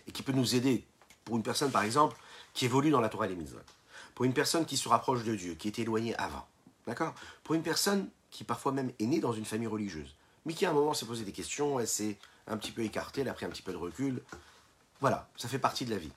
et 0.08 0.12
qui 0.12 0.24
peut 0.24 0.32
nous 0.32 0.56
aider 0.56 0.86
pour 1.26 1.36
une 1.36 1.44
personne, 1.44 1.72
par 1.72 1.84
exemple, 1.84 2.18
qui 2.54 2.66
évolue 2.66 2.92
dans 2.92 3.02
la 3.02 3.10
Torah 3.10 3.28
et 3.28 3.36
les. 3.36 3.46
Pour 4.16 4.26
une 4.26 4.34
personne 4.34 4.66
qui 4.66 4.78
se 4.78 4.90
rapproche 4.90 5.24
de 5.24 5.36
Dieu, 5.36 5.56
qui 5.56 5.68
est 5.68 5.80
éloignée 5.80 6.16
avant. 6.18 6.48
D'accord? 6.88 7.14
Pour 7.44 7.56
une 7.56 7.64
personne 7.64 8.10
qui 8.32 8.44
parfois 8.44 8.72
même 8.72 8.92
est 9.00 9.06
née 9.06 9.20
dans 9.20 9.34
une 9.34 9.46
famille 9.46 9.68
religieuse, 9.68 10.16
mais 10.46 10.54
qui 10.54 10.66
à 10.66 10.72
un 10.72 10.74
moment 10.74 10.94
s'est 10.94 11.06
posé 11.06 11.24
des 11.24 11.32
questions, 11.32 11.80
elle 11.80 11.88
s'est 11.88 12.18
un 12.48 12.58
petit 12.58 12.72
peu 12.72 12.84
écartée, 12.84 13.22
elle 13.22 13.30
a 13.30 13.34
pris 13.34 13.46
un 13.46 13.50
petit 13.50 13.62
peu 13.62 13.72
de 13.72 13.78
recul. 13.78 14.22
Voilà, 15.02 15.30
ça 15.38 15.48
fait 15.48 15.60
partie 15.60 15.86
de 15.86 15.92
la 15.92 15.98
vie. 15.98 16.12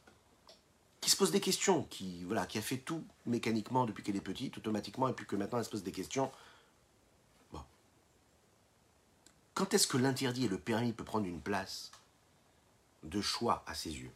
Qui 1.02 1.10
se 1.10 1.16
pose 1.16 1.32
des 1.32 1.40
questions, 1.40 1.82
qui, 1.82 2.22
voilà, 2.22 2.46
qui 2.46 2.58
a 2.58 2.62
fait 2.62 2.78
tout 2.78 3.04
mécaniquement 3.26 3.86
depuis 3.86 4.04
qu'elle 4.04 4.14
est 4.14 4.20
petite, 4.20 4.56
automatiquement, 4.56 5.08
et 5.08 5.12
puis 5.12 5.26
que 5.26 5.34
maintenant 5.34 5.58
elle 5.58 5.64
se 5.64 5.70
pose 5.70 5.82
des 5.82 5.90
questions. 5.90 6.30
Bon. 7.52 7.60
Quand 9.52 9.74
est-ce 9.74 9.88
que 9.88 9.96
l'interdit 9.96 10.44
et 10.44 10.48
le 10.48 10.58
permis 10.58 10.92
peut 10.92 11.02
prendre 11.02 11.26
une 11.26 11.40
place 11.40 11.90
de 13.02 13.20
choix 13.20 13.64
à 13.66 13.74
ses 13.74 13.90
yeux 13.90 14.12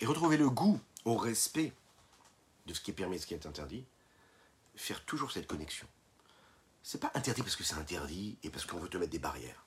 Et 0.00 0.06
retrouver 0.06 0.36
le 0.36 0.50
goût 0.50 0.80
au 1.04 1.16
respect 1.16 1.72
de 2.66 2.74
ce 2.74 2.80
qui 2.80 2.90
est 2.90 2.94
permis 2.94 3.16
et 3.16 3.18
ce 3.20 3.26
qui 3.28 3.34
est 3.34 3.46
interdit, 3.46 3.84
faire 4.74 5.04
toujours 5.04 5.30
cette 5.30 5.46
connexion? 5.46 5.86
C'est 6.82 7.00
pas 7.00 7.12
interdit 7.14 7.42
parce 7.42 7.54
que 7.54 7.62
c'est 7.62 7.76
interdit 7.76 8.36
et 8.42 8.50
parce 8.50 8.66
qu'on 8.66 8.80
veut 8.80 8.88
te 8.88 8.96
mettre 8.96 9.12
des 9.12 9.20
barrières. 9.20 9.64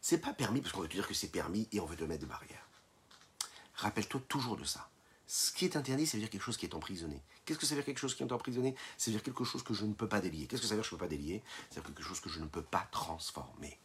C'est 0.00 0.18
pas 0.18 0.32
permis 0.32 0.60
parce 0.60 0.72
qu'on 0.72 0.80
veut 0.80 0.88
te 0.88 0.94
dire 0.94 1.06
que 1.06 1.14
c'est 1.14 1.28
permis 1.28 1.68
et 1.70 1.78
on 1.78 1.86
veut 1.86 1.96
te 1.96 2.02
mettre 2.02 2.22
des 2.22 2.26
barrières. 2.26 2.66
Rappelle-toi 3.74 4.20
toujours 4.26 4.56
de 4.56 4.64
ça. 4.64 4.90
Ce 5.32 5.52
qui 5.52 5.64
est 5.64 5.76
interdit, 5.76 6.08
ça 6.08 6.16
veut 6.16 6.22
dire 6.22 6.28
quelque 6.28 6.42
chose 6.42 6.56
qui 6.56 6.66
est 6.66 6.74
emprisonné. 6.74 7.22
Qu'est-ce 7.44 7.56
que 7.56 7.64
ça 7.64 7.76
veut 7.76 7.82
dire 7.82 7.86
quelque 7.86 8.00
chose 8.00 8.16
qui 8.16 8.24
est 8.24 8.32
emprisonné? 8.32 8.74
Ça 8.98 9.12
veut 9.12 9.16
dire 9.16 9.22
quelque 9.22 9.44
chose 9.44 9.62
que 9.62 9.74
je 9.74 9.84
ne 9.84 9.92
peux 9.92 10.08
pas 10.08 10.20
délier. 10.20 10.48
Qu'est-ce 10.48 10.60
que 10.60 10.66
ça 10.66 10.74
veut 10.74 10.80
dire 10.80 10.82
que 10.82 10.88
je 10.88 10.94
ne 10.96 10.98
peux 10.98 11.04
pas 11.04 11.08
délier? 11.08 11.40
C'est 11.70 11.84
quelque 11.84 12.02
chose 12.02 12.18
que 12.18 12.28
je 12.28 12.40
ne 12.40 12.46
peux 12.46 12.64
pas 12.64 12.88
transformer. 12.90 13.78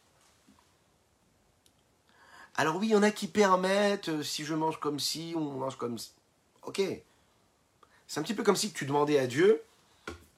Alors 2.56 2.78
oui, 2.78 2.88
il 2.88 2.92
y 2.94 2.96
en 2.96 3.04
a 3.04 3.12
qui 3.12 3.28
permettent, 3.28 4.10
euh, 4.10 4.24
si 4.24 4.44
je 4.44 4.56
mange 4.56 4.80
comme 4.80 5.00
si, 5.00 5.36
on 5.38 5.60
mange 5.60 5.78
comme 5.78 6.00
si. 6.00 6.14
Ok. 6.64 6.82
C'est 8.08 8.20
un 8.20 8.24
petit 8.24 8.34
peu 8.34 8.42
comme 8.42 8.56
si 8.56 8.74
tu 8.74 8.88
demandais 8.88 9.20
à 9.20 9.28
Dieu, 9.28 9.62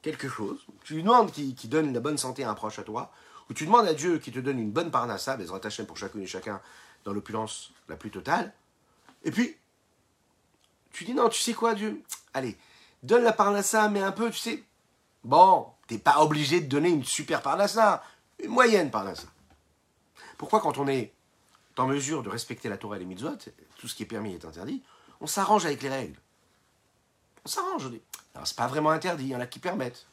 quelque 0.02 0.28
chose, 0.28 0.60
tu 0.84 0.92
lui 0.92 1.02
demandes 1.02 1.32
qu'il 1.32 1.70
donne 1.70 1.94
la 1.94 2.00
bonne 2.00 2.18
santé 2.18 2.44
à 2.44 2.50
un 2.50 2.54
proche 2.54 2.78
à 2.80 2.82
toi, 2.82 3.14
ou 3.48 3.54
tu 3.54 3.64
demandes 3.64 3.86
à 3.86 3.94
Dieu 3.94 4.18
qu'il 4.18 4.34
te 4.34 4.40
donne 4.40 4.58
une 4.58 4.72
bonne 4.72 4.90
parnassa, 4.90 5.38
des 5.38 5.50
Hachem 5.50 5.86
pour 5.86 5.96
chacune 5.96 6.20
et 6.20 6.26
chacun 6.26 6.60
dans 7.04 7.14
l'opulence 7.14 7.72
la 7.88 7.96
plus 7.96 8.10
totale, 8.10 8.52
et 9.24 9.30
puis 9.30 9.56
tu 10.98 11.04
dis 11.04 11.14
non, 11.14 11.28
tu 11.28 11.40
sais 11.40 11.54
quoi 11.54 11.76
Dieu? 11.76 12.02
Allez, 12.34 12.58
donne 13.04 13.22
la 13.22 13.32
parnassa, 13.32 13.88
mais 13.88 14.02
un 14.02 14.10
peu, 14.10 14.32
tu 14.32 14.38
sais, 14.38 14.64
bon, 15.22 15.68
t'es 15.86 15.98
pas 15.98 16.20
obligé 16.22 16.60
de 16.60 16.66
donner 16.66 16.88
une 16.88 17.04
super 17.04 17.40
parnassa, 17.40 18.02
une 18.42 18.50
moyenne 18.50 18.90
parnassa. 18.90 19.28
Pourquoi 20.38 20.60
quand 20.60 20.76
on 20.76 20.88
est 20.88 21.12
en 21.76 21.86
mesure 21.86 22.24
de 22.24 22.28
respecter 22.28 22.68
la 22.68 22.76
Torah 22.76 22.96
et 22.96 22.98
les 22.98 23.04
mitzvot, 23.04 23.36
tout 23.76 23.86
ce 23.86 23.94
qui 23.94 24.02
est 24.02 24.06
permis 24.06 24.34
est 24.34 24.44
interdit, 24.44 24.82
on 25.20 25.28
s'arrange 25.28 25.66
avec 25.66 25.82
les 25.82 25.88
règles? 25.88 26.18
On 27.44 27.48
s'arrange. 27.48 27.88
Alors, 28.34 28.48
c'est 28.48 28.56
pas 28.56 28.66
vraiment 28.66 28.90
interdit, 28.90 29.26
il 29.26 29.30
y 29.30 29.36
en 29.36 29.40
a 29.40 29.46
qui 29.46 29.60
permettent. 29.60 30.04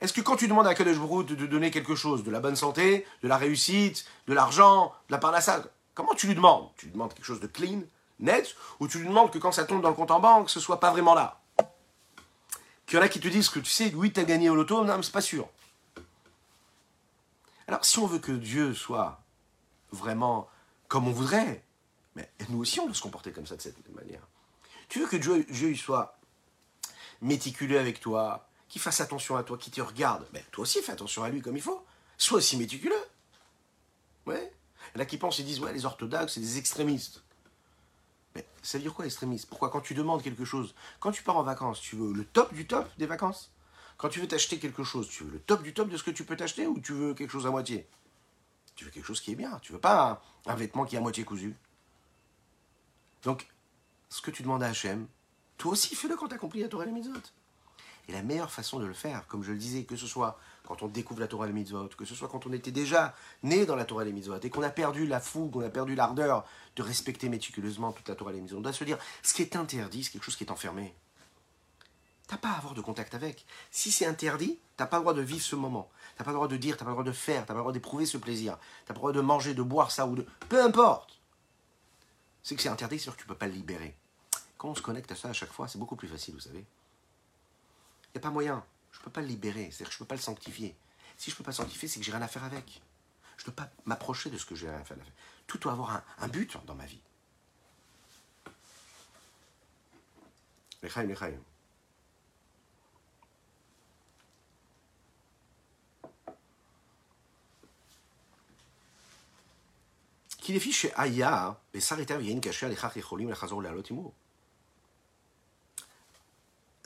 Est-ce 0.00 0.12
que 0.12 0.22
quand 0.22 0.34
tu 0.34 0.48
demandes 0.48 0.66
à 0.66 0.74
Kadosh 0.74 0.98
de 0.98 1.46
donner 1.46 1.70
quelque 1.70 1.94
chose, 1.94 2.24
de 2.24 2.32
la 2.32 2.40
bonne 2.40 2.56
santé, 2.56 3.06
de 3.22 3.28
la 3.28 3.36
réussite, 3.36 4.06
de 4.26 4.34
l'argent, 4.34 4.92
de 5.08 5.12
la 5.12 5.18
parnassa, 5.18 5.62
comment 5.94 6.14
tu 6.14 6.26
lui 6.26 6.34
demandes? 6.34 6.68
Tu 6.76 6.86
lui 6.86 6.92
demandes 6.92 7.14
quelque 7.14 7.26
chose 7.26 7.38
de 7.38 7.46
clean, 7.46 7.82
net, 8.20 8.54
ou 8.78 8.88
tu 8.88 8.98
lui 8.98 9.08
demandes 9.08 9.30
que 9.30 9.38
quand 9.38 9.52
ça 9.52 9.64
tombe 9.64 9.82
dans 9.82 9.88
le 9.88 9.94
compte 9.94 10.10
en 10.10 10.20
banque, 10.20 10.50
ce 10.50 10.60
soit 10.60 10.80
pas 10.80 10.90
vraiment 10.90 11.14
là 11.14 11.40
Qu'il 12.86 12.98
y 12.98 13.00
en 13.00 13.04
a 13.04 13.08
qui 13.08 13.20
te 13.20 13.28
disent 13.28 13.48
que 13.48 13.60
tu 13.60 13.70
sais, 13.70 13.92
oui, 13.94 14.12
tu 14.12 14.20
as 14.20 14.24
gagné 14.24 14.50
au 14.50 14.54
loto, 14.54 14.84
non, 14.84 14.96
mais 14.96 15.02
c'est 15.02 15.12
pas 15.12 15.20
sûr. 15.20 15.48
Alors, 17.66 17.84
si 17.84 17.98
on 17.98 18.06
veut 18.06 18.18
que 18.18 18.32
Dieu 18.32 18.74
soit 18.74 19.20
vraiment 19.92 20.48
comme 20.88 21.06
on 21.06 21.12
voudrait, 21.12 21.64
mais 22.16 22.28
nous 22.48 22.58
aussi, 22.58 22.80
on 22.80 22.86
doit 22.86 22.94
se 22.94 23.02
comporter 23.02 23.32
comme 23.32 23.46
ça 23.46 23.56
de 23.56 23.62
cette 23.62 23.76
manière. 23.94 24.26
Tu 24.88 24.98
veux 24.98 25.06
que 25.06 25.16
Dieu, 25.16 25.44
Dieu 25.48 25.74
soit 25.76 26.18
méticuleux 27.20 27.78
avec 27.78 28.00
toi, 28.00 28.48
qui 28.68 28.78
fasse 28.78 29.00
attention 29.00 29.36
à 29.36 29.42
toi, 29.42 29.56
qui 29.58 29.70
te 29.70 29.80
regarde, 29.80 30.26
mais 30.32 30.44
toi 30.50 30.62
aussi 30.62 30.80
fais 30.82 30.92
attention 30.92 31.22
à 31.22 31.28
lui 31.28 31.40
comme 31.40 31.56
il 31.56 31.62
faut. 31.62 31.84
Sois 32.18 32.38
aussi 32.38 32.56
méticuleux. 32.56 33.04
Ouais. 34.26 34.52
Il 34.96 35.06
qui 35.06 35.16
pensent 35.16 35.38
et 35.38 35.42
disent, 35.42 35.60
ouais, 35.60 35.72
les 35.72 35.84
orthodoxes, 35.84 36.34
c'est 36.34 36.40
des 36.40 36.58
extrémistes. 36.58 37.22
Ça 38.62 38.78
veut 38.78 38.82
dire 38.82 38.94
quoi, 38.94 39.06
extrémiste? 39.06 39.48
Pourquoi? 39.48 39.70
Quand 39.70 39.80
tu 39.80 39.94
demandes 39.94 40.22
quelque 40.22 40.44
chose, 40.44 40.74
quand 40.98 41.12
tu 41.12 41.22
pars 41.22 41.36
en 41.36 41.42
vacances, 41.42 41.80
tu 41.80 41.96
veux 41.96 42.12
le 42.12 42.24
top 42.24 42.52
du 42.52 42.66
top 42.66 42.88
des 42.98 43.06
vacances? 43.06 43.50
Quand 43.96 44.08
tu 44.08 44.20
veux 44.20 44.28
t'acheter 44.28 44.58
quelque 44.58 44.82
chose, 44.82 45.08
tu 45.08 45.24
veux 45.24 45.30
le 45.30 45.40
top 45.40 45.62
du 45.62 45.74
top 45.74 45.88
de 45.88 45.96
ce 45.96 46.02
que 46.02 46.10
tu 46.10 46.24
peux 46.24 46.36
t'acheter 46.36 46.66
ou 46.66 46.80
tu 46.80 46.92
veux 46.92 47.14
quelque 47.14 47.30
chose 47.30 47.46
à 47.46 47.50
moitié? 47.50 47.88
Tu 48.74 48.84
veux 48.84 48.90
quelque 48.90 49.04
chose 49.04 49.20
qui 49.20 49.32
est 49.32 49.34
bien. 49.34 49.58
Tu 49.60 49.72
veux 49.72 49.80
pas 49.80 50.22
un, 50.46 50.54
vêtement 50.54 50.84
qui 50.84 50.94
est 50.94 50.98
à 50.98 51.02
moitié 51.02 51.24
cousu. 51.24 51.54
Donc, 53.22 53.46
ce 54.08 54.22
que 54.22 54.30
tu 54.30 54.42
demandes 54.42 54.62
à 54.62 54.68
Hachem, 54.68 55.06
toi 55.58 55.72
aussi, 55.72 55.94
fais-le 55.94 56.16
quand 56.16 56.28
tu 56.28 56.34
as 56.34 56.38
compris 56.38 56.60
la 56.60 56.68
Torah 56.68 56.86
et. 56.86 56.90
Et 58.10 58.12
la 58.12 58.22
meilleure 58.24 58.50
façon 58.50 58.80
de 58.80 58.86
le 58.86 58.92
faire, 58.92 59.24
comme 59.28 59.44
je 59.44 59.52
le 59.52 59.56
disais, 59.56 59.84
que 59.84 59.94
ce 59.94 60.08
soit 60.08 60.36
quand 60.66 60.82
on 60.82 60.88
découvre 60.88 61.20
la 61.20 61.28
Torah 61.28 61.44
et 61.44 61.48
les 61.50 61.54
mitzvot, 61.54 61.90
que 61.96 62.04
ce 62.04 62.16
soit 62.16 62.26
quand 62.26 62.44
on 62.44 62.52
était 62.52 62.72
déjà 62.72 63.14
né 63.44 63.66
dans 63.66 63.76
la 63.76 63.84
Torah 63.84 64.02
et 64.02 64.06
les 64.06 64.12
mitzvot, 64.12 64.40
et 64.42 64.50
qu'on 64.50 64.64
a 64.64 64.70
perdu 64.70 65.06
la 65.06 65.20
fougue, 65.20 65.54
on 65.54 65.60
a 65.60 65.68
perdu 65.68 65.94
l'ardeur 65.94 66.44
de 66.74 66.82
respecter 66.82 67.28
méticuleusement 67.28 67.92
toute 67.92 68.08
la 68.08 68.16
Torah 68.16 68.32
et 68.32 68.34
les 68.34 68.40
mitzvot, 68.40 68.58
on 68.58 68.62
doit 68.62 68.72
se 68.72 68.82
dire, 68.82 68.98
ce 69.22 69.32
qui 69.32 69.42
est 69.42 69.54
interdit, 69.54 70.02
c'est 70.02 70.10
quelque 70.10 70.24
chose 70.24 70.34
qui 70.34 70.42
est 70.42 70.50
enfermé. 70.50 70.92
T'as 72.26 72.36
pas 72.36 72.48
à 72.48 72.56
avoir 72.56 72.74
de 72.74 72.80
contact 72.80 73.14
avec. 73.14 73.46
Si 73.70 73.92
c'est 73.92 74.06
interdit, 74.06 74.58
t'as 74.76 74.86
pas 74.86 74.96
le 74.96 75.02
droit 75.02 75.14
de 75.14 75.22
vivre 75.22 75.44
ce 75.44 75.54
moment. 75.54 75.88
T'as 76.18 76.24
pas 76.24 76.30
le 76.32 76.36
droit 76.36 76.48
de 76.48 76.56
dire, 76.56 76.76
t'as 76.76 76.84
pas 76.84 76.90
le 76.90 76.96
droit 76.96 77.04
de 77.04 77.12
faire, 77.12 77.42
t'as 77.42 77.54
pas 77.54 77.54
le 77.54 77.60
droit 77.60 77.72
d'éprouver 77.72 78.06
ce 78.06 78.16
plaisir. 78.16 78.58
T'as 78.86 78.92
pas 78.92 78.98
le 78.98 79.02
droit 79.02 79.12
de 79.12 79.20
manger, 79.20 79.54
de 79.54 79.62
boire 79.62 79.92
ça 79.92 80.08
ou 80.08 80.16
de... 80.16 80.26
Peu 80.48 80.60
importe. 80.60 81.20
C'est 82.42 82.56
que 82.56 82.62
c'est 82.62 82.68
interdit, 82.68 82.98
c'est 82.98 83.04
sûr 83.04 83.14
que 83.14 83.20
tu 83.20 83.26
peux 83.28 83.36
pas 83.36 83.46
le 83.46 83.52
libérer. 83.52 83.94
Quand 84.58 84.70
on 84.70 84.74
se 84.74 84.82
connecte 84.82 85.12
à 85.12 85.14
ça 85.14 85.28
à 85.28 85.32
chaque 85.32 85.52
fois, 85.52 85.68
c'est 85.68 85.78
beaucoup 85.78 85.94
plus 85.94 86.08
facile, 86.08 86.34
vous 86.34 86.40
savez. 86.40 86.66
Il 88.09 88.17
n'y 88.17 88.19
a 88.19 88.21
pas 88.21 88.29
moyen. 88.29 88.63
Je 88.91 88.99
ne 88.99 89.03
peux 89.03 89.11
pas 89.11 89.21
le 89.21 89.27
libérer, 89.27 89.71
c'est-à-dire 89.71 89.87
que 89.87 89.93
je 89.93 89.97
ne 89.97 89.99
peux 89.99 90.05
pas 90.05 90.15
le 90.15 90.21
sanctifier. 90.21 90.75
Si 91.17 91.29
je 91.29 91.35
ne 91.35 91.37
peux 91.37 91.43
pas 91.43 91.51
sanctifier, 91.51 91.87
c'est 91.87 91.99
que 91.99 92.05
j'ai 92.05 92.11
rien 92.11 92.21
à 92.21 92.27
faire 92.27 92.43
avec. 92.43 92.81
Je 93.37 93.43
ne 93.43 93.45
peux 93.45 93.51
pas 93.51 93.69
m'approcher 93.85 94.29
de 94.29 94.37
ce 94.37 94.45
que 94.45 94.55
j'ai 94.55 94.69
rien 94.69 94.79
à 94.79 94.83
faire 94.83 94.97
avec. 94.97 95.11
Tout 95.47 95.57
doit 95.57 95.73
avoir 95.73 95.91
un, 95.91 96.03
un 96.19 96.27
but 96.27 96.57
dans 96.65 96.75
ma 96.75 96.85
vie. 96.85 97.01
Lechaim, 100.81 101.07
lechaim. 101.07 101.41
כי 110.45 110.53
לפי 110.53 110.73
שהיה 110.73 111.51
בשר 111.73 111.97
היתר 111.97 112.21
יין 112.21 112.41
כאשר 112.41 112.69
לכך 112.69 112.97
יכולים 112.97 113.29
לחזור 113.29 113.63
לעלות 113.63 113.91
עמו 113.91 114.11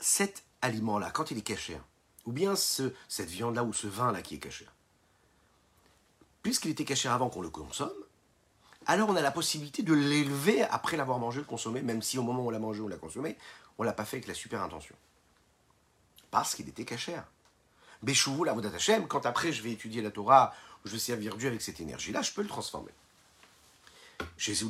cet 0.00 0.40
aliment-là, 0.65 1.11
quand 1.11 1.31
il 1.31 1.37
est 1.37 1.41
caché, 1.41 1.77
ou 2.25 2.31
bien 2.31 2.55
ce, 2.55 2.93
cette 3.07 3.29
viande-là 3.29 3.63
ou 3.63 3.73
ce 3.73 3.87
vin-là 3.87 4.21
qui 4.21 4.35
est 4.35 4.39
caché, 4.39 4.67
puisqu'il 6.41 6.71
était 6.71 6.85
caché 6.85 7.07
avant 7.07 7.29
qu'on 7.29 7.41
le 7.41 7.49
consomme, 7.49 7.93
alors 8.87 9.09
on 9.09 9.15
a 9.15 9.21
la 9.21 9.31
possibilité 9.31 9.81
de 9.81 9.93
l'élever 9.93 10.61
après 10.63 10.97
l'avoir 10.97 11.17
mangé, 11.17 11.39
le 11.39 11.45
consommer, 11.45 11.81
même 11.81 12.01
si 12.01 12.17
au 12.17 12.23
moment 12.23 12.43
où 12.43 12.47
on 12.47 12.51
l'a 12.51 12.59
mangé 12.59 12.81
ou 12.81 12.87
l'a 12.87 12.97
consommé, 12.97 13.37
on 13.77 13.83
l'a 13.83 13.93
pas 13.93 14.05
fait 14.05 14.17
avec 14.17 14.27
la 14.27 14.33
super 14.33 14.61
intention. 14.61 14.95
Parce 16.29 16.55
qu'il 16.55 16.67
était 16.69 16.85
caché. 16.85 17.15
Béchouvou, 18.03 18.43
la 18.43 18.53
Vodat 18.53 18.75
Hashem, 18.75 19.07
quand 19.07 19.25
après 19.25 19.51
je 19.51 19.63
vais 19.63 19.71
étudier 19.71 20.01
la 20.01 20.11
Torah, 20.11 20.53
je 20.83 20.91
vais 20.91 20.99
servir 20.99 21.35
Dieu 21.37 21.47
avec 21.47 21.61
cette 21.61 21.79
énergie-là, 21.79 22.21
je 22.21 22.31
peux 22.31 22.43
le 22.43 22.47
transformer. 22.47 22.91
Jésus 24.37 24.65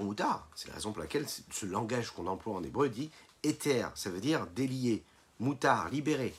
Moutar, 0.00 0.48
c'est 0.54 0.68
la 0.68 0.74
raison 0.74 0.92
pour 0.92 1.02
laquelle 1.02 1.26
ce 1.28 1.66
langage 1.66 2.10
qu'on 2.10 2.26
emploie 2.26 2.54
en 2.54 2.62
hébreu 2.62 2.88
dit 2.88 3.10
éther, 3.42 3.90
ça 3.94 4.10
veut 4.10 4.20
dire 4.20 4.46
délié, 4.48 5.04
moutard, 5.40 5.88
libéré. 5.88 6.34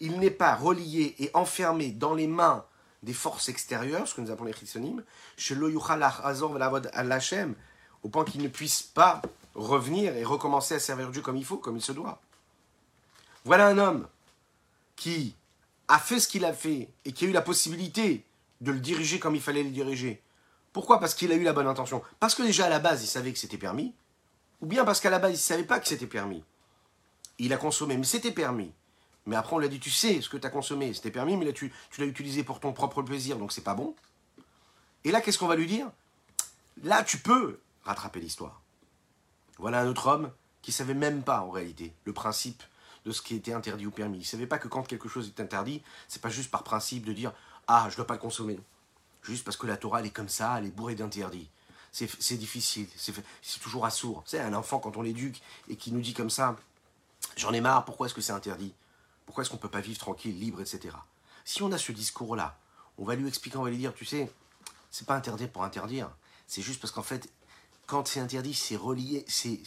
Il 0.00 0.18
n'est 0.18 0.30
pas 0.30 0.54
relié 0.54 1.14
et 1.18 1.30
enfermé 1.34 1.90
dans 1.92 2.14
les 2.14 2.26
mains 2.26 2.64
des 3.02 3.12
forces 3.14 3.48
extérieures, 3.48 4.06
ce 4.06 4.14
que 4.14 4.20
nous 4.20 4.30
appelons 4.30 4.46
les 4.46 4.52
chitzonim, 4.52 5.02
au 8.02 8.08
point 8.08 8.24
qu'il 8.24 8.42
ne 8.42 8.48
puisse 8.48 8.82
pas 8.82 9.22
revenir 9.54 10.16
et 10.16 10.24
recommencer 10.24 10.74
à 10.74 10.80
servir 10.80 11.10
Dieu 11.10 11.22
comme 11.22 11.36
il 11.36 11.44
faut, 11.44 11.56
comme 11.56 11.76
il 11.76 11.82
se 11.82 11.92
doit. 11.92 12.20
Voilà 13.44 13.66
un 13.68 13.78
homme 13.78 14.06
qui 14.96 15.34
a 15.88 15.98
fait 15.98 16.20
ce 16.20 16.28
qu'il 16.28 16.44
a 16.44 16.52
fait 16.52 16.88
et 17.04 17.12
qui 17.12 17.24
a 17.26 17.28
eu 17.28 17.32
la 17.32 17.42
possibilité 17.42 18.24
de 18.60 18.72
le 18.72 18.80
diriger 18.80 19.18
comme 19.18 19.34
il 19.34 19.42
fallait 19.42 19.62
le 19.62 19.70
diriger, 19.70 20.22
pourquoi? 20.74 20.98
Parce 20.98 21.14
qu'il 21.14 21.30
a 21.30 21.36
eu 21.36 21.44
la 21.44 21.52
bonne 21.52 21.68
intention. 21.68 22.02
Parce 22.18 22.34
que 22.34 22.42
déjà 22.42 22.66
à 22.66 22.68
la 22.68 22.80
base, 22.80 23.02
il 23.04 23.06
savait 23.06 23.32
que 23.32 23.38
c'était 23.38 23.56
permis. 23.56 23.94
Ou 24.64 24.66
bien 24.66 24.86
parce 24.86 24.98
qu'à 24.98 25.10
la 25.10 25.18
base, 25.18 25.32
il 25.32 25.34
ne 25.34 25.38
savait 25.40 25.64
pas 25.64 25.78
que 25.78 25.86
c'était 25.86 26.06
permis. 26.06 26.42
Il 27.38 27.52
a 27.52 27.58
consommé, 27.58 27.98
mais 27.98 28.04
c'était 28.04 28.30
permis. 28.30 28.72
Mais 29.26 29.36
après, 29.36 29.54
on 29.54 29.58
lui 29.58 29.66
a 29.66 29.68
dit, 29.68 29.78
tu 29.78 29.90
sais 29.90 30.22
ce 30.22 30.30
que 30.30 30.38
tu 30.38 30.46
as 30.46 30.50
consommé, 30.50 30.94
c'était 30.94 31.10
permis, 31.10 31.36
mais 31.36 31.44
là, 31.44 31.52
tu, 31.52 31.70
l'as 31.98 32.06
utilisé 32.06 32.44
pour 32.44 32.60
ton 32.60 32.72
propre 32.72 33.02
plaisir, 33.02 33.36
donc 33.36 33.52
c'est 33.52 33.60
pas 33.60 33.74
bon. 33.74 33.94
Et 35.04 35.10
là, 35.10 35.20
qu'est-ce 35.20 35.38
qu'on 35.38 35.48
va 35.48 35.56
lui 35.56 35.66
dire? 35.66 35.90
Là, 36.82 37.04
tu 37.04 37.18
peux 37.18 37.60
rattraper 37.84 38.20
l'histoire. 38.20 38.62
Voilà 39.58 39.82
un 39.82 39.86
autre 39.86 40.06
homme 40.06 40.32
qui 40.62 40.72
savait 40.72 40.94
même 40.94 41.22
pas, 41.22 41.42
en 41.42 41.50
réalité, 41.50 41.92
le 42.06 42.14
principe 42.14 42.62
de 43.04 43.12
ce 43.12 43.20
qui 43.20 43.34
était 43.34 43.52
interdit 43.52 43.84
ou 43.84 43.90
permis. 43.90 44.20
Il 44.20 44.24
savait 44.24 44.46
pas 44.46 44.56
que 44.56 44.68
quand 44.68 44.84
quelque 44.84 45.10
chose 45.10 45.28
est 45.28 45.42
interdit, 45.42 45.82
c'est 46.08 46.22
pas 46.22 46.30
juste 46.30 46.50
par 46.50 46.64
principe 46.64 47.04
de 47.04 47.12
dire, 47.12 47.34
ah, 47.66 47.84
je 47.88 47.92
ne 47.92 47.96
dois 47.96 48.06
pas 48.06 48.14
le 48.14 48.20
consommer. 48.20 48.58
juste 49.24 49.44
parce 49.44 49.58
que 49.58 49.66
la 49.66 49.76
Torah, 49.76 50.00
elle 50.00 50.06
est 50.06 50.10
comme 50.10 50.30
ça, 50.30 50.54
elle 50.56 50.64
est 50.64 50.74
bourrée 50.74 50.94
d'interdits. 50.94 51.50
C'est 51.96 52.36
difficile, 52.36 52.88
c'est 52.96 53.60
toujours 53.60 53.86
assourd. 53.86 54.24
C'est 54.26 54.40
un 54.40 54.52
enfant, 54.54 54.80
quand 54.80 54.96
on 54.96 55.02
l'éduque 55.02 55.40
et 55.68 55.76
qui 55.76 55.92
nous 55.92 56.00
dit 56.00 56.12
comme 56.12 56.28
ça, 56.28 56.56
j'en 57.36 57.52
ai 57.52 57.60
marre, 57.60 57.84
pourquoi 57.84 58.08
est-ce 58.08 58.14
que 58.14 58.20
c'est 58.20 58.32
interdit? 58.32 58.74
Pourquoi 59.26 59.42
est-ce 59.42 59.50
qu'on 59.50 59.58
ne 59.58 59.62
peut 59.62 59.70
pas 59.70 59.80
vivre 59.80 60.00
tranquille, 60.00 60.36
libre, 60.36 60.60
etc. 60.60 60.96
Si 61.44 61.62
on 61.62 61.70
a 61.70 61.78
ce 61.78 61.92
discours-là, 61.92 62.58
on 62.98 63.04
va 63.04 63.14
lui 63.14 63.28
expliquer, 63.28 63.58
on 63.58 63.62
va 63.62 63.70
lui 63.70 63.78
dire, 63.78 63.94
tu 63.94 64.04
sais, 64.04 64.28
c'est 64.90 65.06
pas 65.06 65.14
interdit 65.14 65.46
pour 65.46 65.62
interdire. 65.62 66.10
C'est 66.48 66.62
juste 66.62 66.80
parce 66.80 66.92
qu'en 66.92 67.04
fait, 67.04 67.30
quand 67.86 68.08
c'est 68.08 68.18
interdit, 68.18 68.54
c'est 68.54 68.74
relié, 68.74 69.24
c'est 69.28 69.62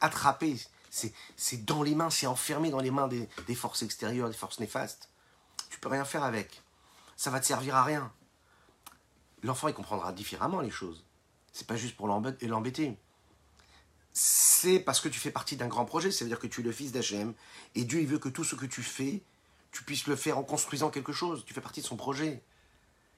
attrapé, 0.00 0.56
c'est 0.90 1.64
dans 1.64 1.84
les 1.84 1.94
mains, 1.94 2.10
c'est 2.10 2.26
enfermé 2.26 2.70
dans 2.70 2.80
les 2.80 2.90
mains 2.90 3.06
des, 3.06 3.28
des, 3.46 3.54
forces 3.54 3.82
extérieures, 3.82 4.28
des 4.28 4.36
forces 4.36 4.58
néfastes. 4.58 5.08
Tu 5.70 5.78
peux 5.78 5.88
rien 5.88 6.04
faire 6.04 6.24
avec. 6.24 6.60
Ça 7.16 7.30
va 7.30 7.38
te 7.38 7.46
servir 7.46 7.76
à 7.76 7.84
rien. 7.84 8.12
L'enfant, 9.44 9.68
il 9.68 9.74
comprendra 9.74 10.12
différemment 10.12 10.60
les 10.60 10.70
choses. 10.70 11.04
C'est 11.52 11.66
pas 11.66 11.76
juste 11.76 11.96
pour 11.96 12.08
l'embêter. 12.08 12.96
C'est 14.12 14.80
parce 14.80 15.00
que 15.00 15.08
tu 15.08 15.18
fais 15.18 15.30
partie 15.30 15.56
d'un 15.56 15.68
grand 15.68 15.84
projet, 15.84 16.10
c'est-à-dire 16.10 16.38
que 16.38 16.46
tu 16.46 16.60
es 16.60 16.64
le 16.64 16.72
fils 16.72 16.92
d'Hachem, 16.92 17.34
et 17.74 17.84
Dieu, 17.84 18.00
il 18.00 18.06
veut 18.06 18.18
que 18.18 18.28
tout 18.28 18.44
ce 18.44 18.54
que 18.54 18.66
tu 18.66 18.82
fais, 18.82 19.22
tu 19.70 19.84
puisses 19.84 20.06
le 20.06 20.16
faire 20.16 20.38
en 20.38 20.42
construisant 20.42 20.90
quelque 20.90 21.12
chose. 21.12 21.44
Tu 21.46 21.54
fais 21.54 21.60
partie 21.60 21.80
de 21.80 21.86
son 21.86 21.96
projet. 21.96 22.42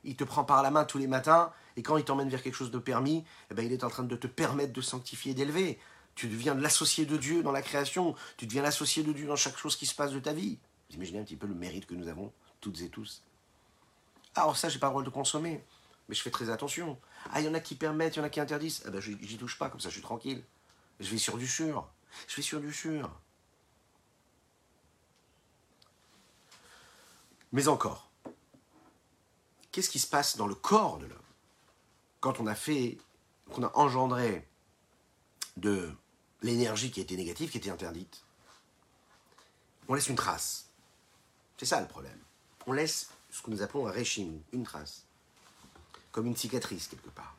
Il 0.05 0.17
te 0.17 0.25
prend 0.25 0.45
par 0.45 0.63
la 0.63 0.71
main 0.71 0.85
tous 0.85 0.99
les 0.99 1.07
matins, 1.07 1.53
et 1.77 1.83
quand 1.83 1.97
il 1.97 2.05
t'emmène 2.05 2.29
vers 2.29 2.43
quelque 2.43 2.55
chose 2.55 2.71
de 2.71 2.79
permis, 2.79 3.25
eh 3.51 3.55
ben, 3.55 3.65
il 3.65 3.73
est 3.73 3.83
en 3.83 3.89
train 3.89 4.05
de 4.05 4.17
te 4.17 4.27
permettre 4.27 4.73
de 4.73 4.81
sanctifier, 4.81 5.35
d'élever. 5.35 5.79
Tu 6.15 6.29
deviens 6.29 6.55
l'associé 6.55 7.07
de 7.07 7.17
Dieu 7.17 7.43
dans 7.43 7.51
la 7.51 7.63
création, 7.63 8.15
tu 8.37 8.47
deviens 8.47 8.63
l'associé 8.63 9.03
de 9.03 9.13
Dieu 9.13 9.27
dans 9.27 9.35
chaque 9.35 9.57
chose 9.57 9.77
qui 9.77 9.87
se 9.87 9.95
passe 9.95 10.13
de 10.13 10.21
ta 10.21 10.33
vie. 10.33 10.59
Vous 10.91 10.97
imaginez 10.97 11.19
un 11.19 11.25
petit 11.25 11.37
peu 11.37 11.47
le 11.47 11.55
mérite 11.55 11.87
que 11.87 11.95
nous 11.95 12.07
avons, 12.07 12.33
toutes 12.61 12.81
et 12.83 12.89
tous. 12.89 13.23
Alors 14.37 14.57
ça, 14.57 14.69
j'ai 14.69 14.79
pas 14.79 14.87
le 14.87 14.93
droit 14.93 15.03
de 15.03 15.11
consommer, 15.11 15.65
mais 16.09 16.15
je 16.15 16.23
fais 16.23 16.31
très 16.31 16.51
attention. 16.51 16.99
Ah, 17.33 17.41
il 17.41 17.47
y 17.47 17.49
en 17.49 17.55
a 17.55 17.61
qui 17.61 17.75
permettent, 17.75 18.17
il 18.17 18.19
y 18.19 18.23
en 18.23 18.25
a 18.25 18.31
qui 18.31 18.41
interdisent. 18.41 18.83
Ah 18.87 18.91
ben, 18.91 19.01
j'y 19.01 19.39
touche 19.39 19.59
pas, 19.59 19.71
comme 19.71 19.81
ça, 19.81 19.89
je 19.89 19.95
suis 19.95 20.03
tranquille. 20.03 20.43
Je 21.01 21.11
vais 21.11 21.19
sur 21.19 21.39
du 21.39 21.47
sûr. 21.47 21.89
Je 22.29 22.37
vais 22.37 22.43
sur 22.43 22.61
du 22.61 22.73
sûr. 22.73 23.11
Mais 27.53 27.69
encore, 27.69 28.11
qu'est-ce 29.71 29.91
qui 29.91 30.01
se 30.01 30.09
passe 30.09 30.37
dans 30.37 30.47
le 30.47 30.55
corps 30.55 30.99
de 30.99 31.07
l'homme 31.07 31.19
quand 32.21 32.41
on 32.41 32.47
a 32.47 32.55
fait, 32.55 32.99
qu'on 33.53 33.63
a 33.63 33.71
engendré 33.77 34.49
de 35.57 35.93
l'énergie 36.43 36.91
qui 36.91 37.01
était 37.01 37.17
négative, 37.17 37.51
qui 37.51 37.59
était 37.59 37.71
interdite? 37.71 38.25
On 39.89 39.95
laisse 39.95 40.09
une 40.09 40.17
trace. 40.17 40.71
C'est 41.57 41.67
ça 41.67 41.81
le 41.81 41.87
problème. 41.87 42.19
On 42.67 42.73
laisse 42.73 43.11
ce 43.31 43.43
que 43.43 43.51
nous 43.51 43.63
appelons 43.63 43.87
un 43.87 43.91
régime, 43.91 44.43
une 44.53 44.65
trace, 44.65 45.07
comme 46.15 46.27
une 46.27 46.37
cicatrice 46.37 46.87
quelque 46.87 47.11
part. 47.11 47.37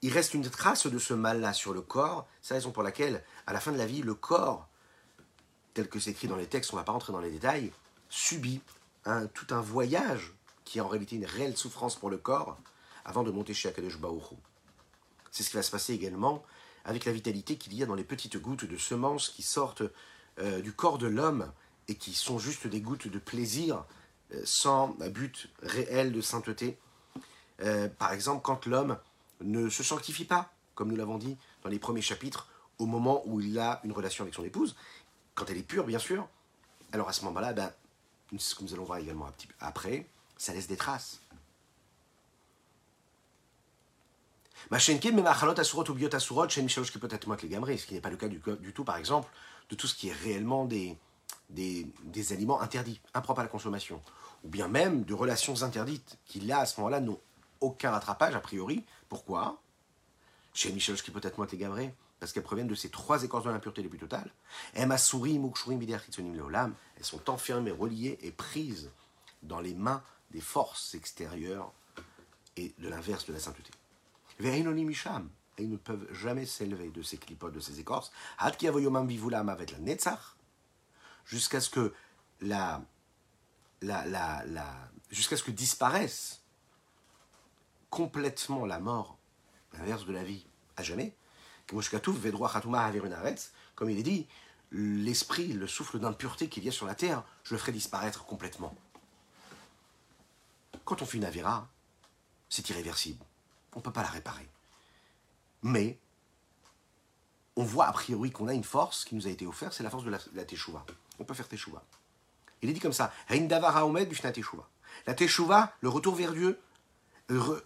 Il 0.00 0.12
reste 0.12 0.32
une 0.32 0.48
trace 0.48 0.86
de 0.86 0.98
ce 0.98 1.12
mal-là 1.12 1.52
sur 1.52 1.74
le 1.74 1.82
corps. 1.82 2.26
C'est 2.40 2.54
la 2.54 2.60
raison 2.60 2.72
pour 2.72 2.82
laquelle, 2.82 3.22
à 3.46 3.52
la 3.52 3.60
fin 3.60 3.72
de 3.72 3.76
la 3.76 3.84
vie, 3.84 4.00
le 4.00 4.14
corps, 4.14 4.66
tel 5.74 5.86
que 5.86 6.00
c'est 6.00 6.12
écrit 6.12 6.28
dans 6.28 6.36
les 6.36 6.46
textes, 6.46 6.72
on 6.72 6.76
ne 6.76 6.80
va 6.80 6.84
pas 6.84 6.92
rentrer 6.92 7.12
dans 7.12 7.20
les 7.20 7.30
détails, 7.30 7.72
subit 8.08 8.62
un, 9.04 9.26
tout 9.26 9.54
un 9.54 9.60
voyage 9.60 10.32
qui 10.64 10.78
est 10.78 10.80
en 10.80 10.88
réalité 10.88 11.16
une 11.16 11.26
réelle 11.26 11.58
souffrance 11.58 11.94
pour 11.94 12.08
le 12.08 12.16
corps 12.16 12.56
avant 13.04 13.22
de 13.22 13.30
monter 13.30 13.52
chez 13.52 13.68
Akadosh 13.68 13.98
Baoru. 13.98 14.36
C'est 15.30 15.42
ce 15.42 15.50
qui 15.50 15.56
va 15.56 15.62
se 15.62 15.70
passer 15.70 15.92
également 15.92 16.42
avec 16.86 17.04
la 17.04 17.12
vitalité 17.12 17.58
qu'il 17.58 17.74
y 17.74 17.82
a 17.82 17.86
dans 17.86 17.94
les 17.94 18.02
petites 18.02 18.38
gouttes 18.38 18.64
de 18.64 18.76
semences 18.78 19.28
qui 19.28 19.42
sortent 19.42 19.82
euh, 20.38 20.62
du 20.62 20.72
corps 20.72 20.96
de 20.96 21.06
l'homme 21.06 21.52
et 21.88 21.94
qui 21.96 22.14
sont 22.14 22.38
juste 22.38 22.66
des 22.66 22.80
gouttes 22.80 23.08
de 23.08 23.18
plaisir 23.18 23.84
euh, 24.34 24.42
sans 24.44 24.96
but 25.10 25.48
réel 25.62 26.12
de 26.12 26.20
sainteté. 26.20 26.78
Euh, 27.60 27.88
par 27.88 28.12
exemple, 28.12 28.42
quand 28.42 28.66
l'homme 28.66 28.98
ne 29.40 29.68
se 29.68 29.82
sanctifie 29.82 30.24
pas, 30.24 30.52
comme 30.74 30.88
nous 30.88 30.96
l'avons 30.96 31.18
dit 31.18 31.36
dans 31.62 31.70
les 31.70 31.78
premiers 31.78 32.02
chapitres, 32.02 32.48
au 32.78 32.86
moment 32.86 33.22
où 33.26 33.40
il 33.40 33.58
a 33.58 33.80
une 33.84 33.92
relation 33.92 34.22
avec 34.22 34.34
son 34.34 34.44
épouse, 34.44 34.76
quand 35.34 35.48
elle 35.50 35.58
est 35.58 35.62
pure, 35.62 35.84
bien 35.84 35.98
sûr, 35.98 36.28
alors 36.92 37.08
à 37.08 37.12
ce 37.12 37.24
moment-là, 37.24 37.52
ben, 37.52 37.72
ce 38.38 38.54
que 38.54 38.62
nous 38.62 38.74
allons 38.74 38.84
voir 38.84 38.98
également 38.98 39.30
après, 39.60 40.06
ça 40.36 40.52
laisse 40.52 40.66
des 40.66 40.76
traces. 40.76 41.20
Ce 47.78 47.86
qui 47.86 47.94
n'est 47.94 48.00
pas 48.00 48.10
le 48.10 48.16
cas 48.16 48.28
du, 48.28 48.40
tout, 48.72 48.84
par 48.84 48.96
exemple, 48.96 49.28
de 49.70 49.74
tout 49.74 49.86
ce 49.86 49.94
qui 49.94 50.08
est 50.08 50.12
réellement 50.12 50.64
des, 50.64 50.96
des, 51.52 52.32
aliments 52.32 52.60
interdits, 52.60 53.00
impropres 53.14 53.40
à 53.40 53.44
la 53.44 53.48
consommation, 53.48 54.00
ou 54.44 54.48
bien 54.48 54.68
même 54.68 55.04
de 55.04 55.14
relations 55.14 55.62
interdites, 55.62 56.18
qui 56.26 56.40
là, 56.40 56.60
à 56.60 56.66
ce 56.66 56.80
moment-là, 56.80 57.00
n'ont 57.00 57.20
aucun 57.60 57.90
rattrapage, 57.90 58.34
a 58.34 58.40
priori. 58.40 58.84
Pourquoi? 59.08 59.60
Chez 60.54 60.72
Michel 60.72 60.96
peut-être 61.12 61.38
moins 61.38 61.46
les 61.46 61.94
parce 62.20 62.32
qu'elles 62.32 62.42
proviennent 62.42 62.68
de 62.68 62.74
ces 62.74 62.88
trois 62.88 63.24
écorces 63.24 63.44
de 63.44 63.50
l'impureté 63.50 63.82
les 63.82 63.88
plus 63.88 63.98
totales. 63.98 64.30
Elles 64.74 64.88
sont 67.00 67.30
enfermées, 67.30 67.72
reliées 67.72 68.18
et 68.22 68.30
prises 68.30 68.90
dans 69.42 69.60
les 69.60 69.74
mains 69.74 70.02
des 70.30 70.40
forces 70.40 70.94
extérieures 70.94 71.72
et 72.56 72.72
de 72.78 72.88
l'inverse 72.88 73.26
de 73.26 73.32
la 73.32 73.40
sainteté. 73.40 73.72
Et 75.58 75.64
ils 75.64 75.70
ne 75.70 75.76
peuvent 75.76 76.06
jamais 76.12 76.46
s'élever 76.46 76.90
de 76.90 77.02
ces 77.02 77.16
clipotes, 77.16 77.54
de 77.54 77.60
ces 77.60 77.80
écorces. 77.80 78.12
Jusqu'à 81.26 81.60
ce 81.60 81.70
que 81.70 81.94
la, 82.40 82.82
la, 83.80 84.04
la, 84.06 84.44
la 84.46 84.90
jusqu'à 85.10 85.36
ce 85.36 85.42
que 85.42 85.50
disparaisse 85.50 86.42
complètement 87.90 88.64
la 88.64 88.80
mort, 88.80 89.18
l'inverse 89.74 90.06
de 90.06 90.12
la 90.12 90.24
vie, 90.24 90.46
à 90.76 90.82
jamais. 90.82 91.14
Comme 91.66 91.80
il 93.90 93.98
est 93.98 94.02
dit, 94.02 94.26
l'esprit, 94.72 95.52
le 95.52 95.66
souffle 95.66 95.98
d'impureté 95.98 96.48
qu'il 96.48 96.64
y 96.64 96.68
a 96.68 96.72
sur 96.72 96.86
la 96.86 96.94
terre, 96.94 97.22
je 97.44 97.54
le 97.54 97.58
ferai 97.58 97.72
disparaître 97.72 98.24
complètement. 98.24 98.74
Quand 100.84 101.02
on 101.02 101.06
fait 101.06 101.18
une 101.18 101.24
avéra, 101.24 101.68
c'est 102.48 102.68
irréversible. 102.70 103.24
On 103.74 103.78
ne 103.78 103.82
peut 103.82 103.92
pas 103.92 104.02
la 104.02 104.08
réparer. 104.08 104.48
Mais 105.62 105.98
on 107.56 107.64
voit 107.64 107.86
a 107.86 107.92
priori 107.92 108.32
qu'on 108.32 108.48
a 108.48 108.54
une 108.54 108.64
force 108.64 109.04
qui 109.04 109.14
nous 109.14 109.26
a 109.26 109.30
été 109.30 109.46
offerte, 109.46 109.74
c'est 109.74 109.82
la 109.82 109.90
force 109.90 110.04
de 110.04 110.10
la, 110.10 110.18
la 110.32 110.44
teshuva. 110.44 110.84
On 111.22 111.24
peut 111.24 111.34
faire 111.34 111.46
teshuva. 111.46 111.84
Il 112.62 112.70
est 112.70 112.72
dit 112.72 112.80
comme 112.80 112.92
ça 112.92 113.12
La 115.06 115.14
teshuva, 115.14 115.72
le 115.80 115.88
retour 115.88 116.16
vers 116.16 116.32
Dieu, 116.32 116.60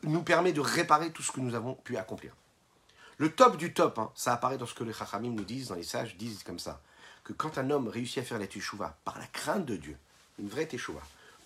nous 0.03 0.23
permet 0.23 0.53
de 0.53 0.61
réparer 0.61 1.11
tout 1.11 1.23
ce 1.23 1.33
que 1.33 1.41
nous 1.41 1.55
avons 1.55 1.73
pu 1.73 1.97
accomplir. 1.97 2.37
Le 3.17 3.35
top 3.35 3.57
du 3.57 3.73
top, 3.73 3.99
hein, 3.99 4.13
ça 4.15 4.35
apparaît 4.35 4.59
dans 4.59 4.67
ce 4.67 4.75
que 4.75 4.85
les 4.85 4.93
Chachamim 4.93 5.31
nous 5.31 5.45
disent, 5.45 5.69
dans 5.69 5.75
les 5.75 5.85
sages 5.85 6.19
disent 6.19 6.43
comme 6.43 6.59
ça, 6.59 6.83
que 7.25 7.33
quand 7.33 7.57
un 7.57 7.71
homme 7.71 7.89
réussit 7.89 8.19
à 8.19 8.23
faire 8.23 8.39
la 8.39 8.47
teshuva 8.47 8.99
par 9.07 9.19
la 9.19 9.27
crainte 9.27 9.65
de 9.65 9.77
Dieu, 9.77 9.97
une 10.39 10.51
vraie 10.51 10.67
teshuva, 10.67 11.01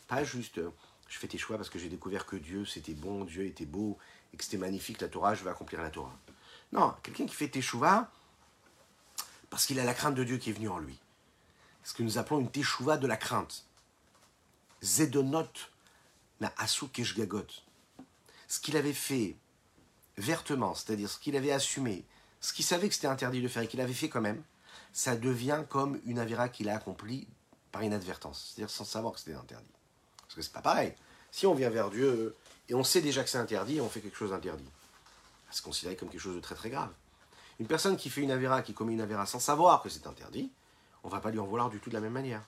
pas 0.09 0.25
juste 0.25 0.59
euh, 0.59 0.71
je 1.09 1.17
fais 1.17 1.29
teshuva 1.29 1.59
parce 1.59 1.71
que 1.71 1.79
j'ai 1.79 1.89
découvert 1.89 2.27
que 2.27 2.35
Dieu 2.35 2.65
c'était 2.65 2.95
bon, 2.95 3.25
Dieu 3.25 3.47
était 3.47 3.67
beau 3.67 3.99
et 4.35 4.37
que 4.37 4.43
c'était 4.43 4.57
magnifique 4.57 5.01
la 5.01 5.07
Torah, 5.07 5.35
je 5.35 5.45
vais 5.45 5.51
accomplir 5.51 5.81
la 5.81 5.91
Torah. 5.91 6.19
Non, 6.73 6.93
quelqu'un 7.05 7.27
qui 7.27 7.37
fait 7.37 7.47
teshuva 7.47 8.11
parce 9.49 9.65
qu'il 9.65 9.79
a 9.79 9.85
la 9.85 9.95
crainte 9.95 10.17
de 10.17 10.25
Dieu 10.25 10.39
qui 10.39 10.51
est 10.51 10.55
venue 10.55 10.69
en 10.69 10.79
lui. 10.81 10.99
Ce 11.83 11.95
que 11.95 12.03
nous 12.03 12.19
appelons 12.19 12.41
une 12.41 12.51
teshuva 12.51 12.97
de 12.97 13.07
la 13.07 13.17
crainte. 13.17 13.65
Zedonot 14.83 15.51
na 16.41 16.53
asu 16.57 16.89
keshgagot. 16.89 17.47
Ce 18.49 18.61
qu'il 18.61 18.77
avait 18.77 18.93
fait 18.93 19.37
vertement, 20.17 20.75
c'est-à-dire 20.75 21.11
ce 21.11 21.19
qu'il 21.19 21.37
avait 21.37 21.53
assumé, 21.53 22.05
ce 22.41 22.53
qu'il 22.53 22.65
savait 22.65 22.89
que 22.89 22.95
c'était 22.95 23.07
interdit 23.07 23.43
de 23.43 23.49
faire 23.49 23.63
et 23.63 23.69
qu'il 23.69 23.81
avait 23.81 23.93
fait 23.93 24.09
quand 24.09 24.21
même, 24.21 24.43
ça 24.93 25.17
devient 25.17 25.65
comme 25.69 26.01
une 26.05 26.19
avéra 26.19 26.49
qu'il 26.49 26.69
a 26.69 26.77
accomplie 26.77 27.29
par 27.73 27.83
inadvertance, 27.83 28.53
c'est-à-dire 28.55 28.71
sans 28.71 28.85
savoir 28.85 29.13
que 29.13 29.21
c'était 29.21 29.35
interdit. 29.35 29.71
Parce 30.23 30.35
que 30.35 30.43
c'est 30.43 30.53
pas 30.53 30.63
pareil. 30.63 30.95
Si 31.31 31.47
on 31.47 31.55
vient 31.55 31.71
vers 31.71 31.91
Dieu 31.91 32.37
et 32.69 32.75
on 32.75 32.83
sait 32.83 33.01
déjà 33.01 33.23
que 33.23 33.31
c'est 33.31 33.39
interdit 33.39 33.81
on 33.81 33.89
fait 33.89 34.01
quelque 34.01 34.17
chose 34.17 34.31
d'interdit, 34.31 34.69
c'est 35.51 35.65
considéré 35.65 35.97
comme 35.97 36.09
quelque 36.09 36.21
chose 36.21 36.37
de 36.37 36.41
très 36.41 36.55
très 36.55 36.71
grave. 36.71 36.91
Une 37.59 37.67
personne 37.67 37.97
qui 37.97 38.11
fait 38.11 38.23
une 38.23 38.31
avéra, 38.31 38.63
qui 38.63 38.73
commet 38.73 38.95
une 38.95 39.01
avéra 39.01 39.27
sans 39.27 39.41
savoir 39.41 39.83
que 39.83 39.89
c'est 39.89 40.07
interdit, 40.07 40.51
on 41.05 41.09
va 41.09 41.21
pas 41.21 41.31
lui 41.31 41.39
en 41.39 41.47
vouloir 41.47 41.71
du 41.71 41.81
tout 41.81 41.91
de 41.91 41.95
la 41.95 42.01
même 42.01 42.13
manière. 42.13 42.43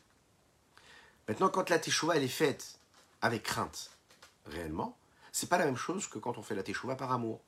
Maintenant, 1.29 1.49
quand 1.49 1.71
la 1.71 1.79
teshuva 1.79 2.17
elle 2.17 2.25
est 2.25 2.29
faite 2.29 2.79
avec 3.21 3.43
crainte, 3.43 3.91
réellement, 4.47 4.97
c'est 5.31 5.49
pas 5.49 5.59
la 5.59 5.65
même 5.65 5.77
chose 5.77 6.09
que 6.09 6.19
quand 6.19 6.39
on 6.39 6.43
fait 6.43 6.55
la 6.55 6.63
teshuva 6.63 6.97
par 6.97 7.13
amour 7.13 7.41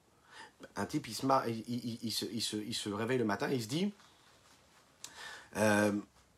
un 0.77 0.87
type, 0.87 1.07
il 1.09 1.15
se, 1.15 1.27
il, 1.49 2.11
se, 2.11 2.57
il, 2.57 2.75
se, 2.75 2.89
réveille 2.89 3.19
le 3.19 3.25
matin, 3.25 3.49
il 3.51 3.63
se 3.63 3.69
dit 3.69 3.93
euh, 5.57 5.93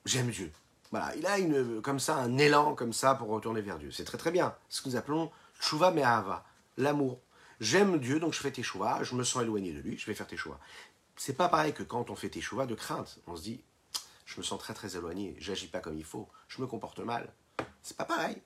J'aime 0.05 0.31
Dieu. 0.31 0.53
Voilà, 0.91 1.15
il 1.17 1.27
a 1.27 1.39
une, 1.39 1.83
comme 1.83 1.99
ça 1.99 2.17
un 2.17 2.39
élan 2.39 2.75
comme 2.75 2.93
ça 2.93 3.15
pour 3.15 3.29
retourner 3.29 3.61
vers 3.61 3.79
Dieu. 3.79 3.91
C'est 3.91 4.05
très 4.05 4.19
très 4.19 4.31
bien. 4.31 4.55
Ce 4.69 4.83
que 4.83 4.89
nous 4.89 4.97
appelons 4.97 5.31
Tshuva 5.61 5.91
Me'ahava, 5.91 6.45
l'amour. 6.77 7.21
J'aime 7.61 7.99
Dieu, 7.99 8.21
donc 8.21 8.35
je 8.35 8.41
fais 8.41 8.51
tes 8.51 8.63
choix, 8.63 9.03
je 9.03 9.15
me 9.15 9.25
sens 9.25 9.43
éloigné 9.43 9.73
de 9.73 9.81
lui, 9.81 9.97
je 9.97 10.07
vais 10.07 10.15
faire 10.15 10.27
tes 10.27 10.37
choix. 10.37 10.61
C'est 11.17 11.33
pas 11.33 11.49
pareil 11.49 11.73
que 11.73 11.83
quand 11.83 12.11
on 12.11 12.17
fait 12.17 12.29
tes 12.29 12.43
choix 12.43 12.67
de 12.67 12.75
crainte. 12.75 13.19
On 13.27 13.37
se 13.37 13.43
dit 13.43 13.63
je 14.27 14.39
me 14.39 14.43
sens 14.43 14.59
très 14.59 14.75
très 14.75 14.97
éloigné, 14.97 15.35
j'agis 15.39 15.69
pas 15.69 15.81
comme 15.81 15.97
il 15.97 16.05
faut, 16.05 16.29
je 16.49 16.61
me 16.61 16.67
comporte 16.67 16.99
mal. 16.99 17.33
C'est 17.83 17.97
pas 17.97 18.05
pareil. 18.05 18.43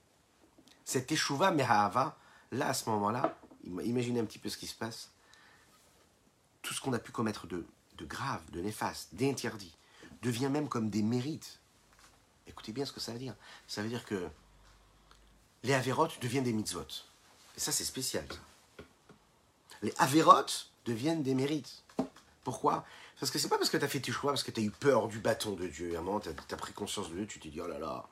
Cette 0.85 1.11
échouva 1.11 1.51
mehava, 1.51 2.17
là 2.53 2.69
à 2.69 2.75
ce 2.75 2.89
moment-là, 2.91 3.37
imaginez 3.65 4.21
un 4.21 4.25
petit 4.25 4.39
peu 4.39 4.49
ce 4.49 4.57
qui 4.57 4.67
se 4.67 4.75
passe. 4.75 5.11
Tout 6.63 6.75
ce 6.75 6.81
qu'on 6.81 6.93
a 6.93 6.99
pu 6.99 7.11
commettre 7.11 7.47
de, 7.47 7.67
de 7.97 8.05
grave, 8.05 8.43
de 8.51 8.61
néfaste, 8.61 9.15
d'interdit, 9.15 9.75
devient 10.23 10.49
même 10.49 10.69
comme 10.69 10.91
des 10.91 11.03
mérites. 11.03 11.61
Écoutez 12.47 12.73
bien 12.73 12.85
ce 12.85 12.93
que 12.93 13.01
ça 13.01 13.13
veut 13.13 13.19
dire. 13.19 13.35
Ça 13.67 13.83
veut 13.83 13.89
dire 13.89 14.05
que 14.05 14.29
les 15.63 15.75
avérotes 15.75 16.21
deviennent 16.21 16.45
des 16.45 16.53
mitzvot. 16.53 16.87
Et 17.57 17.61
ça, 17.61 17.73
c'est 17.73 17.85
spécial. 17.85 18.27
Les 19.83 19.95
avérotes 19.99 20.71
deviennent 20.85 21.23
des 21.23 21.35
mérites. 21.35 21.85
Pourquoi? 22.45 22.85
Parce 23.21 23.31
que 23.31 23.39
c'est 23.39 23.49
pas 23.49 23.59
parce 23.59 23.69
que 23.69 23.77
tu 23.77 23.85
as 23.85 23.89
fait 23.89 24.01
tes 24.01 24.13
choix, 24.13 24.33
parce 24.33 24.43
que 24.43 24.51
tu 24.51 24.61
as 24.61 24.63
eu 24.65 24.71
peur 24.71 25.07
du 25.07 25.19
bâton 25.19 25.53
de 25.53 25.67
Dieu. 25.67 25.95
À 25.95 25.99
un 25.99 26.03
moment, 26.03 26.21
tu 26.21 26.31
as, 26.31 26.57
pris 26.57 26.73
conscience 26.73 27.11
de 27.11 27.17
Dieu, 27.17 27.27
tu 27.27 27.39
t'es 27.39 27.51
dit, 27.51 27.61
oh 27.61 27.67
là 27.67 27.79
là, 27.79 28.09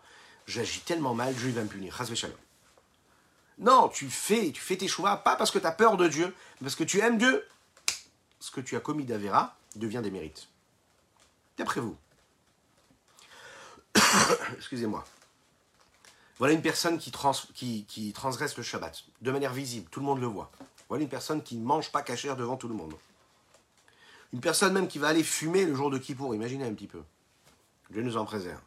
j'agis 0.46 0.80
tellement 0.80 1.14
mal, 1.14 1.34
Dieu 1.34 1.50
va 1.50 1.62
me 1.62 1.68
punir. 1.68 1.98
Non, 3.58 3.88
tu 3.88 4.10
fais, 4.10 4.52
tu 4.52 4.60
fais 4.60 4.76
tes 4.76 4.86
choix, 4.86 5.16
pas 5.16 5.34
parce 5.34 5.50
que 5.50 5.58
tu 5.58 5.66
as 5.66 5.72
peur 5.72 5.96
de 5.96 6.06
Dieu, 6.08 6.26
mais 6.60 6.66
parce 6.66 6.76
que 6.76 6.84
tu 6.84 7.00
aimes 7.00 7.16
Dieu. 7.16 7.42
Ce 8.38 8.50
que 8.50 8.60
tu 8.60 8.76
as 8.76 8.80
commis 8.80 9.04
d'Avéra 9.04 9.56
devient 9.76 10.00
des 10.02 10.10
mérites. 10.10 10.46
D'après 11.56 11.80
vous. 11.80 11.96
Excusez-moi. 14.56 15.04
Voilà 16.38 16.52
une 16.52 16.62
personne 16.62 16.98
qui, 16.98 17.84
qui, 17.84 18.12
transgresse 18.12 18.56
le 18.58 18.62
Shabbat, 18.62 19.04
de 19.22 19.30
manière 19.30 19.54
visible, 19.54 19.88
tout 19.90 20.00
le 20.00 20.06
monde 20.06 20.20
le 20.20 20.26
voit. 20.26 20.52
Voilà 20.88 21.02
une 21.02 21.10
personne 21.10 21.42
qui 21.42 21.56
ne 21.56 21.64
mange 21.64 21.90
pas 21.90 22.02
cachère 22.02 22.36
devant 22.36 22.58
tout 22.58 22.68
le 22.68 22.74
monde. 22.74 22.94
Une 24.32 24.40
personne 24.40 24.74
même 24.74 24.88
qui 24.88 24.98
va 24.98 25.08
aller 25.08 25.22
fumer 25.22 25.64
le 25.64 25.74
jour 25.74 25.90
de 25.90 25.98
Kippour, 25.98 26.34
imaginez 26.34 26.64
un 26.64 26.74
petit 26.74 26.86
peu. 26.86 27.02
Dieu 27.90 28.02
nous 28.02 28.16
en 28.16 28.24
préserve. 28.24 28.60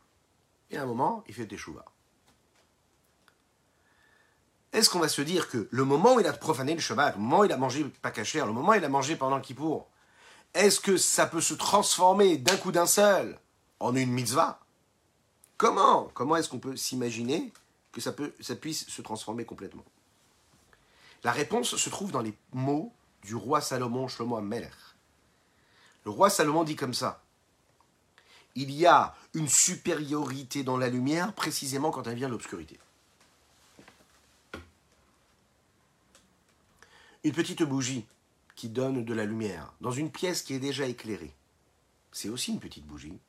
Et 0.72 0.78
à 0.78 0.84
un 0.84 0.86
moment, 0.86 1.24
il 1.28 1.34
fait 1.34 1.46
des 1.46 1.58
chouvas. 1.58 1.86
Est-ce 4.74 4.90
qu'on 4.90 5.00
va 5.00 5.10
se 5.10 5.22
dire 5.22 5.50
que 5.50 5.68
le 5.70 5.84
moment 5.84 6.16
où 6.16 6.20
il 6.20 6.26
a 6.28 6.34
profané 6.34 6.74
le 6.74 6.80
Shabbat, 6.80 7.16
le 7.16 7.22
moment 7.22 7.40
où 7.40 7.46
il 7.46 7.52
a 7.52 7.58
mangé 7.58 7.84
pas 8.02 8.12
cachère, 8.12 8.46
le 8.46 8.54
moment 8.54 8.70
où 8.70 8.74
il 8.76 8.86
a 8.86 8.90
mangé 8.90 9.16
pendant 9.16 9.42
Kippour, 9.42 9.88
est-ce 10.54 10.80
que 10.80 10.98
ça 10.98 11.28
peut 11.28 11.42
se 11.42 11.54
transformer 11.54 12.38
d'un 12.38 12.56
coup 12.58 12.72
d'un 12.72 12.86
seul 12.86 13.38
en 13.80 13.96
une 13.96 14.12
mitzvah? 14.12 14.60
Comment? 15.58 16.10
Comment 16.14 16.38
est-ce 16.38 16.50
qu'on 16.50 16.60
peut 16.60 16.76
s'imaginer 16.76 17.52
que 17.92 18.02
ça, 18.02 18.14
peut, 18.14 18.34
ça 18.40 18.56
puisse 18.56 18.88
se 18.88 19.02
transformer 19.02 19.46
complètement? 19.46 19.86
La 21.24 21.32
réponse 21.32 21.76
se 21.76 21.90
trouve 21.90 22.12
dans 22.12 22.22
les 22.22 22.34
mots 22.54 22.94
du 23.24 23.36
roi 23.36 23.62
Salomon, 23.62 24.08
Shlomo 24.08 24.38
Amelech. 24.38 24.72
Le 26.06 26.12
roi 26.12 26.30
Salomon 26.30 26.64
dit 26.64 26.76
comme 26.76 26.94
ça 26.94 27.24
Il 28.56 28.72
y 28.72 28.86
a 28.86 29.16
une 29.34 29.48
supériorité 29.48 30.64
dans 30.64 30.78
la 30.78 30.90
lumière 30.90 31.34
précisément 31.34 31.92
quand 31.92 32.08
elle 32.08 32.16
vient 32.16 32.30
l'obscurité. 32.30 32.80
Une 37.24 37.34
petite 37.34 37.64
bougie 37.64 38.06
qui 38.56 38.70
donne 38.70 39.06
de 39.06 39.14
la 39.14 39.26
lumière 39.26 39.74
dans 39.82 39.92
une 39.92 40.12
pièce 40.12 40.42
qui 40.42 40.54
est 40.54 40.60
déjà 40.60 40.86
éclairée. 40.86 41.34
C'est 42.12 42.30
aussi 42.30 42.52
une 42.52 42.60
petite 42.60 42.86
bougie 42.86 43.20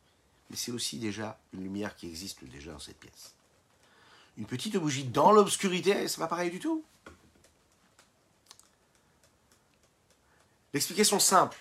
mais 0.52 0.58
c'est 0.58 0.70
aussi 0.70 0.98
déjà 0.98 1.40
une 1.54 1.62
lumière 1.62 1.96
qui 1.96 2.06
existe 2.06 2.44
déjà 2.44 2.72
dans 2.72 2.78
cette 2.78 3.00
pièce. 3.00 3.32
Une 4.36 4.44
petite 4.44 4.76
bougie 4.76 5.04
dans 5.04 5.32
l'obscurité, 5.32 6.06
c'est 6.06 6.18
pas 6.18 6.26
pareil 6.26 6.50
du 6.50 6.58
tout. 6.58 6.84
L'explication 10.74 11.18
simple, 11.18 11.58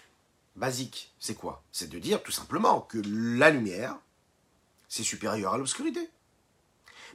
basique, 0.56 1.14
c'est 1.20 1.36
quoi? 1.36 1.64
C'est 1.72 1.90
de 1.90 2.00
dire 2.00 2.22
tout 2.22 2.32
simplement 2.32 2.82
que 2.82 3.00
la 3.06 3.50
lumière, 3.50 3.96
c'est 4.88 5.04
supérieur 5.04 5.54
à 5.54 5.58
l'obscurité. 5.58 6.10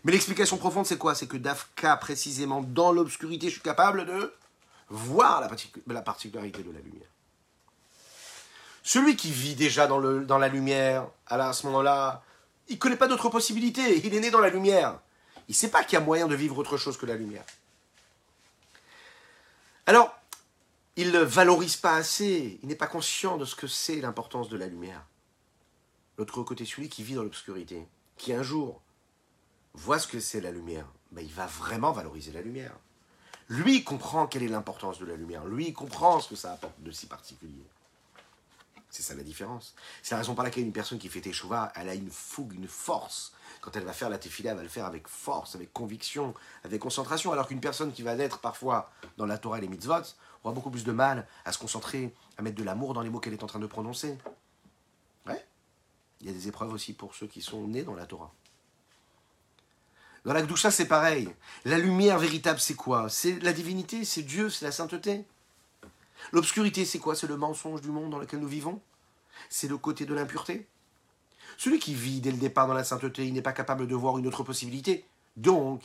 Mais 0.05 0.12
l'explication 0.12 0.57
profonde, 0.57 0.87
c'est 0.87 0.99
quoi? 0.99 1.14
C'est 1.14 1.27
que 1.27 1.37
d'Afka, 1.37 1.96
précisément 1.96 2.62
dans 2.62 2.92
l'obscurité, 2.92 3.49
je 3.49 3.55
suis 3.55 3.62
capable 3.62 4.07
de 4.07 4.33
voir 4.88 5.40
la 5.87 6.03
particularité 6.03 6.62
de 6.62 6.70
la 6.70 6.81
lumière. 6.81 7.09
Celui 8.87 9.16
qui 9.16 9.33
vit 9.33 9.57
déjà 9.57 9.88
dans, 9.88 9.99
la 10.38 10.46
lumière, 10.46 11.09
à 11.27 11.53
ce 11.53 11.66
moment-là, 11.66 12.22
il 12.68 12.77
ne 12.77 12.79
connaît 12.79 12.96
pas 12.96 13.09
d'autres 13.09 13.29
possibilités. 13.31 13.99
Il 13.99 14.14
est 14.14 14.20
né 14.20 14.31
dans 14.31 14.38
la 14.38 14.49
lumière. 14.49 15.01
Il 15.49 15.53
ne 15.53 15.57
sait 15.57 15.70
pas 15.70 15.83
qu'il 15.83 15.94
y 15.94 15.96
a 16.01 16.05
moyen 16.05 16.29
de 16.29 16.37
vivre 16.37 16.57
autre 16.57 16.77
chose 16.77 16.96
que 16.96 17.05
la 17.05 17.16
lumière. 17.16 17.42
Alors, 19.87 20.16
il 20.96 21.12
ne 21.12 21.20
valorise 21.20 21.76
pas 21.76 21.94
assez. 21.94 22.59
Il 22.62 22.68
n'est 22.68 22.74
pas 22.74 22.87
conscient 22.87 23.37
de 23.37 23.44
ce 23.44 23.54
que 23.54 23.66
c'est 23.66 24.00
l'importance 24.00 24.48
de 24.48 24.56
la 24.56 24.66
lumière. 24.66 25.04
L'autre 26.18 26.42
côté, 26.42 26.64
celui 26.64 26.88
qui 26.88 27.02
vit 27.02 27.14
dans 27.14 27.22
l'obscurité, 27.22 27.87
qui 28.16 28.32
un 28.32 28.42
jour 28.42 28.80
voit 29.74 29.98
ce 29.98 30.09
que 30.09 30.20
c'est 30.20 30.40
la 30.40 30.50
lumière, 30.50 30.87
ben, 31.12 31.22
il 31.22 31.32
va 31.32 31.46
vraiment 31.46 31.92
valoriser 31.92 32.32
la 32.32 32.40
lumière. 32.40 32.74
Lui 33.48 33.85
comprend 33.85 34.26
quelle 34.26 34.42
est 34.42 34.48
l'importance 34.48 34.98
de 34.98 35.06
la 35.06 35.14
lumière. 35.14 35.44
Lui 35.44 35.72
comprend 35.74 36.18
ce 36.20 36.30
que 36.30 36.37
ça 36.37 36.52
apporte 36.52 36.82
de 36.82 36.90
si 36.90 37.06
particulier. 37.06 37.66
C'est 38.88 39.02
ça 39.02 39.14
la 39.14 39.22
différence. 39.22 39.74
C'est 40.02 40.14
la 40.14 40.20
raison 40.20 40.35
par 40.35 40.44
laquelle 40.44 40.64
une 40.64 40.72
personne 40.72 40.98
qui 40.98 41.09
fait 41.09 41.20
teshuva, 41.20 41.70
elle 41.76 41.90
a 41.90 41.94
une 41.94 42.11
fougue, 42.11 42.54
une 42.54 42.66
force. 42.66 43.35
Quand 43.61 43.76
elle 43.76 43.85
va 43.85 43.92
faire 43.92 44.09
la 44.09 44.16
tefila, 44.16 44.52
elle 44.52 44.56
va 44.56 44.62
le 44.62 44.68
faire 44.70 44.87
avec 44.87 45.06
force, 45.06 45.54
avec 45.54 45.72
conviction, 45.72 46.35
avec 46.64 46.80
concentration. 46.80 47.30
Alors 47.32 47.46
qu'une 47.46 47.61
personne 47.61 47.92
qui 47.92 48.02
va 48.02 48.14
naître 48.14 48.38
parfois 48.38 48.90
dans 49.18 49.26
la 49.26 49.37
Torah 49.37 49.59
et 49.59 49.61
les 49.61 49.68
mitzvot 49.68 50.02
beaucoup 50.52 50.70
plus 50.70 50.85
de 50.85 50.92
mal 50.92 51.26
à 51.44 51.52
se 51.52 51.59
concentrer, 51.59 52.14
à 52.38 52.42
mettre 52.42 52.56
de 52.56 52.64
l'amour 52.64 52.94
dans 52.94 53.02
les 53.02 53.11
mots 53.11 53.20
qu'elle 53.20 53.32
est 53.32 53.42
en 53.42 53.46
train 53.46 53.59
de 53.59 53.66
prononcer. 53.66 54.16
Ouais. 55.26 55.44
Il 56.20 56.26
y 56.26 56.30
a 56.30 56.32
des 56.32 56.48
épreuves 56.48 56.72
aussi 56.72 56.92
pour 56.92 57.14
ceux 57.14 57.26
qui 57.26 57.42
sont 57.42 57.66
nés 57.66 57.82
dans 57.82 57.94
la 57.94 58.06
Torah. 58.06 58.32
Dans 60.24 60.32
la 60.32 60.42
Gdusha, 60.42 60.72
c'est 60.72 60.88
pareil. 60.88 61.32
La 61.64 61.78
lumière 61.78 62.18
véritable, 62.18 62.59
c'est 62.59 62.74
quoi? 62.74 63.09
C'est 63.09 63.38
la 63.44 63.52
divinité, 63.52 64.04
c'est 64.04 64.22
Dieu, 64.22 64.50
c'est 64.50 64.64
la 64.64 64.72
sainteté. 64.72 65.24
L'obscurité, 66.32 66.85
c'est 66.85 66.98
quoi? 66.98 67.14
C'est 67.14 67.28
le 67.28 67.37
mensonge 67.37 67.80
du 67.80 67.90
monde 67.90 68.11
dans 68.11 68.18
lequel 68.18 68.40
nous 68.40 68.48
vivons? 68.48 68.80
C'est 69.48 69.68
le 69.68 69.78
côté 69.78 70.04
de 70.04 70.14
l'impureté? 70.14 70.66
Celui 71.59 71.78
qui 71.78 71.94
vit 71.94 72.20
dès 72.20 72.32
le 72.32 72.38
départ 72.38 72.66
dans 72.66 72.74
la 72.74 72.82
sainteté, 72.82 73.24
il 73.24 73.35
n'est 73.35 73.42
pas 73.42 73.52
capable 73.52 73.87
de 73.87 73.94
voir 73.94 74.18
une 74.18 74.26
autre 74.26 74.42
possibilité. 74.42 75.06
Donc, 75.37 75.82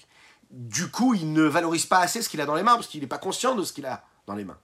du 0.50 0.90
coup, 0.90 1.14
il 1.14 1.34
ne 1.34 1.44
valorise 1.44 1.86
pas 1.86 2.00
assez 2.00 2.24
ce 2.24 2.28
qu'il 2.28 2.42
a 2.42 2.46
dans 2.48 2.56
les 2.56 2.64
mains, 2.64 2.76
parce 2.76 2.88
qu'il 2.88 3.02
n'est 3.02 3.08
pas 3.08 3.20
conscient 3.20 3.56
de 3.56 3.64
ce 3.64 3.74
qu'il 3.74 3.86
a 3.86 4.04
dans 4.28 4.36
les 4.36 4.46
mains. 4.46 4.60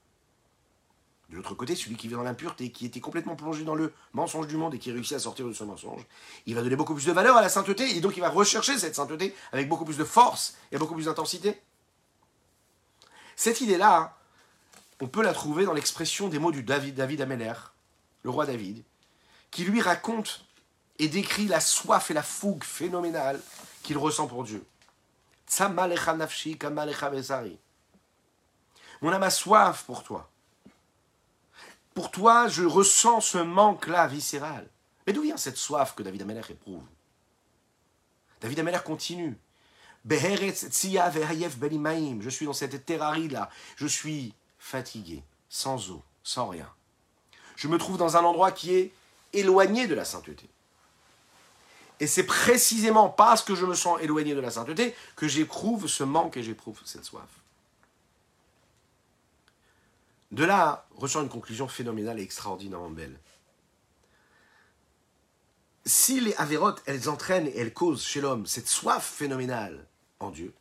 De 1.30 1.36
l'autre 1.36 1.56
côté, 1.56 1.76
celui 1.76 1.98
qui 1.98 2.08
vit 2.08 2.16
dans 2.16 2.24
l'impureté, 2.24 2.72
qui 2.72 2.86
était 2.86 3.02
complètement 3.02 3.36
plongé 3.36 3.66
dans 3.66 3.76
le 3.76 3.94
mensonge 4.14 4.48
du 4.48 4.56
monde 4.56 4.74
et 4.76 4.80
qui 4.80 4.92
réussit 4.92 5.18
à 5.18 5.20
sortir 5.20 5.46
de 5.46 5.52
ce 5.52 5.66
mensonge, 5.66 6.02
il 6.46 6.56
va 6.56 6.62
donner 6.62 6.78
beaucoup 6.78 6.94
plus 6.94 7.06
de 7.06 7.12
valeur 7.12 7.36
à 7.36 7.42
la 7.42 7.50
sainteté, 7.50 7.98
et 7.98 8.00
donc 8.00 8.16
il 8.16 8.22
va 8.22 8.30
rechercher 8.30 8.78
cette 8.78 8.96
sainteté 8.96 9.36
avec 9.52 9.68
beaucoup 9.68 9.84
plus 9.84 9.98
de 9.98 10.06
force 10.06 10.56
et 10.72 10.78
beaucoup 10.78 10.96
plus 10.96 11.06
d'intensité. 11.06 11.60
Cette 13.36 13.60
idée-là, 13.60 14.18
on 15.02 15.08
peut 15.08 15.22
la 15.22 15.34
trouver 15.34 15.66
dans 15.66 15.74
l'expression 15.74 16.30
des 16.30 16.40
mots 16.40 16.52
du 16.52 16.64
David, 16.64 16.96
David 16.96 17.22
Ameller, 17.22 17.54
le 18.24 18.30
roi 18.30 18.46
David, 18.46 18.84
qui 19.52 19.66
lui 19.66 19.82
raconte 19.82 20.46
et 20.98 21.10
décrit 21.10 21.48
la 21.48 21.60
soif 21.60 22.10
et 22.10 22.14
la 22.14 22.24
fougue 22.24 22.64
phénoménale 22.64 23.42
qu'il 23.84 23.98
ressent 23.98 24.28
pour 24.28 24.44
Dieu. 24.44 24.66
Mon 29.02 29.12
âme 29.12 29.24
a 29.24 29.30
soif 29.30 29.84
pour 29.86 30.04
toi. 30.04 30.30
Pour 31.94 32.12
toi, 32.12 32.48
je 32.48 32.64
ressens 32.64 33.22
ce 33.22 33.38
manque-là 33.38 34.08
viscéral. 34.08 34.68
Mais 35.06 35.14
d'où 35.14 35.22
vient 35.22 35.38
cette 35.38 35.58
soif 35.58 35.96
que 35.96 36.04
David 36.04 36.22
Ameller 36.22 36.42
éprouve? 36.50 36.84
David 38.42 38.60
Ameller 38.60 38.80
continue. 38.84 39.38
Je 40.10 42.30
suis 42.30 42.46
dans 42.46 42.54
cette 42.54 42.86
terrarie-là. 42.86 43.50
Je 43.76 43.88
suis 43.88 44.34
fatigué, 44.60 45.24
sans 45.50 45.92
eau, 45.92 46.04
sans 46.24 46.48
rien. 46.48 46.70
Je 47.56 47.68
me 47.68 47.78
trouve 47.78 47.98
dans 47.98 48.16
un 48.16 48.24
endroit 48.24 48.52
qui 48.52 48.76
est 48.76 48.92
éloigné 49.34 49.88
de 49.88 49.96
la 49.96 50.06
sainteté. 50.06 50.48
Et 52.00 52.08
c'est 52.08 52.26
précisément 52.26 53.10
parce 53.10 53.42
que 53.42 53.56
je 53.56 53.66
me 53.66 53.74
sens 53.74 54.00
éloigné 54.02 54.36
de 54.36 54.40
la 54.40 54.52
sainteté 54.52 54.96
que 55.16 55.28
j'éprouve 55.28 55.88
ce 55.88 56.04
manque 56.04 56.38
et 56.38 56.44
j'éprouve 56.44 56.80
cette 56.86 57.06
soif. 57.06 57.28
De 60.32 60.44
là 60.44 60.88
ressort 60.96 61.22
une 61.22 61.30
conclusion 61.30 61.68
phénoménale 61.68 62.20
et 62.20 62.24
extraordinairement 62.24 62.90
belle. 62.90 63.20
Si 65.86 66.20
les 66.20 66.36
avérotes, 66.36 66.82
elles 66.86 67.10
entraînent 67.10 67.48
et 67.48 67.58
elles 67.58 67.74
causent 67.74 68.04
chez 68.04 68.20
l'homme 68.20 68.46
cette 68.46 68.68
soif 68.68 69.06
phénoménale 69.06 69.88
en 70.20 70.32
Dieu, 70.32 70.54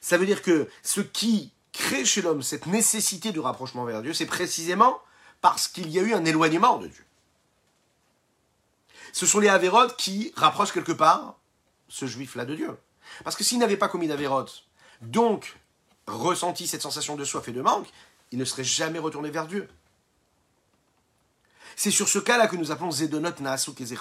ça 0.00 0.18
veut 0.18 0.26
dire 0.26 0.42
que 0.42 0.68
ce 0.82 1.00
qui 1.00 1.52
crée 1.72 2.04
chez 2.04 2.22
l'homme 2.22 2.42
cette 2.42 2.66
nécessité 2.66 3.32
de 3.32 3.40
rapprochement 3.40 3.84
vers 3.84 4.02
Dieu, 4.02 4.12
c'est 4.12 4.26
précisément 4.26 5.00
parce 5.40 5.68
qu'il 5.68 5.90
y 5.90 5.98
a 5.98 6.02
eu 6.02 6.12
un 6.12 6.24
éloignement 6.24 6.78
de 6.78 6.88
Dieu. 6.88 7.04
Ce 9.12 9.26
sont 9.26 9.40
les 9.40 9.48
Avérotes 9.48 9.96
qui 9.96 10.32
rapprochent 10.36 10.72
quelque 10.72 10.92
part 10.92 11.38
ce 11.88 12.06
juif-là 12.06 12.44
de 12.44 12.54
Dieu. 12.54 12.76
Parce 13.24 13.36
que 13.36 13.44
s'il 13.44 13.58
n'avait 13.58 13.76
pas 13.76 13.88
commis 13.88 14.08
d'Avérotes, 14.08 14.64
donc 15.02 15.58
ressenti 16.06 16.66
cette 16.66 16.82
sensation 16.82 17.16
de 17.16 17.24
soif 17.24 17.46
et 17.48 17.52
de 17.52 17.60
manque, 17.60 17.88
il 18.32 18.38
ne 18.38 18.44
serait 18.44 18.64
jamais 18.64 18.98
retourné 18.98 19.30
vers 19.30 19.46
Dieu. 19.46 19.68
C'est 21.76 21.90
sur 21.90 22.08
ce 22.08 22.18
cas-là 22.18 22.48
que 22.48 22.56
nous 22.56 22.70
appelons 22.70 22.90
Zedonot 22.90 23.40
Naasuk 23.40 23.80
et. 23.80 23.96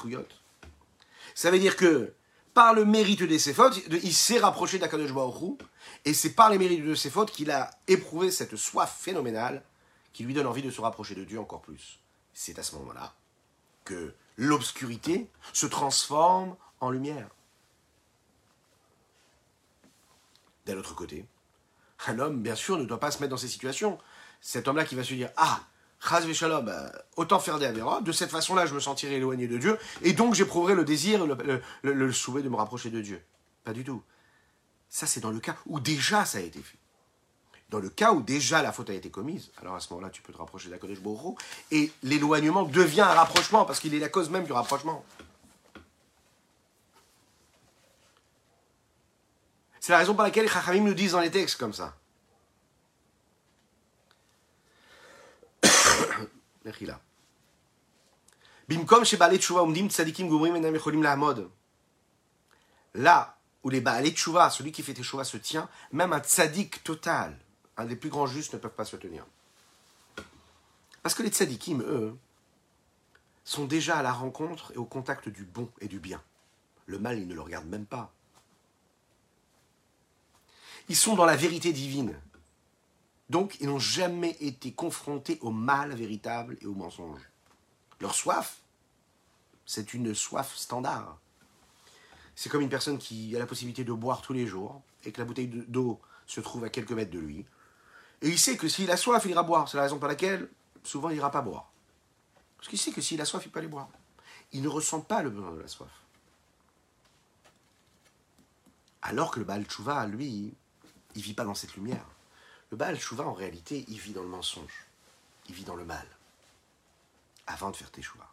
Ça 1.36 1.52
veut 1.52 1.60
dire 1.60 1.76
que 1.76 2.14
par 2.54 2.74
le 2.74 2.84
mérite 2.84 3.24
de 3.24 3.38
ses 3.38 3.54
fautes, 3.54 3.80
il 3.90 4.14
s'est 4.14 4.40
rapproché 4.40 4.78
d'Akadosh 4.78 5.14
Baruch 5.14 5.62
et 6.04 6.14
c'est 6.14 6.32
par 6.32 6.50
les 6.50 6.58
mérites 6.58 6.84
de 6.84 6.96
ses 6.96 7.10
fautes 7.10 7.32
qu'il 7.32 7.52
a 7.52 7.72
éprouvé 7.88 8.32
cette 8.32 8.56
soif 8.56 8.98
phénoménale 9.00 9.64
qui 10.12 10.24
lui 10.24 10.34
donne 10.34 10.48
envie 10.48 10.62
de 10.62 10.72
se 10.72 10.82
rapprocher 10.82 11.16
de 11.16 11.24
Dieu 11.24 11.40
encore 11.40 11.62
plus. 11.62 12.00
C'est 12.34 12.60
à 12.60 12.64
ce 12.64 12.76
moment-là 12.76 13.14
que 13.86 14.14
l'obscurité 14.36 15.30
se 15.54 15.66
transforme 15.66 16.56
en 16.82 16.90
lumière. 16.90 17.30
D'un 20.66 20.78
autre 20.78 20.96
côté, 20.96 21.26
un 22.08 22.20
homme, 22.20 22.42
bien 22.42 22.56
sûr, 22.56 22.78
ne 22.78 22.86
doit 22.86 23.00
pas 23.00 23.12
se 23.12 23.20
mettre 23.20 23.32
dans 23.32 23.38
ces 23.38 23.48
situations. 23.48 23.98
Cet 24.42 24.68
homme-là 24.68 24.86
qui 24.86 24.96
va 24.96 25.04
se 25.04 25.14
dire 25.14 25.30
Ah, 25.38 25.62
Chaz 26.04 26.32
Shalom, 26.34 26.68
euh, 26.68 26.90
autant 27.16 27.40
faire 27.40 27.60
des 27.60 27.66
avéras, 27.68 28.02
de 28.02 28.12
cette 28.12 28.32
façon-là, 28.32 28.66
je 28.66 28.74
me 28.74 28.80
sentirai 28.80 29.16
éloigné 29.16 29.48
de 29.48 29.58
Dieu, 29.58 29.78
et 30.02 30.14
donc 30.14 30.34
j'éprouverai 30.34 30.74
le 30.74 30.84
désir, 30.84 31.26
le, 31.26 31.62
le 31.84 32.12
souhait 32.12 32.42
de 32.42 32.50
me 32.50 32.56
rapprocher 32.56 32.90
de 32.90 33.02
Dieu. 33.02 33.22
Pas 33.64 33.74
du 33.74 33.84
tout. 33.84 34.02
Ça, 34.90 35.06
c'est 35.06 35.20
dans 35.22 35.32
le 35.32 35.40
cas 35.40 35.56
où 35.68 35.80
déjà 35.80 36.26
ça 36.26 36.40
a 36.40 36.42
été 36.42 36.60
fait. 36.60 36.78
Dans 37.70 37.80
le 37.80 37.90
cas 37.90 38.12
où 38.12 38.22
déjà 38.22 38.62
la 38.62 38.74
faute 38.74 38.90
a 38.90 38.94
été 38.94 39.10
commise, 39.10 39.52
alors 39.62 39.76
à 39.76 39.80
ce 39.80 39.94
moment-là, 39.94 40.10
tu 40.10 40.22
peux 40.22 40.34
te 40.34 40.38
rapprocher 40.38 40.70
d'Akodesh 40.70 41.00
Borro, 41.00 41.38
et 41.70 41.92
l'éloignement 42.04 42.64
devient 42.64 43.02
un 43.02 43.14
rapprochement, 43.14 43.64
parce 43.64 43.80
qu'il 43.80 43.94
est 43.94 44.00
la 44.00 44.10
cause 44.10 44.30
même 44.30 44.44
du 44.44 44.52
rapprochement. 44.52 45.06
C'est 49.80 49.94
la 49.94 50.00
raison 50.00 50.14
pour 50.14 50.24
laquelle 50.24 50.44
les 50.44 50.52
Chachamim 50.52 50.84
nous 50.84 50.94
disent 50.94 51.14
dans 51.14 51.22
les 51.22 51.32
textes 51.32 51.58
comme 51.58 51.74
ça. 51.74 51.96
Là 62.94 63.38
où 63.64 63.70
les 63.70 63.82
Baalei 63.82 64.12
Tshuva, 64.12 64.50
celui 64.50 64.72
qui 64.72 64.84
fait 64.84 64.94
Teshuva 64.94 65.24
se 65.24 65.38
tient, 65.38 65.70
même 65.92 66.14
un 66.14 66.20
tzadik 66.20 66.84
total, 66.84 67.38
un 67.78 67.86
des 67.86 67.96
plus 67.96 68.10
grands 68.10 68.28
justes 68.28 68.54
ne 68.54 68.60
peuvent 68.60 68.72
pas 68.72 68.86
se 68.86 68.96
tenir. 68.96 69.26
Parce 71.04 71.16
que 71.16 71.24
les 71.24 71.30
tzadikim, 71.30 71.82
eux, 71.82 72.18
sont 73.44 73.66
déjà 73.66 73.98
à 73.98 74.04
la 74.04 74.14
rencontre 74.14 74.72
et 74.74 74.78
au 74.78 74.86
contact 74.86 75.30
du 75.30 75.44
bon 75.44 75.70
et 75.80 75.88
du 75.88 76.00
bien. 76.00 76.22
Le 76.86 77.00
mal, 77.00 77.20
ils 77.20 77.28
ne 77.28 77.34
le 77.34 77.42
regardent 77.42 77.70
même 77.70 77.86
pas. 77.86 78.12
Ils 80.90 80.96
sont 80.96 81.16
dans 81.16 81.26
la 81.26 81.36
vérité 81.36 81.74
divine. 81.74 82.20
Donc, 83.32 83.56
ils 83.62 83.68
n'ont 83.68 83.80
jamais 83.80 84.36
été 84.42 84.74
confrontés 84.74 85.38
au 85.40 85.52
mal 85.52 85.94
véritable 85.96 86.58
et 86.60 86.66
au 86.66 86.74
mensonge. 86.74 87.22
Leur 88.02 88.14
soif, 88.14 88.58
c'est 89.66 89.94
une 89.94 90.14
soif 90.14 90.54
standard. 90.54 91.18
C'est 92.36 92.50
comme 92.50 92.60
une 92.60 92.68
personne 92.68 92.98
qui 92.98 93.34
a 93.34 93.40
la 93.40 93.46
possibilité 93.46 93.86
de 93.86 93.94
boire 93.94 94.22
tous 94.22 94.34
les 94.34 94.46
jours 94.46 94.82
et 95.06 95.14
que 95.14 95.20
la 95.22 95.24
bouteille 95.24 95.48
d'eau 95.48 96.02
se 96.28 96.42
trouve 96.42 96.66
à 96.66 96.70
quelques 96.70 96.92
mètres 96.92 97.12
de 97.12 97.20
lui. 97.20 97.46
Et 98.22 98.28
il 98.28 98.38
sait 98.38 98.58
que 98.58 98.68
s'il 98.68 98.92
a 98.92 98.98
soif, 98.98 99.24
il 99.24 99.32
ira 99.32 99.44
boire. 99.44 99.70
C'est 99.70 99.78
la 99.78 99.84
raison 99.84 99.98
pour 99.98 100.10
laquelle 100.10 100.50
souvent 100.84 101.10
il 101.10 101.14
n'ira 101.14 101.32
pas 101.32 101.42
boire. 101.42 101.72
Parce 102.58 102.68
qu'il 102.68 102.80
sait 102.80 102.92
que 102.92 103.00
s'il 103.00 103.22
a 103.22 103.26
soif, 103.26 103.46
il 103.46 103.50
peut 103.50 103.60
aller 103.60 103.70
boire. 103.70 103.88
Il 104.52 104.62
ne 104.62 104.68
ressent 104.68 105.00
pas 105.00 105.24
le 105.24 105.30
besoin 105.30 105.54
de 105.54 105.62
la 105.62 105.70
soif. 105.70 106.02
Alors 109.02 109.32
que 109.32 109.40
le 109.40 109.46
Baal 109.46 109.66
lui, 110.12 110.54
il 111.16 111.22
vit 111.22 111.34
pas 111.34 111.46
dans 111.46 111.56
cette 111.56 111.76
lumière. 111.76 112.06
Le 112.72 112.78
Baal 112.78 112.98
Tchouva, 112.98 113.26
en 113.26 113.34
réalité, 113.34 113.86
il 113.90 114.00
vit 114.00 114.14
dans 114.14 114.24
le 114.24 114.30
mensonge. 114.30 114.86
Il 115.50 115.56
vit 115.56 115.66
dans 115.66 115.76
le 115.76 115.86
mal. 115.86 116.08
Avant 117.46 117.70
de 117.70 117.76
faire 117.76 117.92
Teshuvah. 117.92 118.32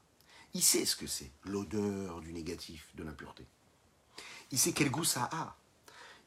Il 0.55 0.62
sait 0.62 0.86
ce 0.86 0.97
que 0.97 1.07
c'est, 1.07 1.30
l'odeur 1.45 2.20
du 2.20 2.32
négatif, 2.32 2.89
de 2.95 3.03
l'impureté. 3.03 3.45
Il 4.51 4.59
sait 4.59 4.72
quel 4.72 4.91
goût 4.91 5.05
ça 5.05 5.28
a. 5.32 5.57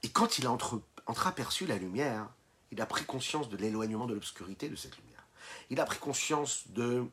Et 0.03 0.09
quand 0.09 0.37
il 0.37 0.45
a 0.45 0.51
entre, 0.51 0.81
entreaperçu 1.07 1.65
la 1.65 1.77
lumière, 1.77 2.27
il 2.71 2.81
a 2.81 2.85
pris 2.85 3.05
conscience 3.05 3.49
de 3.49 3.57
l'éloignement 3.57 4.07
de 4.07 4.13
l'obscurité 4.13 4.69
de 4.69 4.75
cette 4.75 4.97
lumière. 4.97 5.25
Il 5.69 5.79
a 5.79 5.85
pris 5.85 5.97
conscience 5.97 6.67
de 6.67 7.05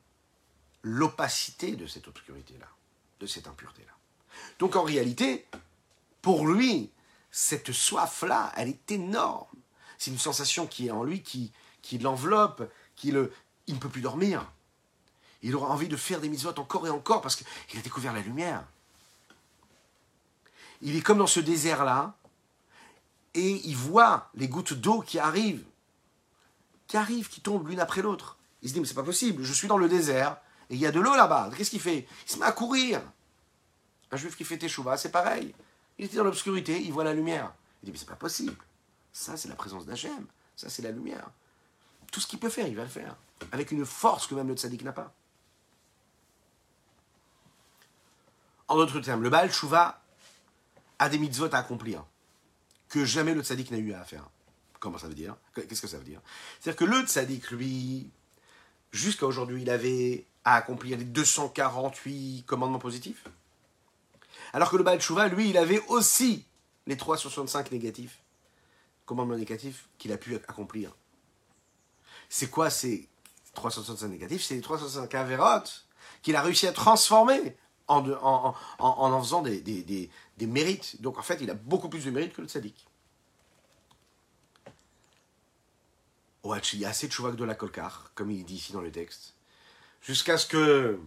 l'opacité 0.82 1.76
de 1.76 1.86
cette 1.86 2.08
obscurité-là, 2.08 2.68
de 3.20 3.26
cette 3.26 3.46
impureté-là. 3.46 3.92
Donc 4.58 4.76
en 4.76 4.82
réalité, 4.82 5.46
pour 6.22 6.46
lui, 6.46 6.90
cette 7.30 7.72
soif-là, 7.72 8.52
elle 8.56 8.68
est 8.68 8.90
énorme. 8.90 9.46
C'est 9.98 10.10
une 10.10 10.18
sensation 10.18 10.66
qui 10.66 10.86
est 10.86 10.90
en 10.90 11.02
lui, 11.02 11.22
qui, 11.22 11.52
l'enveloppe, 11.98 12.70
qui 12.96 13.10
le, 13.10 13.32
il 13.66 13.74
ne 13.74 13.80
peut 13.80 13.88
plus 13.88 14.00
dormir. 14.00 14.46
Il 15.42 15.54
aura 15.54 15.68
envie 15.68 15.88
de 15.88 15.96
faire 15.96 16.20
des 16.20 16.28
mitzvot 16.28 16.58
encore 16.58 16.86
et 16.86 16.90
encore 16.90 17.20
parce 17.20 17.36
qu'il 17.36 17.78
a 17.78 17.82
découvert 17.82 18.12
la 18.12 18.20
lumière. 18.20 18.64
Il 20.80 20.96
est 20.96 21.00
comme 21.00 21.18
dans 21.18 21.26
ce 21.26 21.40
désert-là, 21.40 22.14
et 23.34 23.60
il 23.68 23.76
voit 23.76 24.30
les 24.34 24.48
gouttes 24.48 24.74
d'eau 24.74 25.00
qui 25.00 25.18
arrivent, 25.18 25.64
qui 26.86 26.96
arrivent, 26.96 27.28
qui 27.28 27.40
tombent 27.40 27.68
l'une 27.68 27.80
après 27.80 28.02
l'autre. 28.02 28.36
Il 28.62 28.68
se 28.68 28.74
dit, 28.74 28.80
mais 28.80 28.86
c'est 28.86 28.94
pas 28.94 29.02
possible, 29.02 29.42
je 29.42 29.52
suis 29.52 29.68
dans 29.68 29.78
le 29.78 29.88
désert, 29.88 30.38
et 30.70 30.74
il 30.74 30.80
y 30.80 30.86
a 30.86 30.92
de 30.92 31.00
l'eau 31.00 31.14
là-bas. 31.14 31.50
Qu'est-ce 31.56 31.70
qu'il 31.70 31.80
fait? 31.80 32.06
Il 32.26 32.32
se 32.32 32.38
met 32.38 32.46
à 32.46 32.52
courir. 32.52 33.00
Un 34.10 34.16
juif 34.16 34.36
qui 34.36 34.44
fait 34.44 34.58
teshuva, 34.58 34.96
c'est 34.96 35.10
pareil. 35.10 35.54
Il 35.98 36.06
était 36.06 36.16
dans 36.16 36.24
l'obscurité, 36.24 36.80
il 36.80 36.92
voit 36.92 37.04
la 37.04 37.12
lumière. 37.12 37.52
Il 37.82 37.86
dit, 37.86 37.92
mais 37.92 37.98
c'est 37.98 38.08
pas 38.08 38.16
possible. 38.16 38.56
Ça, 39.18 39.36
c'est 39.36 39.48
la 39.48 39.56
présence 39.56 39.84
d'Hachem. 39.84 40.26
Ça, 40.54 40.68
c'est 40.68 40.80
la 40.80 40.92
lumière. 40.92 41.28
Tout 42.12 42.20
ce 42.20 42.28
qu'il 42.28 42.38
peut 42.38 42.48
faire, 42.48 42.68
il 42.68 42.76
va 42.76 42.84
le 42.84 42.88
faire. 42.88 43.16
Avec 43.50 43.72
une 43.72 43.84
force 43.84 44.28
que 44.28 44.34
même 44.36 44.46
le 44.46 44.54
tzaddik 44.54 44.84
n'a 44.84 44.92
pas. 44.92 45.12
En 48.68 48.76
d'autres 48.76 49.00
termes, 49.00 49.24
le 49.24 49.28
Baal 49.28 49.52
Shuvah 49.52 50.00
a 51.00 51.08
des 51.08 51.18
mitzvot 51.18 51.52
à 51.52 51.58
accomplir 51.58 52.04
que 52.88 53.04
jamais 53.04 53.34
le 53.34 53.42
tzaddik 53.42 53.72
n'a 53.72 53.78
eu 53.78 53.92
à 53.92 54.04
faire. 54.04 54.30
Comment 54.78 54.98
ça 54.98 55.08
veut 55.08 55.14
dire? 55.14 55.36
Qu'est-ce 55.52 55.82
que 55.82 55.88
ça 55.88 55.98
veut 55.98 56.04
dire? 56.04 56.20
C'est-à-dire 56.60 56.78
que 56.78 56.84
le 56.84 57.04
tzaddik, 57.04 57.50
lui, 57.50 58.08
jusqu'à 58.92 59.26
aujourd'hui, 59.26 59.62
il 59.62 59.70
avait 59.70 60.26
à 60.44 60.54
accomplir 60.54 60.96
les 60.96 61.04
248 61.04 62.44
commandements 62.46 62.78
positifs? 62.78 63.24
Alors 64.52 64.70
que 64.70 64.76
le 64.76 64.84
Baal 64.84 65.00
Shuvah, 65.00 65.26
lui, 65.26 65.50
il 65.50 65.58
avait 65.58 65.84
aussi 65.88 66.46
les 66.86 66.96
365 66.96 67.72
négatifs, 67.72 68.20
commandements 69.08 69.36
négatifs 69.36 69.88
qu'il 69.96 70.12
a 70.12 70.18
pu 70.18 70.36
accomplir. 70.36 70.94
C'est 72.28 72.50
quoi 72.50 72.68
ces 72.68 73.08
365 73.54 74.06
négatifs? 74.08 74.44
C'est 74.44 74.54
les 74.54 74.60
365 74.60 75.14
avérotes 75.14 75.86
qu'il 76.22 76.36
a 76.36 76.42
réussi 76.42 76.66
à 76.66 76.72
transformer 76.72 77.56
en, 77.88 78.54
en, 78.78 79.22
faisant 79.22 79.40
des, 79.40 80.10
mérites. 80.40 81.00
Donc 81.00 81.18
en 81.18 81.22
fait, 81.22 81.38
il 81.40 81.50
a 81.50 81.54
beaucoup 81.54 81.88
plus 81.88 82.04
de 82.04 82.10
mérites 82.10 82.34
que 82.34 82.42
le 82.42 82.48
tzaddik. 82.48 82.86
il 86.72 86.78
y 86.78 86.84
a 86.84 86.88
assez 86.88 87.08
de 87.08 87.12
chouvak 87.12 87.36
de 87.36 87.44
la 87.44 87.54
kolkar, 87.54 88.10
comme 88.14 88.30
il 88.30 88.44
dit 88.44 88.56
ici 88.56 88.72
dans 88.72 88.80
le 88.80 88.90
texte, 88.90 89.34
jusqu'à 90.02 90.38
ce 90.38 90.46
que. 90.46 90.98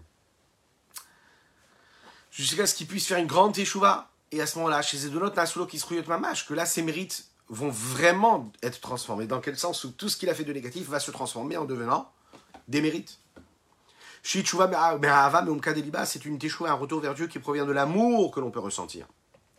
jusqu'à 2.31 2.65
ce 2.65 2.75
qu'il 2.75 2.87
puisse 2.87 3.07
faire 3.07 3.19
une 3.19 3.27
grande 3.27 3.53
teshuva. 3.53 4.09
Et 4.33 4.39
à 4.39 4.47
ce 4.47 4.57
moment-là, 4.59 4.81
chez 4.81 4.97
Zedonot 4.97 5.33
Nasulo 5.33 5.67
qui 5.67 5.77
se 5.77 6.07
mamash, 6.07 6.47
que 6.47 6.53
là, 6.53 6.65
ses 6.65 6.83
mérites 6.83 7.30
vont 7.51 7.69
vraiment 7.69 8.49
être 8.63 8.79
transformés. 8.79 9.27
Dans 9.27 9.41
quel 9.41 9.57
sens 9.57 9.83
Où 9.83 9.91
tout 9.91 10.09
ce 10.09 10.17
qu'il 10.17 10.29
a 10.29 10.33
fait 10.33 10.45
de 10.45 10.53
négatif 10.53 10.87
va 10.87 10.99
se 10.99 11.11
transformer 11.11 11.57
en 11.57 11.65
devenant 11.65 12.11
des 12.67 12.81
mérites. 12.81 13.19
C'est 14.23 14.39
une 14.39 16.37
teshuva, 16.39 16.71
un 16.71 16.73
retour 16.73 17.01
vers 17.01 17.13
Dieu 17.13 17.27
qui 17.27 17.39
provient 17.39 17.65
de 17.65 17.71
l'amour 17.73 18.31
que 18.31 18.39
l'on 18.39 18.51
peut 18.51 18.59
ressentir 18.59 19.05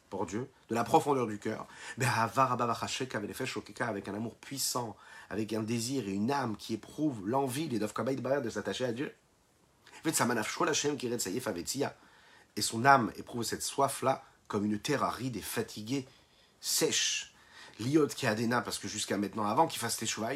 pour 0.09 0.25
Dieu, 0.27 0.49
de 0.69 0.75
la 0.75 0.85
profondeur 0.85 1.27
du 1.27 1.39
cœur. 1.39 1.67
Avec 3.81 4.09
un 4.09 4.15
amour 4.15 4.35
puissant, 4.37 4.97
avec 5.31 5.53
un 5.53 5.63
désir 5.63 6.09
et 6.09 6.13
une 6.13 6.31
âme 6.31 6.57
qui 6.57 6.75
éprouve 6.75 7.29
l'envie 7.29 7.69
de 7.69 8.51
s'attacher 8.51 8.85
à 8.85 8.93
Dieu. 8.93 9.15
Et 12.57 12.63
son 12.63 12.85
âme 12.85 13.13
éprouve 13.17 13.43
cette 13.43 13.63
soif-là 13.63 14.23
comme 14.49 14.65
une 14.65 14.79
terre 14.79 15.03
aride 15.03 15.37
et 15.37 15.43
fatiguée, 15.43 16.07
sèche. 16.61 17.32
Liot 17.81 18.09
qui 18.09 18.27
adena, 18.27 18.61
parce 18.61 18.79
que 18.79 18.89
jusqu'à 18.89 19.17
maintenant, 19.17 19.47
avant 19.47 19.67
qu'il 19.67 19.81
fasse 19.81 19.97
teshuva, 19.97 20.31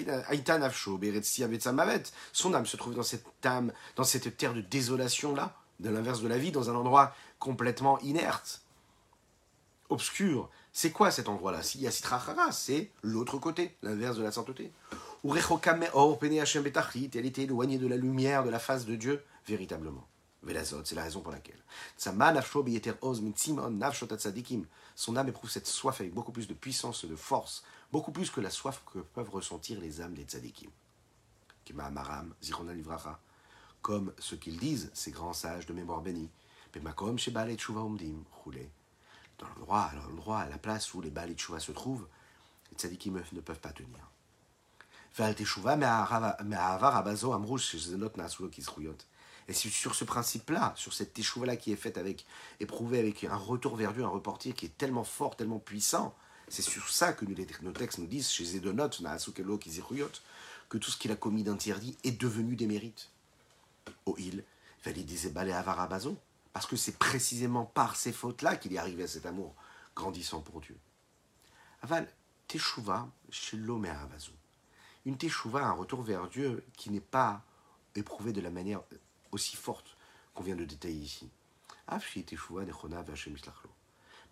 son 2.33 2.55
âme 2.55 2.67
se 2.67 2.77
trouve 2.77 2.95
dans 2.95 3.03
cette 3.03 3.27
âme, 3.45 3.73
dans 3.97 4.05
cette 4.05 4.37
terre 4.37 4.55
de 4.55 4.61
désolation-là, 4.61 5.55
de 5.81 5.91
l'inverse 5.91 6.23
de 6.23 6.29
la 6.29 6.39
vie, 6.39 6.53
dans 6.53 6.71
un 6.71 6.75
endroit 6.75 7.15
complètement 7.39 7.99
inerte, 8.01 8.63
obscur. 9.89 10.51
C'est 10.73 10.91
quoi 10.91 11.11
cet 11.11 11.29
endroit-là? 11.29 11.61
C'est 12.53 12.91
l'autre 13.03 13.39
côté, 13.39 13.77
l'inverse 13.83 14.17
de 14.17 14.23
la 14.23 14.33
sainteté. 14.33 14.73
Ou 15.25 15.35
elle 15.35 15.43
était 17.27 17.43
éloignée 17.43 17.79
de 17.79 17.87
la 17.87 17.97
lumière, 17.97 18.45
de 18.45 18.51
la 18.51 18.59
face 18.59 18.85
de 18.85 18.95
Dieu, 18.95 19.25
véritablement. 19.47 20.07
C'est 20.85 20.95
la 20.95 21.03
raison 21.03 21.21
pour 21.21 21.33
laquelle. 21.33 21.63
Son 21.99 22.21
âme 25.17 25.29
éprouve 25.29 25.51
cette 25.51 25.67
soif 25.67 26.01
avec 26.01 26.15
beaucoup 26.15 26.33
plus 26.33 26.49
de 26.49 26.55
puissance 26.55 27.05
de 27.05 27.17
force, 27.17 27.63
beaucoup 27.93 28.13
plus 28.13 28.31
que 28.31 28.41
la 28.41 28.51
soif 28.51 28.83
que 28.93 29.01
peuvent 29.01 29.31
ressentir 29.31 29.81
les 29.81 30.01
âmes 30.01 30.15
des 30.15 30.25
tzadikim. 30.25 30.71
Comme 33.83 34.13
ce 34.19 34.35
qu'ils 34.35 34.59
disent, 34.59 34.91
ces 34.95 35.11
grands 35.11 35.33
sages 35.33 35.67
de 35.67 35.73
mémoire 35.73 36.01
bénie. 36.01 36.31
Dans 36.75 36.83
l'endroit, 39.49 39.83
à 39.83 39.95
l'endroit, 39.95 40.41
à 40.41 40.49
la 40.49 40.59
place 40.59 40.93
où 40.95 41.01
les 41.01 41.11
Baal 41.11 41.35
Tshuva 41.35 41.61
se 41.61 41.73
trouvent, 41.73 42.07
les 42.71 42.77
tzadikim 42.77 43.23
ne 43.33 43.41
peuvent 43.41 43.61
pas 43.61 43.73
tenir. 43.73 44.11
Et 49.49 49.53
c'est 49.53 49.69
sur 49.69 49.95
ce 49.95 50.05
principe-là, 50.05 50.75
sur 50.77 50.93
cette 50.93 51.13
teshuva-là 51.15 51.57
qui 51.57 51.73
est 51.73 51.77
faite 51.77 51.99
avec, 51.99 52.27
éprouvée 52.59 52.99
avec 52.99 53.25
un 53.25 53.37
retour 53.37 53.77
vers 53.77 53.93
Dieu, 53.93 54.05
un 54.05 54.09
reportier 54.09 54.53
qui 54.53 54.67
est 54.67 54.77
tellement 54.77 55.05
fort, 55.05 55.37
tellement 55.37 55.61
puissant, 55.61 56.15
c'est 56.49 56.63
sur 56.63 56.89
ça 56.89 57.13
que 57.13 57.25
nos 57.25 57.73
textes 57.73 57.99
nous 57.99 58.07
disent, 58.07 58.31
chez 58.31 58.45
Zedonot, 58.45 58.91
que 60.69 60.79
tout 60.79 60.91
ce 60.91 60.97
qu'il 60.97 61.13
a 61.13 61.17
commis 61.17 61.43
d'interdit 61.43 61.97
est 62.05 62.21
devenu 62.21 62.57
des 62.57 62.67
mérites. 62.67 63.11
Au 64.05 64.17
il, 64.19 64.45
fallait 64.81 65.03
des 65.03 65.27
Avarabazo, 65.27 66.17
parce 66.53 66.67
que 66.67 66.77
c'est 66.77 66.99
précisément 66.99 67.65
par 67.65 67.97
ces 67.97 68.13
fautes-là 68.13 68.57
qu'il 68.57 68.73
est 68.73 68.79
arrivé 68.79 69.05
à 69.05 69.09
cet 69.09 69.27
amour 69.27 69.55
grandissant 69.95 70.41
pour 70.41 70.61
Dieu. 70.61 70.77
Aval, 71.83 72.09
teshuva, 72.49 73.09
chez 73.31 73.57
l'homme 73.57 73.89
Une 75.05 75.17
teshuva, 75.17 75.67
un 75.67 75.73
retour 75.73 76.03
vers 76.03 76.29
Dieu 76.29 76.65
qui 76.77 76.91
n'est 76.91 77.01
pas 77.01 77.43
éprouvé 77.95 78.33
de 78.33 78.41
la 78.41 78.51
manière 78.51 78.83
aussi 79.37 79.55
forte 79.55 79.97
qu'on 80.35 80.43
vient 80.43 80.57
de 80.57 80.65
détailler 80.65 80.97
ici. 80.97 81.31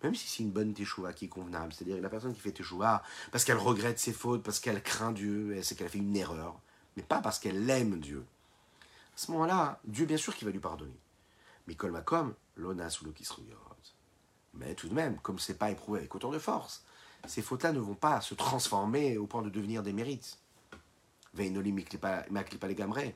Même 0.03 0.15
si 0.15 0.27
c'est 0.27 0.43
une 0.43 0.51
bonne 0.51 0.73
teshuva 0.73 1.13
qui 1.13 1.25
est 1.25 1.29
convenable, 1.29 1.73
c'est-à-dire 1.73 2.01
la 2.01 2.09
personne 2.09 2.33
qui 2.33 2.41
fait 2.41 2.51
teshuva 2.51 3.03
parce 3.31 3.45
qu'elle 3.45 3.57
regrette 3.57 3.99
ses 3.99 4.13
fautes, 4.13 4.43
parce 4.43 4.59
qu'elle 4.59 4.81
craint 4.83 5.11
Dieu, 5.11 5.61
sait 5.61 5.75
qu'elle 5.75 5.87
a 5.87 5.89
fait 5.89 5.99
une 5.99 6.15
erreur, 6.15 6.59
mais 6.97 7.03
pas 7.03 7.21
parce 7.21 7.39
qu'elle 7.39 7.69
aime 7.69 7.99
Dieu. 7.99 8.25
À 9.15 9.17
ce 9.17 9.31
moment-là, 9.31 9.79
Dieu 9.85 10.05
bien 10.05 10.17
sûr 10.17 10.35
qu'il 10.35 10.45
va 10.45 10.51
lui 10.51 10.59
pardonner. 10.59 10.99
Mais 11.67 11.75
kol 11.75 11.91
makom, 11.91 12.33
l'ona 12.57 12.89
sous 12.89 13.05
Mais 14.53 14.75
tout 14.75 14.89
de 14.89 14.93
même, 14.93 15.17
comme 15.19 15.39
c'est 15.39 15.57
pas 15.57 15.71
éprouvé 15.71 15.99
avec 15.99 16.13
autant 16.15 16.31
de 16.31 16.39
force, 16.39 16.83
ces 17.27 17.41
fautes-là 17.41 17.71
ne 17.71 17.79
vont 17.79 17.95
pas 17.95 18.21
se 18.21 18.33
transformer 18.33 19.17
au 19.17 19.27
point 19.27 19.41
de 19.41 19.49
devenir 19.49 19.81
des 19.81 19.93
mérites. 19.93 20.39
Veinoli 21.33 21.71
maklipa 21.71 22.67
les 22.67 22.75
gamrés 22.75 23.15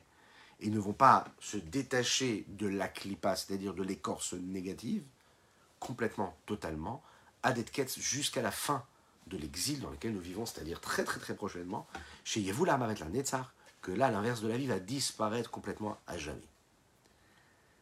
et 0.60 0.70
ne 0.70 0.78
vont 0.78 0.92
pas 0.92 1.26
se 1.38 1.56
détacher 1.56 2.44
de 2.48 2.66
la 2.66 2.88
clipa, 2.88 3.36
c'est-à-dire 3.36 3.74
de 3.74 3.82
l'écorce 3.82 4.34
négative, 4.34 5.02
complètement, 5.78 6.36
totalement, 6.46 7.02
à 7.42 7.52
Detketz 7.52 7.98
jusqu'à 7.98 8.42
la 8.42 8.50
fin 8.50 8.84
de 9.26 9.36
l'exil 9.36 9.80
dans 9.80 9.90
lequel 9.90 10.12
nous 10.12 10.20
vivons, 10.20 10.44
c'est-à-dire 10.44 10.80
très 10.80 11.04
très 11.04 11.20
très 11.20 11.34
prochainement, 11.34 11.86
chez 12.24 12.40
Yevula 12.40 12.76
Maret 12.76 12.96
la 13.00 13.06
Netzar, 13.06 13.54
que 13.80 13.92
là, 13.92 14.10
l'inverse 14.10 14.42
de 14.42 14.48
la 14.48 14.58
vie 14.58 14.66
va 14.66 14.78
disparaître 14.78 15.50
complètement 15.50 15.96
à 16.06 16.18
jamais. 16.18 16.40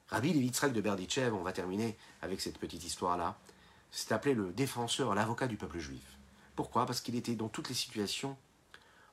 Rabbi 0.09 0.33
Levitzrak 0.33 0.73
de 0.73 0.81
Berditchev, 0.81 1.35
on 1.35 1.43
va 1.43 1.53
terminer 1.53 1.97
avec 2.23 2.41
cette 2.41 2.59
petite 2.59 2.85
histoire-là, 2.85 3.37
c'est 3.91 4.13
appelé 4.13 4.35
le 4.35 4.53
défenseur, 4.53 5.15
l'avocat 5.15 5.47
du 5.47 5.57
peuple 5.57 5.79
juif. 5.79 6.19
Pourquoi? 6.55 6.87
Parce 6.87 7.01
qu'il 7.01 7.17
était 7.17 7.35
dans 7.35 7.49
toutes 7.49 7.69
les 7.69 7.75
situations 7.75 8.37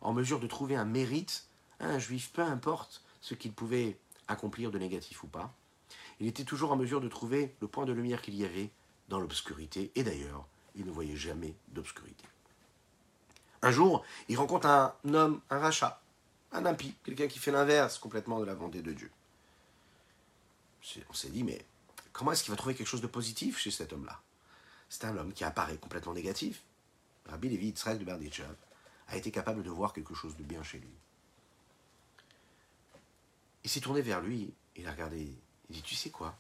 en 0.01 0.13
mesure 0.13 0.39
de 0.39 0.47
trouver 0.47 0.75
un 0.75 0.85
mérite 0.85 1.47
à 1.79 1.87
un 1.87 1.99
juif, 1.99 2.31
peu 2.31 2.41
importe 2.41 3.01
ce 3.25 3.33
qu'il 3.33 3.53
pouvait 3.53 3.97
accomplir 4.27 4.69
de 4.69 4.77
négatif 4.77 5.23
ou 5.23 5.27
pas, 5.27 5.51
il 6.19 6.27
était 6.27 6.43
toujours 6.43 6.71
en 6.71 6.75
mesure 6.75 7.01
de 7.01 7.07
trouver 7.07 7.55
le 7.59 7.67
point 7.67 7.85
de 7.85 7.91
lumière 7.91 8.21
qu'il 8.21 8.35
y 8.35 8.45
avait 8.45 8.69
dans 9.09 9.19
l'obscurité, 9.19 9.91
et 9.95 10.03
d'ailleurs, 10.03 10.45
il 10.75 10.85
ne 10.85 10.91
voyait 10.91 11.15
jamais 11.15 11.55
d'obscurité. 11.69 12.23
Un 13.63 13.71
jour, 13.71 14.05
il 14.29 14.37
rencontre 14.37 14.67
un 14.67 14.93
homme, 15.11 15.41
un 15.49 15.57
rachat, 15.57 15.99
un 16.51 16.67
impie, 16.67 16.93
quelqu'un 17.03 17.27
qui 17.27 17.39
fait 17.39 17.51
l'inverse 17.51 17.97
complètement 17.97 18.39
de 18.39 18.45
la 18.45 18.53
volonté 18.53 18.83
de 18.83 18.93
Dieu. 18.93 19.09
On 21.09 21.13
s'est 21.13 21.29
dit, 21.29 21.43
mais 21.43 21.65
comment 22.13 22.31
est-ce 22.31 22.43
qu'il 22.43 22.51
va 22.51 22.57
trouver 22.57 22.75
quelque 22.75 22.85
chose 22.85 23.01
de 23.01 23.07
positif 23.07 23.57
chez 23.57 23.71
cet 23.71 23.91
homme-là? 23.91 24.21
C'est 24.87 25.05
un 25.05 25.17
homme 25.17 25.33
qui 25.33 25.43
apparaît 25.43 25.77
complètement 25.77 26.13
négatif. 26.13 26.61
Rabbi 27.25 27.49
Levi 27.49 27.67
Yitzhak 27.69 27.97
de 27.97 28.05
Berditchev 28.05 28.53
a 29.07 29.17
été 29.17 29.31
capable 29.31 29.63
de 29.63 29.71
voir 29.71 29.93
quelque 29.93 30.13
chose 30.13 30.37
de 30.37 30.43
bien 30.43 30.61
chez 30.61 30.77
lui. 30.77 30.93
Il 33.65 33.69
s'est 33.71 33.81
tourné 33.81 34.03
vers 34.03 34.21
lui, 34.21 34.53
il 34.75 34.87
a 34.87 34.91
regardé, 34.91 35.35
il 35.69 35.75
dit, 35.75 35.81
tu 35.81 35.95
sais 35.95 36.11
quoi? 36.11 36.37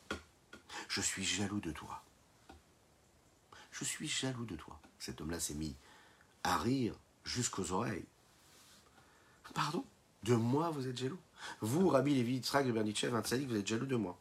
Je 0.87 1.01
suis 1.01 1.25
jaloux 1.25 1.59
de 1.59 1.71
toi. 1.71 2.03
Je 3.71 3.83
suis 3.83 4.07
jaloux 4.07 4.45
de 4.45 4.55
toi. 4.55 4.79
Cet 4.99 5.21
homme-là 5.21 5.39
s'est 5.39 5.55
mis 5.55 5.75
à 6.43 6.59
rire 6.59 6.93
jusqu'aux 7.23 7.71
oreilles. 7.71 8.05
Pardon? 9.55 9.83
De 10.21 10.35
moi, 10.35 10.69
vous 10.69 10.87
êtes 10.87 10.97
jaloux? 10.97 11.19
Vous, 11.61 11.89
Rabbi 11.89 12.13
Levi 12.13 12.35
Yitzhak 12.35 12.67
de 12.67 12.91
tzaddik, 12.91 13.47
vous 13.47 13.55
êtes 13.55 13.67
jaloux 13.67 13.87
de 13.87 13.95
moi. 13.95 14.19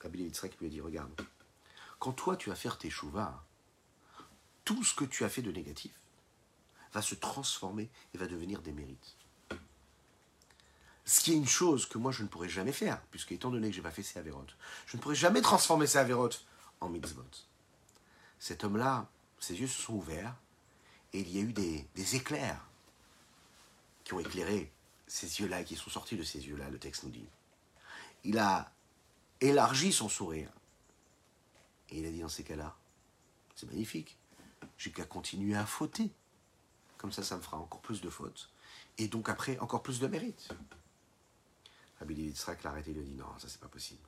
Rabbi 0.00 0.18
Levi 0.18 0.30
Yitzhak 0.30 0.58
lui 0.58 0.66
a 0.66 0.70
dit, 0.70 0.80
regarde, 0.80 1.12
quand 2.00 2.12
toi 2.12 2.36
tu 2.36 2.50
vas 2.50 2.56
faire 2.56 2.78
tes 2.78 2.90
chouvas, 2.90 3.44
tout 4.64 4.82
ce 4.82 4.94
que 4.94 5.04
tu 5.04 5.22
as 5.22 5.28
fait 5.28 5.42
de 5.42 5.52
négatif 5.52 5.92
va 6.92 7.00
se 7.00 7.14
transformer 7.14 7.88
et 8.12 8.18
va 8.18 8.26
devenir 8.26 8.60
des 8.60 8.72
mérites. 8.72 9.16
Ce 11.04 11.20
qui 11.20 11.32
est 11.32 11.36
une 11.36 11.48
chose 11.48 11.86
que 11.86 11.98
moi 11.98 12.12
je 12.12 12.22
ne 12.22 12.28
pourrais 12.28 12.48
jamais 12.48 12.72
faire, 12.72 13.00
puisque 13.10 13.32
étant 13.32 13.50
donné 13.50 13.68
que 13.68 13.74
je 13.74 13.80
n'ai 13.80 13.82
pas 13.82 13.90
fait 13.90 14.02
ces 14.02 14.18
avérotes, 14.18 14.56
je 14.86 14.96
ne 14.96 15.02
pourrais 15.02 15.14
jamais 15.14 15.40
transformer 15.40 15.86
ces 15.86 15.98
avérotes 15.98 16.44
en 16.80 16.88
mitzvot. 16.88 17.24
Cet 18.38 18.64
homme-là, 18.64 19.08
ses 19.38 19.60
yeux 19.60 19.66
se 19.66 19.80
sont 19.80 19.94
ouverts 19.94 20.34
et 21.12 21.20
il 21.20 21.30
y 21.30 21.38
a 21.38 21.42
eu 21.42 21.52
des, 21.52 22.16
éclairs 22.16 22.66
qui 24.04 24.14
ont 24.14 24.20
éclairé 24.20 24.72
ces 25.06 25.40
yeux-là, 25.40 25.62
qui 25.64 25.76
sont 25.76 25.90
sortis 25.90 26.16
de 26.16 26.22
ces 26.22 26.46
yeux-là, 26.46 26.70
le 26.70 26.78
texte 26.78 27.04
nous 27.04 27.10
dit. 27.10 27.28
Il 28.24 28.38
a 28.38 28.72
élargi 29.40 29.92
son 29.92 30.08
sourire. 30.08 30.50
Et 31.90 31.98
il 31.98 32.06
a 32.06 32.10
dit 32.10 32.20
dans 32.20 32.28
ces 32.28 32.44
cas-là, 32.44 32.74
c'est 33.54 33.66
magnifique, 33.66 34.16
j'ai 34.78 34.90
qu'à 34.90 35.04
continuer 35.04 35.54
à 35.54 35.66
fauter. 35.66 36.10
Comme 36.96 37.12
ça, 37.12 37.22
ça 37.22 37.36
me 37.36 37.42
fera 37.42 37.58
encore 37.58 37.80
plus 37.80 38.00
de 38.00 38.08
fautes. 38.08 38.50
Et 38.96 39.08
donc 39.08 39.28
après, 39.28 39.58
encore 39.58 39.82
plus 39.82 40.00
de 40.00 40.06
mérite. 40.06 40.48
Rabbi 42.02 42.14
Yitzhak 42.14 42.64
l'a 42.64 42.70
arrêté, 42.70 42.90
il 42.90 42.96
lui 42.96 43.04
dit 43.04 43.14
non, 43.14 43.26
ça 43.38 43.46
c'est 43.48 43.60
pas 43.60 43.68
possible. 43.68 44.02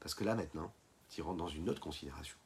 Parce 0.00 0.14
que 0.14 0.24
là 0.24 0.34
maintenant, 0.34 0.74
tu 1.10 1.22
rentres 1.22 1.38
dans 1.38 1.48
une 1.48 1.68
autre 1.68 1.80
considération. 1.80 2.36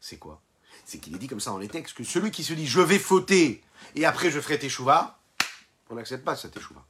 C'est 0.00 0.16
quoi? 0.16 0.40
C'est 0.84 0.98
qu'il 0.98 1.12
est 1.16 1.18
dit 1.18 1.26
comme 1.26 1.40
ça 1.40 1.50
dans 1.50 1.58
les 1.58 1.68
textes 1.68 1.96
que 1.96 2.04
celui 2.04 2.30
qui 2.30 2.44
se 2.44 2.52
dit 2.52 2.68
je 2.68 2.80
vais 2.80 3.00
fauter 3.00 3.64
et 3.96 4.04
après 4.04 4.30
je 4.30 4.40
ferai 4.40 4.60
tes 4.60 4.68
chouvas, 4.68 5.18
on 5.90 5.96
n'accepte 5.96 6.24
pas 6.24 6.36
ça 6.36 6.48
tes 6.48 6.60
chouvas. 6.60 6.84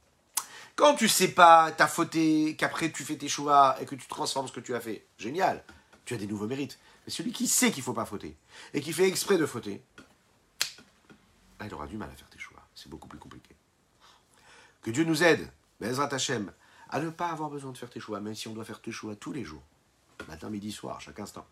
Quand 0.75 0.93
tu 0.93 1.07
sais 1.07 1.29
pas, 1.29 1.71
t'as 1.71 1.87
fauté, 1.87 2.55
qu'après 2.55 2.91
tu 2.91 3.03
fais 3.03 3.17
tes 3.17 3.29
chouvas 3.29 3.77
et 3.81 3.85
que 3.85 3.95
tu 3.95 4.07
transformes 4.07 4.47
ce 4.47 4.53
que 4.53 4.59
tu 4.59 4.75
as 4.75 4.79
fait, 4.79 5.07
génial, 5.17 5.63
tu 6.05 6.13
as 6.13 6.17
des 6.17 6.27
nouveaux 6.27 6.47
mérites. 6.47 6.77
Mais 7.07 7.11
celui 7.11 7.31
qui 7.31 7.47
sait 7.47 7.71
qu'il 7.71 7.81
faut 7.81 7.93
pas 7.93 8.05
fauter 8.05 8.37
et 8.75 8.81
qui 8.81 8.93
fait 8.93 9.07
exprès 9.07 9.39
de 9.39 9.47
fauter, 9.47 9.83
il 11.63 11.73
aura 11.73 11.87
du 11.87 11.97
mal 11.97 12.11
à 12.11 12.15
faire 12.15 12.29
tes 12.29 12.37
choix. 12.37 12.61
C'est 12.75 12.89
beaucoup 12.89 13.07
plus 13.07 13.17
compliqué. 13.17 13.55
Que 14.83 14.91
Dieu 14.91 15.03
nous 15.03 15.23
aide, 15.23 15.49
Bezrat 15.79 16.13
Hashem, 16.13 16.51
à 16.89 16.99
ne 16.99 17.09
pas 17.09 17.29
avoir 17.29 17.49
besoin 17.49 17.71
de 17.71 17.77
faire 17.77 17.89
tes 17.89 17.99
choix, 17.99 18.19
même 18.19 18.35
si 18.35 18.47
on 18.47 18.53
doit 18.53 18.65
faire 18.65 18.81
tes 18.81 18.91
choix 18.91 19.15
tous 19.15 19.31
les 19.31 19.43
jours, 19.43 19.63
matin, 20.27 20.49
midi, 20.49 20.71
soir, 20.71 21.01
chaque 21.01 21.19
instant. 21.19 21.45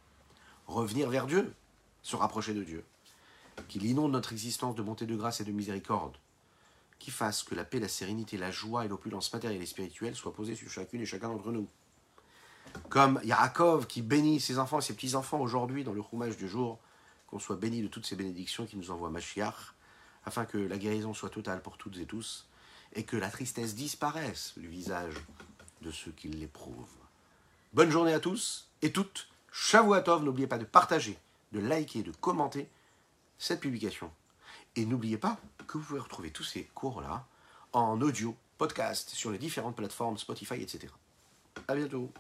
Revenir 0.68 1.10
vers 1.10 1.28
Dieu, 1.28 1.54
se 2.02 2.16
rapprocher 2.16 2.54
de 2.54 2.64
Dieu, 2.64 2.86
qu'il 3.68 3.86
inonde 3.86 4.12
notre 4.12 4.32
existence 4.32 4.76
de 4.76 4.82
bonté, 4.82 5.06
de 5.06 5.16
grâce 5.16 5.42
et 5.42 5.44
de 5.44 5.52
miséricorde, 5.52 6.18
qui 7.00 7.12
fasse 7.12 7.44
que 7.44 7.56
la 7.56 7.66
paix, 7.66 7.80
la 7.80 7.88
sérénité, 7.88 8.38
la 8.38 8.52
joie 8.52 8.86
et 8.86 8.88
l'opulence 8.88 9.32
matérielle 9.34 9.62
et 9.62 9.66
spirituelle 9.66 10.16
soient 10.16 10.34
posées 10.34 10.56
sur 10.56 10.70
chacune 10.70 11.02
et 11.02 11.06
chacun 11.06 11.30
d'entre 11.30 11.52
nous. 11.52 11.68
Comme 12.90 13.20
Yaakov 13.24 13.88
qui 13.88 14.02
bénit 14.02 14.40
ses 14.40 14.58
enfants 14.58 14.80
et 14.80 14.82
ses 14.82 14.96
petits-enfants 14.96 15.40
aujourd'hui 15.40 15.84
dans 15.84 15.94
le 15.94 16.02
roumage 16.02 16.38
du 16.38 16.48
jour, 16.48 16.80
qu'on 17.28 17.40
soit 17.40 17.58
béni 17.58 17.82
de 17.82 17.88
toutes 17.88 18.06
ces 18.06 18.16
bénédictions 18.16 18.66
qui 18.66 18.78
nous 18.78 18.92
envoie 18.92 19.10
Mashiach, 19.10 19.74
afin 20.26 20.46
que 20.46 20.58
la 20.58 20.78
guérison 20.78 21.14
soit 21.14 21.30
totale 21.30 21.62
pour 21.62 21.78
toutes 21.78 21.98
et 21.98 22.06
tous, 22.06 22.48
et 22.94 23.04
que 23.04 23.18
la 23.18 23.30
tristesse 23.30 23.76
disparaisse 23.76 24.54
du 24.58 24.68
visage 24.68 25.16
de 25.82 25.92
ceux 25.92 26.12
qui 26.12 26.28
l'éprouvent. 26.30 26.88
Bonne 27.74 27.90
journée 27.90 28.14
à 28.14 28.20
tous 28.20 28.70
et 28.82 28.92
toutes. 28.92 29.28
Shavuatov, 29.52 30.24
n'oubliez 30.24 30.48
pas 30.48 30.58
de 30.58 30.66
partager, 30.66 31.18
de 31.52 31.60
liker, 31.60 32.04
de 32.04 32.12
commenter 32.12 32.68
cette 33.38 33.60
publication. 33.60 34.12
Et 34.76 34.86
n'oubliez 34.86 35.18
pas 35.18 35.38
que 35.68 35.78
vous 35.78 35.84
pouvez 35.84 36.00
retrouver 36.00 36.32
tous 36.32 36.44
ces 36.44 36.64
cours-là 36.76 37.26
en 37.74 38.00
audio, 38.02 38.36
podcast, 38.58 39.10
sur 39.10 39.32
les 39.32 39.38
différentes 39.38 39.76
plateformes 39.76 40.18
Spotify, 40.18 40.62
etc. 40.62 40.88
À 41.68 41.76
bientôt. 41.76 42.12